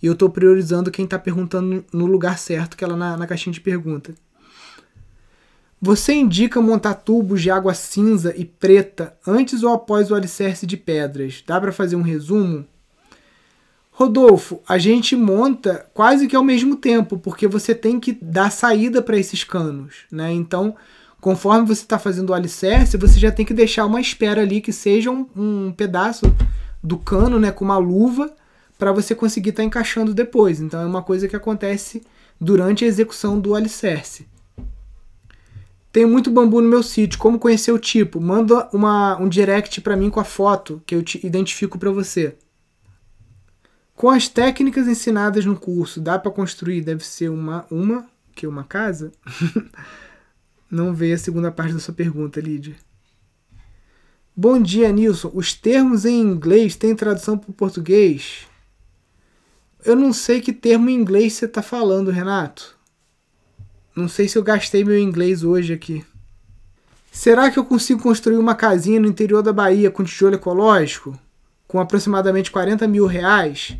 e 0.00 0.06
eu 0.06 0.12
estou 0.12 0.30
priorizando 0.30 0.92
quem 0.92 1.06
está 1.06 1.18
perguntando 1.18 1.84
no 1.92 2.06
lugar 2.06 2.38
certo, 2.38 2.76
que 2.76 2.84
é 2.84 2.86
lá 2.86 2.96
na, 2.96 3.16
na 3.16 3.26
caixinha 3.26 3.52
de 3.52 3.60
pergunta. 3.60 4.14
Você 5.82 6.14
indica 6.14 6.60
montar 6.60 6.94
tubos 6.94 7.42
de 7.42 7.50
água 7.50 7.74
cinza 7.74 8.32
e 8.36 8.44
preta 8.44 9.16
antes 9.26 9.64
ou 9.64 9.72
após 9.72 10.08
o 10.08 10.14
alicerce 10.14 10.68
de 10.68 10.76
pedras? 10.76 11.42
Dá 11.44 11.60
para 11.60 11.72
fazer 11.72 11.96
um 11.96 12.02
resumo? 12.02 12.64
Rodolfo, 13.98 14.60
a 14.68 14.76
gente 14.76 15.16
monta 15.16 15.86
quase 15.94 16.28
que 16.28 16.36
ao 16.36 16.44
mesmo 16.44 16.76
tempo, 16.76 17.16
porque 17.16 17.48
você 17.48 17.74
tem 17.74 17.98
que 17.98 18.12
dar 18.20 18.52
saída 18.52 19.00
para 19.00 19.16
esses 19.16 19.42
canos, 19.42 20.04
né? 20.12 20.30
Então, 20.30 20.76
conforme 21.18 21.66
você 21.66 21.80
está 21.80 21.98
fazendo 21.98 22.28
o 22.28 22.34
alicerce, 22.34 22.98
você 22.98 23.18
já 23.18 23.32
tem 23.32 23.46
que 23.46 23.54
deixar 23.54 23.86
uma 23.86 23.98
espera 23.98 24.42
ali 24.42 24.60
que 24.60 24.70
seja 24.70 25.10
um, 25.10 25.26
um 25.34 25.72
pedaço 25.72 26.26
do 26.82 26.98
cano, 26.98 27.40
né, 27.40 27.50
com 27.50 27.64
uma 27.64 27.78
luva, 27.78 28.30
para 28.78 28.92
você 28.92 29.14
conseguir 29.14 29.48
estar 29.48 29.62
tá 29.62 29.66
encaixando 29.66 30.12
depois. 30.12 30.60
Então, 30.60 30.82
é 30.82 30.84
uma 30.84 31.02
coisa 31.02 31.26
que 31.26 31.34
acontece 31.34 32.02
durante 32.38 32.84
a 32.84 32.88
execução 32.88 33.40
do 33.40 33.54
alicerce. 33.54 34.28
Tenho 35.90 36.08
muito 36.08 36.30
bambu 36.30 36.60
no 36.60 36.68
meu 36.68 36.82
sítio. 36.82 37.18
Como 37.18 37.38
conhecer 37.38 37.72
o 37.72 37.78
tipo? 37.78 38.20
Manda 38.20 38.68
uma, 38.74 39.16
um 39.18 39.26
direct 39.26 39.80
para 39.80 39.96
mim 39.96 40.10
com 40.10 40.20
a 40.20 40.24
foto 40.24 40.82
que 40.84 40.94
eu 40.94 41.02
te 41.02 41.26
identifico 41.26 41.78
para 41.78 41.90
você. 41.90 42.36
Com 43.96 44.10
as 44.10 44.28
técnicas 44.28 44.86
ensinadas 44.86 45.46
no 45.46 45.56
curso, 45.56 46.02
dá 46.02 46.18
para 46.18 46.30
construir? 46.30 46.82
Deve 46.82 47.02
ser 47.02 47.30
uma 47.30 47.64
uma 47.70 48.06
que 48.34 48.46
uma 48.46 48.62
casa? 48.62 49.10
Não 50.70 50.92
veio 50.92 51.14
a 51.14 51.18
segunda 51.18 51.50
parte 51.50 51.72
da 51.72 51.80
sua 51.80 51.94
pergunta, 51.94 52.38
Lídia. 52.38 52.76
Bom 54.36 54.60
dia, 54.60 54.92
Nilson. 54.92 55.30
Os 55.32 55.54
termos 55.54 56.04
em 56.04 56.20
inglês 56.20 56.76
têm 56.76 56.94
tradução 56.94 57.38
para 57.38 57.50
o 57.50 57.54
português? 57.54 58.46
Eu 59.82 59.96
não 59.96 60.12
sei 60.12 60.42
que 60.42 60.52
termo 60.52 60.90
em 60.90 60.94
inglês 60.94 61.32
você 61.32 61.46
está 61.46 61.62
falando, 61.62 62.10
Renato. 62.10 62.76
Não 63.94 64.08
sei 64.08 64.28
se 64.28 64.36
eu 64.36 64.42
gastei 64.42 64.84
meu 64.84 64.98
inglês 64.98 65.42
hoje 65.42 65.72
aqui. 65.72 66.04
Será 67.10 67.50
que 67.50 67.58
eu 67.58 67.64
consigo 67.64 68.02
construir 68.02 68.36
uma 68.36 68.54
casinha 68.54 69.00
no 69.00 69.06
interior 69.06 69.42
da 69.42 69.54
Bahia 69.54 69.90
com 69.90 70.04
tijolo 70.04 70.34
ecológico? 70.34 71.18
Com 71.66 71.80
aproximadamente 71.80 72.50
40 72.50 72.86
mil 72.86 73.06
reais? 73.06 73.78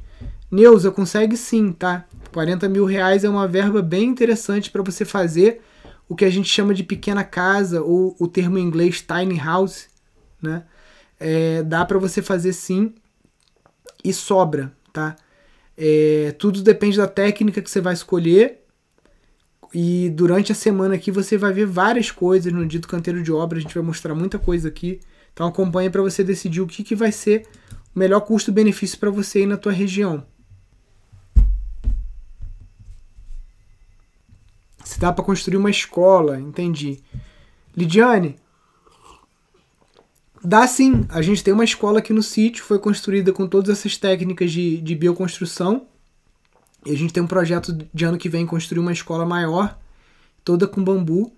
Neuza, 0.51 0.91
consegue 0.91 1.37
sim, 1.37 1.73
tá? 1.73 2.07
40 2.33 2.69
mil 2.69 2.85
reais 2.85 3.25
é 3.25 3.29
uma 3.29 3.49
verba 3.49 3.83
bem 3.83 4.05
interessante 4.05 4.71
para 4.71 4.83
você 4.83 5.05
fazer 5.05 5.61
o 6.09 6.15
que 6.15 6.25
a 6.25 6.31
gente 6.31 6.49
chama 6.49 6.73
de 6.73 6.85
pequena 6.85 7.25
casa, 7.25 7.83
ou 7.83 8.15
o 8.19 8.29
termo 8.29 8.59
em 8.59 8.63
inglês 8.63 9.03
tiny 9.03 9.39
house, 9.39 9.89
né? 10.41 10.65
É, 11.19 11.63
dá 11.63 11.85
para 11.85 11.99
você 11.99 12.23
fazer 12.23 12.53
sim 12.53 12.95
e 14.05 14.13
sobra, 14.13 14.73
tá? 14.93 15.17
É, 15.77 16.35
tudo 16.39 16.63
depende 16.63 16.97
da 16.97 17.09
técnica 17.09 17.61
que 17.61 17.71
você 17.71 17.81
vai 17.81 17.95
escolher 17.95 18.61
e 19.75 20.11
durante 20.11 20.53
a 20.53 20.55
semana 20.55 20.95
aqui 20.95 21.11
você 21.11 21.37
vai 21.37 21.53
ver 21.53 21.67
várias 21.67 22.11
coisas 22.11 22.53
no 22.53 22.65
Dito 22.67 22.89
Canteiro 22.89 23.23
de 23.23 23.33
Obra, 23.33 23.59
a 23.59 23.61
gente 23.61 23.75
vai 23.75 23.83
mostrar 23.83 24.15
muita 24.15 24.39
coisa 24.39 24.69
aqui. 24.69 25.01
Então 25.33 25.47
acompanhe 25.47 25.91
para 25.91 26.01
você 26.01 26.25
decidir 26.25 26.61
o 26.61 26.67
que, 26.67 26.83
que 26.83 26.95
vai 26.95 27.13
ser 27.13 27.47
o 27.95 27.99
melhor 27.99 28.21
custo-benefício 28.21 28.99
para 28.99 29.11
você 29.11 29.41
aí 29.41 29.47
na 29.47 29.57
tua 29.57 29.73
região. 29.73 30.25
Se 34.97 35.01
dá 35.01 35.13
para 35.13 35.23
construir 35.23 35.59
uma 35.59 35.69
escola, 35.69 36.41
entendi. 36.41 37.03
Lidiane, 37.77 38.37
dá 40.43 40.67
sim. 40.67 41.05
A 41.11 41.21
gente 41.21 41.45
tem 41.45 41.53
uma 41.53 41.65
escola 41.65 41.99
aqui 41.99 42.15
no 42.15 42.23
sítio, 42.23 42.65
foi 42.65 42.79
construída 42.79 43.31
com 43.31 43.47
todas 43.47 43.79
essas 43.79 43.99
técnicas 43.99 44.51
de, 44.51 44.81
de 44.81 44.95
bioconstrução. 44.95 45.87
E 46.87 46.93
a 46.93 46.97
gente 46.97 47.13
tem 47.13 47.23
um 47.23 47.27
projeto 47.27 47.77
de 47.93 48.05
ano 48.07 48.17
que 48.17 48.31
vem 48.31 48.47
construir 48.47 48.81
uma 48.81 48.91
escola 48.91 49.27
maior, 49.27 49.79
toda 50.43 50.67
com 50.67 50.83
bambu. 50.83 51.31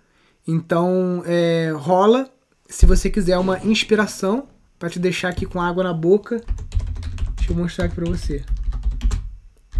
Então, 0.46 1.24
é, 1.26 1.72
rola. 1.74 2.30
Se 2.68 2.86
você 2.86 3.10
quiser 3.10 3.38
uma 3.38 3.58
inspiração 3.64 4.46
para 4.78 4.88
te 4.88 5.00
deixar 5.00 5.30
aqui 5.30 5.44
com 5.44 5.60
água 5.60 5.82
na 5.82 5.92
boca, 5.92 6.40
deixa 7.34 7.50
eu 7.50 7.56
mostrar 7.56 7.86
aqui 7.86 7.96
para 7.96 8.08
você. 8.08 8.44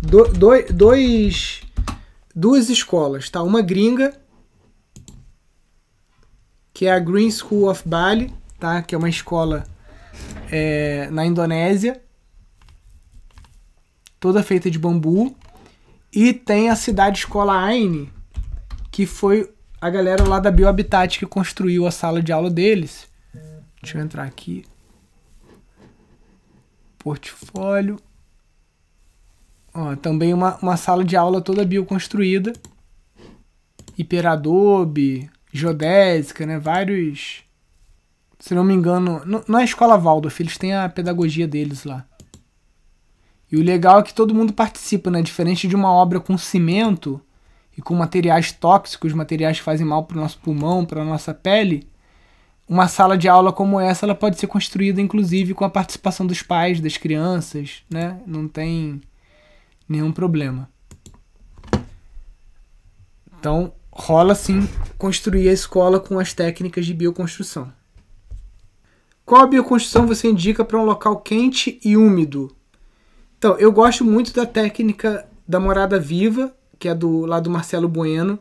Do, 0.03 0.25
do, 0.25 0.51
dois 0.73 1.61
duas 2.39 2.71
escolas, 2.71 3.29
tá? 3.29 3.43
Uma 3.43 3.61
gringa, 3.61 4.17
que 6.73 6.87
é 6.87 6.93
a 6.93 7.01
Green 7.01 7.33
School 7.33 7.69
of 7.69 7.83
Bali, 7.85 8.33
tá? 8.61 8.81
Que 8.81 8.95
é 8.95 8.99
uma 8.99 9.09
escola 9.09 9.67
é, 10.49 11.11
na 11.11 11.27
Indonésia, 11.27 12.01
toda 14.21 14.45
feita 14.45 14.71
de 14.71 14.79
bambu. 14.79 15.37
E 16.13 16.33
tem 16.33 16.71
a 16.71 16.77
cidade 16.77 17.19
escola 17.19 17.61
Aine, 17.61 18.11
que 18.93 19.05
foi 19.05 19.53
a 19.81 19.91
galera 19.91 20.23
lá 20.23 20.39
da 20.39 20.51
Biohabitat 20.51 21.19
que 21.19 21.27
construiu 21.27 21.87
a 21.87 21.91
sala 21.91 22.23
de 22.23 22.33
aula 22.33 22.49
deles. 22.49 23.09
Deixa 23.83 23.99
eu 23.99 24.03
entrar 24.03 24.23
aqui. 24.23 24.65
Portfólio. 26.99 27.99
Ó, 29.81 29.95
também 29.95 30.35
uma, 30.35 30.57
uma 30.57 30.77
sala 30.77 31.05
de 31.05 31.17
aula 31.17 31.41
toda 31.41 31.65
bioconstruída. 31.65 32.53
Hiperadobe, 33.97 35.31
geodésica, 35.53 36.45
né? 36.45 36.59
Vários. 36.59 37.45
Se 38.41 38.57
não 38.57 38.65
me 38.65 38.75
engano. 38.75 39.23
Não, 39.25 39.57
é 39.57 39.63
a 39.63 39.65
escola 39.65 39.97
Waldorf, 39.97 40.41
eles 40.41 40.59
têm 40.59 40.75
a 40.75 40.89
pedagogia 40.89 41.47
deles 41.47 41.85
lá. 41.85 42.05
E 43.51 43.57
o 43.57 43.63
legal 43.63 44.01
é 44.01 44.03
que 44.03 44.13
todo 44.13 44.35
mundo 44.35 44.53
participa, 44.53 45.13
né? 45.13 45.23
Diferente 45.23 45.69
de 45.69 45.77
uma 45.77 45.93
obra 45.93 46.19
com 46.19 46.37
cimento 46.37 47.21
e 47.77 47.81
com 47.81 47.95
materiais 47.95 48.51
tóxicos, 48.51 49.13
materiais 49.13 49.59
que 49.59 49.65
fazem 49.65 49.87
mal 49.87 50.03
para 50.05 50.19
o 50.19 50.21
nosso 50.21 50.39
pulmão, 50.39 50.85
para 50.85 51.03
a 51.03 51.05
nossa 51.05 51.33
pele. 51.33 51.89
Uma 52.69 52.89
sala 52.89 53.17
de 53.17 53.29
aula 53.29 53.53
como 53.53 53.79
essa, 53.79 54.05
ela 54.05 54.15
pode 54.15 54.41
ser 54.41 54.49
construída 54.49 55.01
inclusive 55.01 55.55
com 55.55 55.65
a 55.65 55.71
participação 55.71 56.27
dos 56.27 56.43
pais, 56.43 56.81
das 56.81 56.97
crianças, 56.97 57.85
né? 57.89 58.21
Não 58.27 58.49
tem 58.49 59.01
nenhum 59.89 60.13
problema. 60.13 60.69
Então, 63.39 63.73
rola 63.91 64.35
sim 64.35 64.69
construir 64.99 65.49
a 65.49 65.53
escola 65.53 65.99
com 65.99 66.19
as 66.19 66.33
técnicas 66.33 66.85
de 66.85 66.93
bioconstrução. 66.93 67.73
Qual 69.25 69.47
bioconstrução 69.47 70.07
você 70.07 70.29
indica 70.29 70.65
para 70.65 70.79
um 70.79 70.85
local 70.85 71.21
quente 71.21 71.79
e 71.85 71.97
úmido? 71.97 72.55
Então, 73.39 73.57
eu 73.59 73.71
gosto 73.71 74.05
muito 74.05 74.33
da 74.33 74.45
técnica 74.45 75.29
da 75.47 75.61
morada 75.61 75.99
viva, 76.01 76.53
que 76.79 76.89
é 76.89 76.95
do 76.95 77.27
lá 77.27 77.39
do 77.39 77.51
Marcelo 77.51 77.89
Bueno, 77.89 78.39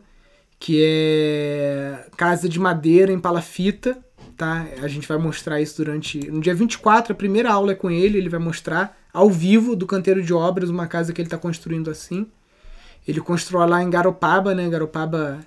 que 0.60 0.82
é 0.84 2.08
casa 2.18 2.50
de 2.50 2.60
madeira 2.60 3.12
em 3.12 3.20
palafita, 3.20 3.98
tá? 4.36 4.66
A 4.82 4.88
gente 4.88 5.08
vai 5.08 5.18
mostrar 5.18 5.62
isso 5.62 5.78
durante 5.78 6.32
no 6.32 6.42
dia 6.42 6.56
24, 6.56 7.14
a 7.14 7.16
primeira 7.16 7.52
aula 7.52 7.74
é 7.74 7.76
com 7.76 7.92
ele, 7.92 8.18
ele 8.18 8.30
vai 8.30 8.40
mostrar 8.40 8.98
ao 9.18 9.32
vivo 9.32 9.76
do 9.76 9.88
canteiro 9.88 10.22
de 10.22 10.32
obras, 10.32 10.70
uma 10.70 10.86
casa 10.86 11.12
que 11.12 11.20
ele 11.20 11.26
está 11.26 11.40
construindo 11.40 11.90
assim. 11.90 12.28
Ele 13.08 13.20
constrói 13.20 13.68
lá 13.68 13.82
em 13.82 13.90
Garopaba, 13.90 14.54
né? 14.54 14.70
Garopaba, 14.70 15.40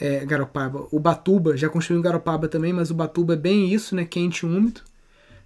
é, 0.00 0.24
Garopaba, 0.24 0.88
o 0.90 0.98
Batuba 0.98 1.56
já 1.56 1.68
construiu 1.68 2.00
em 2.00 2.02
Garopaba 2.02 2.48
também, 2.48 2.72
mas 2.72 2.90
o 2.90 2.94
Batuba 2.94 3.34
é 3.34 3.36
bem 3.36 3.72
isso, 3.72 3.94
né? 3.94 4.04
Quente 4.04 4.40
e 4.40 4.48
úmido. 4.48 4.80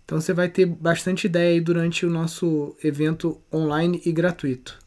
Então 0.02 0.18
você 0.18 0.32
vai 0.32 0.48
ter 0.48 0.64
bastante 0.64 1.26
ideia 1.26 1.50
aí 1.50 1.61
durante 1.61 2.06
o 2.06 2.11
nosso 2.11 2.74
evento 2.82 3.38
online 3.52 4.00
e 4.06 4.11
gratuito. 4.11 4.78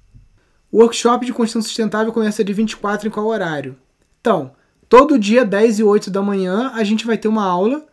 O 0.72 0.80
workshop 0.80 1.28
de 1.28 1.32
construção 1.32 1.62
sustentável 1.62 2.12
começa 2.12 2.44
de 2.44 2.54
24 2.54 3.08
em 3.08 3.12
qual 3.12 3.28
horário? 3.28 3.76
Então, 4.20 4.52
todo 4.90 5.20
dia 5.20 5.46
10 5.46 5.78
e 5.78 5.84
8 5.84 6.10
da 6.10 6.24
manhã 6.24 6.72
a 6.74 6.84
gente 6.84 7.06
vai 7.06 7.20
ter 7.20 7.28
uma 7.28 7.46
aula 7.46 7.86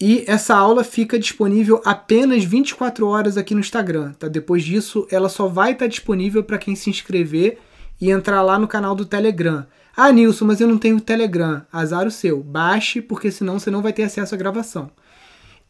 e 0.00 0.24
essa 0.26 0.56
aula 0.56 0.82
fica 0.82 1.18
disponível 1.18 1.80
apenas 1.84 2.42
24 2.44 3.06
horas 3.06 3.36
aqui 3.36 3.54
no 3.54 3.60
Instagram, 3.60 4.12
tá? 4.12 4.26
Depois 4.26 4.64
disso, 4.64 5.06
ela 5.10 5.28
só 5.28 5.46
vai 5.46 5.72
estar 5.72 5.86
disponível 5.86 6.42
para 6.42 6.58
quem 6.58 6.74
se 6.74 6.90
inscrever 6.90 7.58
e 8.00 8.10
entrar 8.10 8.42
lá 8.42 8.58
no 8.58 8.66
canal 8.66 8.94
do 8.94 9.06
Telegram. 9.06 9.64
Ah, 9.96 10.10
Nilson, 10.10 10.44
mas 10.46 10.60
eu 10.60 10.66
não 10.66 10.78
tenho 10.78 11.00
Telegram. 11.00 11.62
Azar 11.72 12.06
o 12.06 12.10
seu. 12.10 12.42
Baixe, 12.42 13.00
porque 13.00 13.30
senão 13.30 13.60
você 13.60 13.70
não 13.70 13.80
vai 13.80 13.92
ter 13.92 14.02
acesso 14.02 14.34
à 14.34 14.38
gravação. 14.38 14.90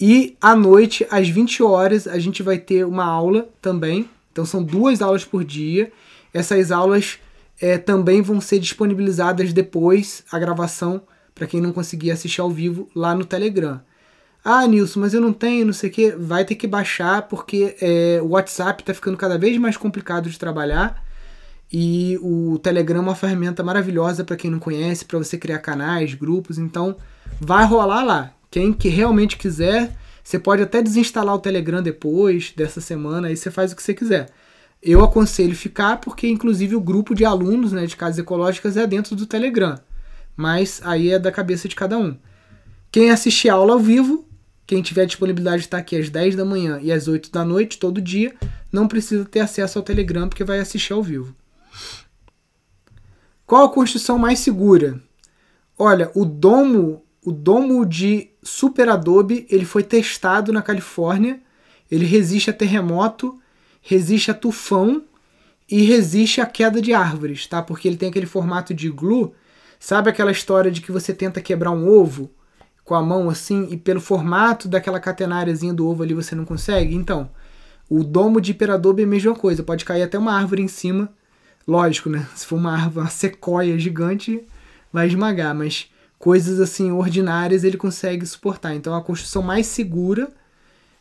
E 0.00 0.36
à 0.40 0.56
noite, 0.56 1.06
às 1.10 1.28
20 1.28 1.62
horas, 1.62 2.08
a 2.08 2.18
gente 2.18 2.42
vai 2.42 2.58
ter 2.58 2.86
uma 2.86 3.04
aula 3.04 3.48
também. 3.60 4.08
Então 4.32 4.46
são 4.46 4.62
duas 4.62 5.02
aulas 5.02 5.24
por 5.24 5.44
dia. 5.44 5.92
Essas 6.32 6.72
aulas 6.72 7.18
é, 7.60 7.76
também 7.76 8.22
vão 8.22 8.40
ser 8.40 8.58
disponibilizadas 8.58 9.52
depois, 9.52 10.24
a 10.32 10.38
gravação, 10.38 11.02
para 11.34 11.46
quem 11.46 11.60
não 11.60 11.72
conseguir 11.72 12.10
assistir 12.10 12.40
ao 12.40 12.50
vivo, 12.50 12.88
lá 12.94 13.14
no 13.14 13.24
Telegram. 13.24 13.80
Ah, 14.44 14.66
Nilson, 14.66 15.00
mas 15.00 15.14
eu 15.14 15.22
não 15.22 15.32
tenho, 15.32 15.64
não 15.64 15.72
sei 15.72 15.88
o 15.88 15.92
que. 15.92 16.10
Vai 16.10 16.44
ter 16.44 16.54
que 16.54 16.66
baixar 16.66 17.22
porque 17.22 17.76
é, 17.80 18.20
o 18.22 18.28
WhatsApp 18.28 18.82
está 18.82 18.92
ficando 18.92 19.16
cada 19.16 19.38
vez 19.38 19.56
mais 19.56 19.76
complicado 19.78 20.28
de 20.28 20.38
trabalhar. 20.38 21.02
E 21.72 22.18
o 22.22 22.58
Telegram 22.58 22.98
é 22.98 23.02
uma 23.02 23.14
ferramenta 23.14 23.62
maravilhosa 23.62 24.22
para 24.22 24.36
quem 24.36 24.50
não 24.50 24.58
conhece, 24.58 25.06
para 25.06 25.18
você 25.18 25.38
criar 25.38 25.60
canais, 25.60 26.12
grupos. 26.12 26.58
Então, 26.58 26.94
vai 27.40 27.64
rolar 27.64 28.04
lá. 28.04 28.34
Quem 28.50 28.72
que 28.72 28.88
realmente 28.88 29.38
quiser, 29.38 29.96
você 30.22 30.38
pode 30.38 30.62
até 30.62 30.82
desinstalar 30.82 31.34
o 31.34 31.40
Telegram 31.40 31.82
depois 31.82 32.52
dessa 32.54 32.80
semana, 32.82 33.28
aí 33.28 33.36
você 33.36 33.50
faz 33.50 33.72
o 33.72 33.76
que 33.76 33.82
você 33.82 33.94
quiser. 33.94 34.28
Eu 34.82 35.02
aconselho 35.02 35.56
ficar 35.56 35.96
porque, 35.96 36.28
inclusive, 36.28 36.76
o 36.76 36.80
grupo 36.80 37.14
de 37.14 37.24
alunos 37.24 37.72
né, 37.72 37.86
de 37.86 37.96
casas 37.96 38.18
ecológicas 38.18 38.76
é 38.76 38.86
dentro 38.86 39.16
do 39.16 39.24
Telegram. 39.26 39.76
Mas 40.36 40.82
aí 40.84 41.10
é 41.10 41.18
da 41.18 41.32
cabeça 41.32 41.66
de 41.66 41.74
cada 41.74 41.96
um. 41.98 42.14
Quem 42.92 43.10
assistir 43.10 43.48
a 43.48 43.54
aula 43.54 43.72
ao 43.72 43.80
vivo 43.80 44.24
quem 44.66 44.82
tiver 44.82 45.06
disponibilidade 45.06 45.58
de 45.58 45.66
estar 45.66 45.78
aqui 45.78 45.96
às 45.96 46.08
10 46.08 46.36
da 46.36 46.44
manhã 46.44 46.78
e 46.82 46.90
às 46.90 47.06
8 47.06 47.30
da 47.30 47.44
noite, 47.44 47.78
todo 47.78 48.00
dia, 48.00 48.34
não 48.72 48.88
precisa 48.88 49.24
ter 49.24 49.40
acesso 49.40 49.78
ao 49.78 49.84
Telegram 49.84 50.28
porque 50.28 50.44
vai 50.44 50.58
assistir 50.58 50.92
ao 50.92 51.02
vivo. 51.02 51.34
Qual 53.46 53.64
a 53.64 53.72
construção 53.72 54.18
mais 54.18 54.38
segura? 54.38 55.00
Olha, 55.78 56.10
o 56.14 56.24
domo, 56.24 57.04
o 57.22 57.30
domo 57.30 57.84
de 57.84 58.30
Super 58.42 58.88
Adobe, 58.88 59.46
ele 59.50 59.64
foi 59.64 59.82
testado 59.82 60.52
na 60.52 60.62
Califórnia. 60.62 61.40
Ele 61.90 62.06
resiste 62.06 62.48
a 62.48 62.52
terremoto, 62.52 63.38
resiste 63.82 64.30
a 64.30 64.34
tufão 64.34 65.04
e 65.70 65.82
resiste 65.82 66.40
à 66.40 66.46
queda 66.46 66.80
de 66.80 66.94
árvores, 66.94 67.46
tá? 67.46 67.62
Porque 67.62 67.86
ele 67.86 67.96
tem 67.96 68.08
aquele 68.08 68.26
formato 68.26 68.72
de 68.72 68.88
glue. 68.88 69.32
Sabe 69.78 70.08
aquela 70.08 70.32
história 70.32 70.70
de 70.70 70.80
que 70.80 70.90
você 70.90 71.12
tenta 71.12 71.42
quebrar 71.42 71.70
um 71.72 71.86
ovo 71.86 72.30
com 72.84 72.94
a 72.94 73.02
mão 73.02 73.30
assim 73.30 73.68
e 73.70 73.76
pelo 73.76 74.00
formato 74.00 74.68
daquela 74.68 75.00
catenáriazinha 75.00 75.72
do 75.72 75.88
ovo 75.88 76.02
ali 76.02 76.14
você 76.14 76.34
não 76.34 76.44
consegue? 76.44 76.94
Então, 76.94 77.30
o 77.88 78.04
domo 78.04 78.40
de 78.40 78.50
Hiperadobe 78.50 79.02
é 79.02 79.04
a 79.04 79.08
mesma 79.08 79.34
coisa, 79.34 79.62
pode 79.62 79.84
cair 79.84 80.02
até 80.02 80.18
uma 80.18 80.32
árvore 80.32 80.62
em 80.62 80.68
cima. 80.68 81.08
Lógico, 81.66 82.10
né? 82.10 82.26
Se 82.34 82.46
for 82.46 82.56
uma 82.56 82.72
árvore, 82.72 83.06
uma 83.06 83.10
sequoia 83.10 83.78
gigante, 83.78 84.44
vai 84.92 85.06
esmagar, 85.06 85.54
mas 85.54 85.90
coisas 86.18 86.60
assim 86.60 86.92
ordinárias 86.92 87.64
ele 87.64 87.76
consegue 87.76 88.26
suportar. 88.26 88.74
Então 88.74 88.94
a 88.94 89.02
construção 89.02 89.42
mais 89.42 89.66
segura 89.66 90.28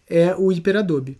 é 0.07 0.35
o 0.35 0.51
Hiperadobe. 0.51 1.17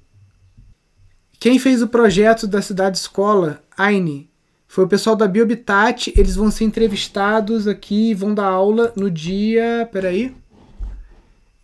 Quem 1.40 1.60
fez 1.60 1.82
o 1.82 1.90
projeto 1.90 2.48
da 2.48 2.62
cidade 2.62 2.98
escola, 2.98 3.62
AINE, 3.78 4.30
foi 4.66 4.86
o 4.86 4.88
pessoal 4.88 5.16
da 5.16 5.28
Biohabitat. 5.28 6.14
Eles 6.16 6.36
vão 6.36 6.50
ser 6.50 6.64
entrevistados 6.64 7.68
aqui 7.68 8.14
vão 8.14 8.34
dar 8.34 8.48
aula 8.48 8.94
no 8.96 9.12
dia. 9.12 9.88
Peraí. 9.92 10.34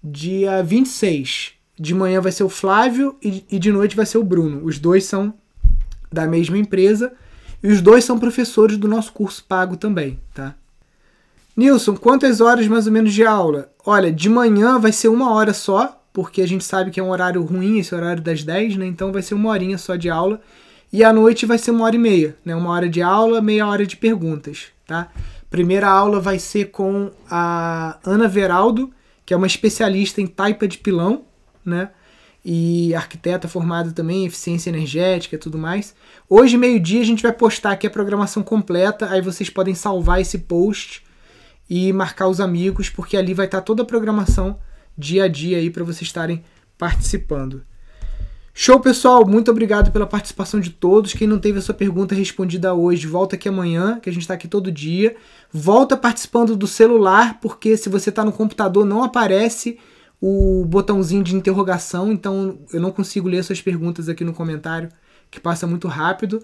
Dia 0.03 0.63
26. 0.63 1.53
De 1.77 1.93
manhã 1.93 2.21
vai 2.21 2.31
ser 2.31 2.43
o 2.43 2.49
Flávio 2.49 3.15
e, 3.21 3.59
de 3.59 3.71
noite 3.71 3.95
vai 3.95 4.05
ser 4.05 4.17
o 4.17 4.23
Bruno. 4.23 4.63
Os 4.63 4.79
dois 4.79 5.05
são 5.05 5.33
da 6.11 6.25
mesma 6.25 6.57
empresa 6.57 7.13
e 7.61 7.67
os 7.71 7.81
dois 7.81 8.03
são 8.03 8.17
professores 8.17 8.77
do 8.77 8.87
nosso 8.87 9.13
curso 9.13 9.43
pago 9.43 9.77
também, 9.77 10.19
tá? 10.33 10.55
Nilson, 11.55 11.95
quantas 11.95 12.39
horas 12.39 12.67
mais 12.67 12.87
ou 12.87 12.93
menos 12.93 13.13
de 13.13 13.25
aula? 13.25 13.69
Olha, 13.85 14.11
de 14.11 14.29
manhã 14.29 14.79
vai 14.79 14.93
ser 14.93 15.09
uma 15.09 15.33
hora 15.33 15.53
só, 15.53 16.01
porque 16.13 16.41
a 16.41 16.47
gente 16.47 16.63
sabe 16.63 16.91
que 16.91 16.99
é 16.99 17.03
um 17.03 17.09
horário 17.09 17.43
ruim, 17.43 17.79
esse 17.79 17.93
horário 17.93 18.23
das 18.23 18.43
10, 18.43 18.77
né? 18.77 18.85
Então 18.85 19.11
vai 19.11 19.21
ser 19.21 19.33
uma 19.35 19.49
horinha 19.49 19.77
só 19.77 19.97
de 19.97 20.09
aula. 20.09 20.41
E 20.91 21.03
à 21.03 21.11
noite 21.11 21.45
vai 21.45 21.57
ser 21.57 21.71
uma 21.71 21.85
hora 21.85 21.95
e 21.95 21.99
meia, 21.99 22.35
né? 22.45 22.55
Uma 22.55 22.71
hora 22.71 22.87
de 22.87 23.01
aula, 23.01 23.41
meia 23.41 23.67
hora 23.67 23.85
de 23.85 23.97
perguntas, 23.97 24.67
tá? 24.87 25.09
Primeira 25.49 25.89
aula 25.89 26.19
vai 26.19 26.39
ser 26.39 26.71
com 26.71 27.11
a 27.29 27.97
Ana 28.05 28.27
Veraldo, 28.27 28.91
que 29.29 29.33
é 29.35 29.37
uma 29.37 29.45
especialista 29.45 30.19
em 30.19 30.25
taipa 30.25 30.67
de 30.67 30.79
pilão, 30.79 31.25
né? 31.63 31.91
E 32.43 32.95
arquiteta 32.95 33.47
formada 33.47 33.91
também 33.91 34.23
em 34.23 34.25
eficiência 34.25 34.71
energética 34.71 35.35
e 35.35 35.37
tudo 35.37 35.55
mais. 35.55 35.93
Hoje, 36.27 36.57
meio-dia, 36.57 36.99
a 36.99 37.05
gente 37.05 37.21
vai 37.21 37.31
postar 37.31 37.73
aqui 37.73 37.85
a 37.85 37.91
programação 37.91 38.41
completa, 38.41 39.07
aí 39.07 39.21
vocês 39.21 39.47
podem 39.47 39.75
salvar 39.75 40.19
esse 40.19 40.39
post 40.39 41.03
e 41.69 41.93
marcar 41.93 42.27
os 42.27 42.39
amigos, 42.39 42.89
porque 42.89 43.15
ali 43.15 43.35
vai 43.35 43.45
estar 43.45 43.61
toda 43.61 43.83
a 43.83 43.85
programação 43.85 44.59
dia 44.97 45.25
a 45.25 45.27
dia 45.27 45.57
aí 45.57 45.69
para 45.69 45.83
vocês 45.83 46.07
estarem 46.07 46.43
participando. 46.75 47.63
Show, 48.61 48.77
pessoal! 48.77 49.25
Muito 49.25 49.49
obrigado 49.49 49.89
pela 49.89 50.05
participação 50.05 50.59
de 50.59 50.69
todos. 50.69 51.13
Quem 51.13 51.25
não 51.25 51.39
teve 51.39 51.59
a 51.59 51.61
sua 51.61 51.73
pergunta 51.73 52.13
respondida 52.13 52.73
hoje, 52.73 53.07
volta 53.07 53.37
aqui 53.37 53.47
amanhã, 53.47 54.01
que 54.01 54.09
a 54.09 54.11
gente 54.11 54.23
está 54.23 54.33
aqui 54.33 54.49
todo 54.49 54.69
dia. 54.69 55.15
Volta 55.49 55.95
participando 55.95 56.57
do 56.57 56.67
celular, 56.67 57.39
porque 57.39 57.77
se 57.77 57.87
você 57.87 58.09
está 58.09 58.25
no 58.25 58.33
computador 58.33 58.85
não 58.85 59.01
aparece 59.01 59.79
o 60.19 60.65
botãozinho 60.65 61.23
de 61.23 61.37
interrogação, 61.37 62.11
então 62.11 62.59
eu 62.73 62.81
não 62.81 62.91
consigo 62.91 63.29
ler 63.29 63.45
suas 63.45 63.61
perguntas 63.61 64.09
aqui 64.09 64.25
no 64.25 64.33
comentário, 64.33 64.89
que 65.31 65.39
passa 65.39 65.65
muito 65.65 65.87
rápido. 65.87 66.43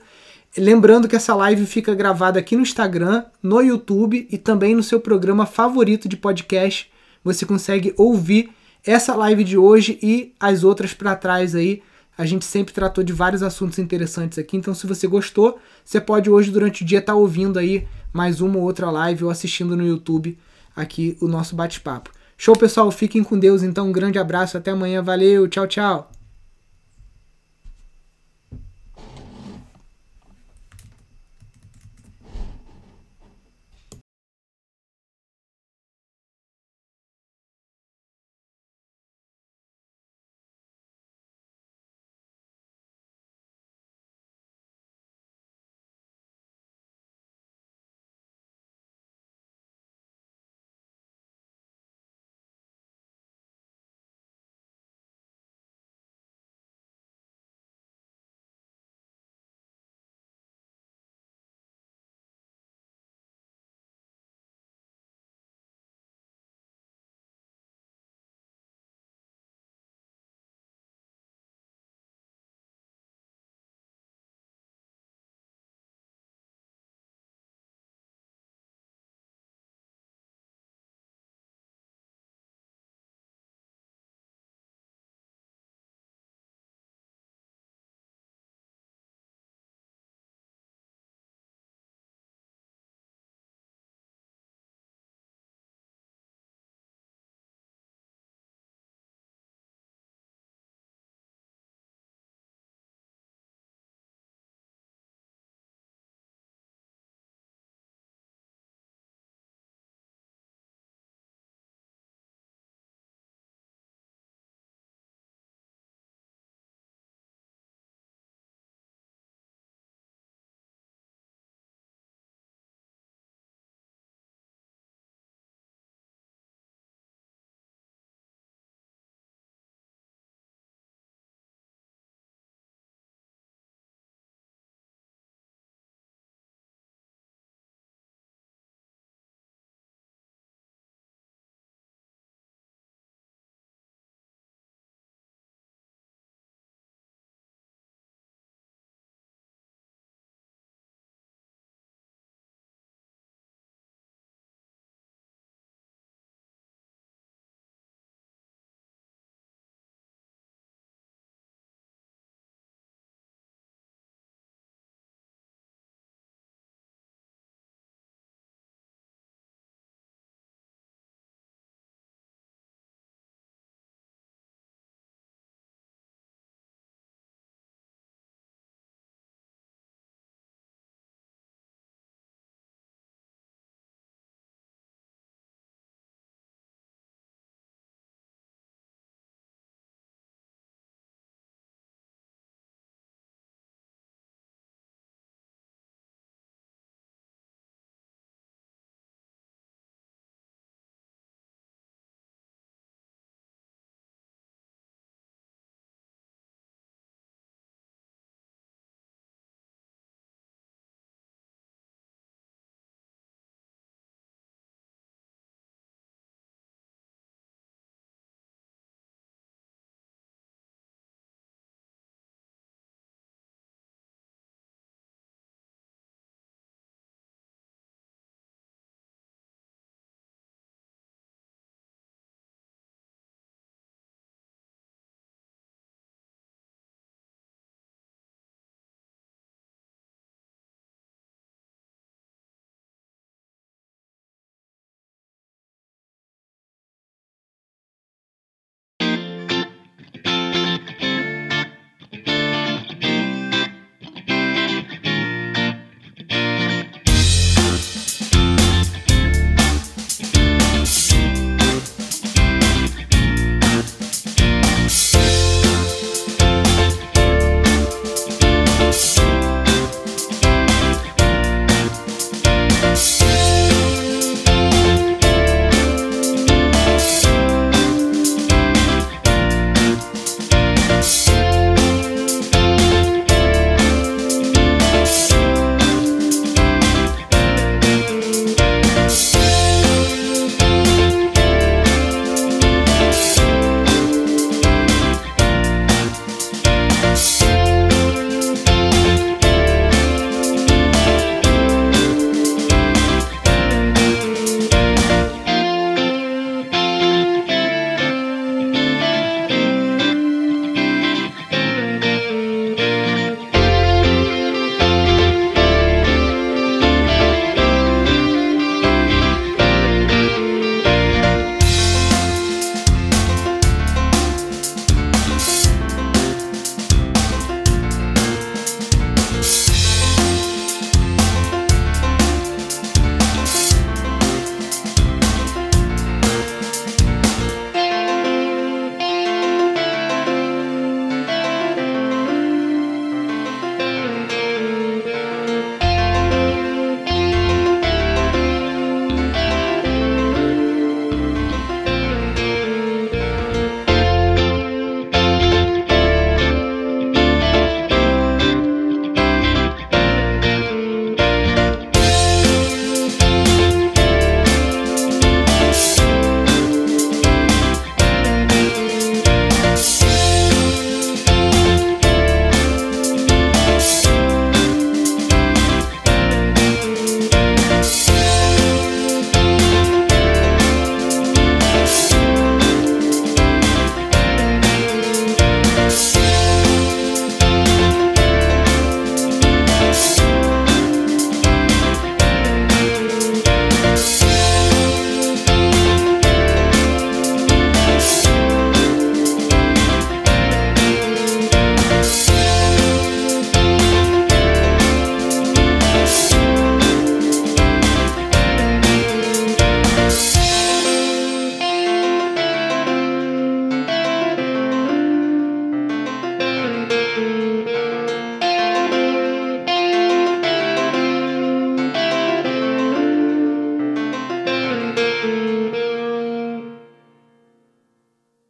Lembrando 0.57 1.09
que 1.09 1.17
essa 1.17 1.35
live 1.35 1.65
fica 1.65 1.93
gravada 1.93 2.39
aqui 2.39 2.55
no 2.55 2.61
Instagram, 2.61 3.25
no 3.43 3.59
YouTube 3.59 4.25
e 4.31 4.37
também 4.37 4.73
no 4.73 4.83
seu 4.83 5.01
programa 5.01 5.45
favorito 5.45 6.07
de 6.07 6.15
podcast 6.15 6.89
você 7.21 7.45
consegue 7.45 7.93
ouvir 7.97 8.51
essa 8.85 9.13
live 9.15 9.43
de 9.43 9.57
hoje 9.57 9.99
e 10.01 10.33
as 10.39 10.63
outras 10.63 10.93
para 10.93 11.13
trás 11.13 11.53
aí. 11.53 11.83
A 12.17 12.25
gente 12.25 12.45
sempre 12.45 12.73
tratou 12.73 13.03
de 13.03 13.11
vários 13.11 13.43
assuntos 13.43 13.77
interessantes 13.77 14.37
aqui, 14.37 14.55
então 14.55 14.73
se 14.73 14.87
você 14.87 15.05
gostou, 15.07 15.59
você 15.83 15.99
pode 15.99 16.29
hoje 16.29 16.49
durante 16.49 16.83
o 16.83 16.85
dia 16.85 16.99
estar 16.99 17.13
tá 17.13 17.19
ouvindo 17.19 17.59
aí 17.59 17.87
mais 18.13 18.39
uma 18.39 18.57
ou 18.57 18.63
outra 18.63 18.89
live 18.89 19.25
ou 19.25 19.29
assistindo 19.29 19.75
no 19.75 19.85
YouTube 19.85 20.37
aqui 20.75 21.17
o 21.21 21.27
nosso 21.27 21.55
bate-papo. 21.55 22.11
Show, 22.37 22.55
pessoal, 22.55 22.91
fiquem 22.91 23.23
com 23.23 23.39
Deus, 23.39 23.63
então 23.63 23.87
um 23.87 23.91
grande 23.91 24.19
abraço, 24.19 24.57
até 24.57 24.71
amanhã, 24.71 25.01
valeu, 25.01 25.47
tchau, 25.47 25.67
tchau. 25.67 26.14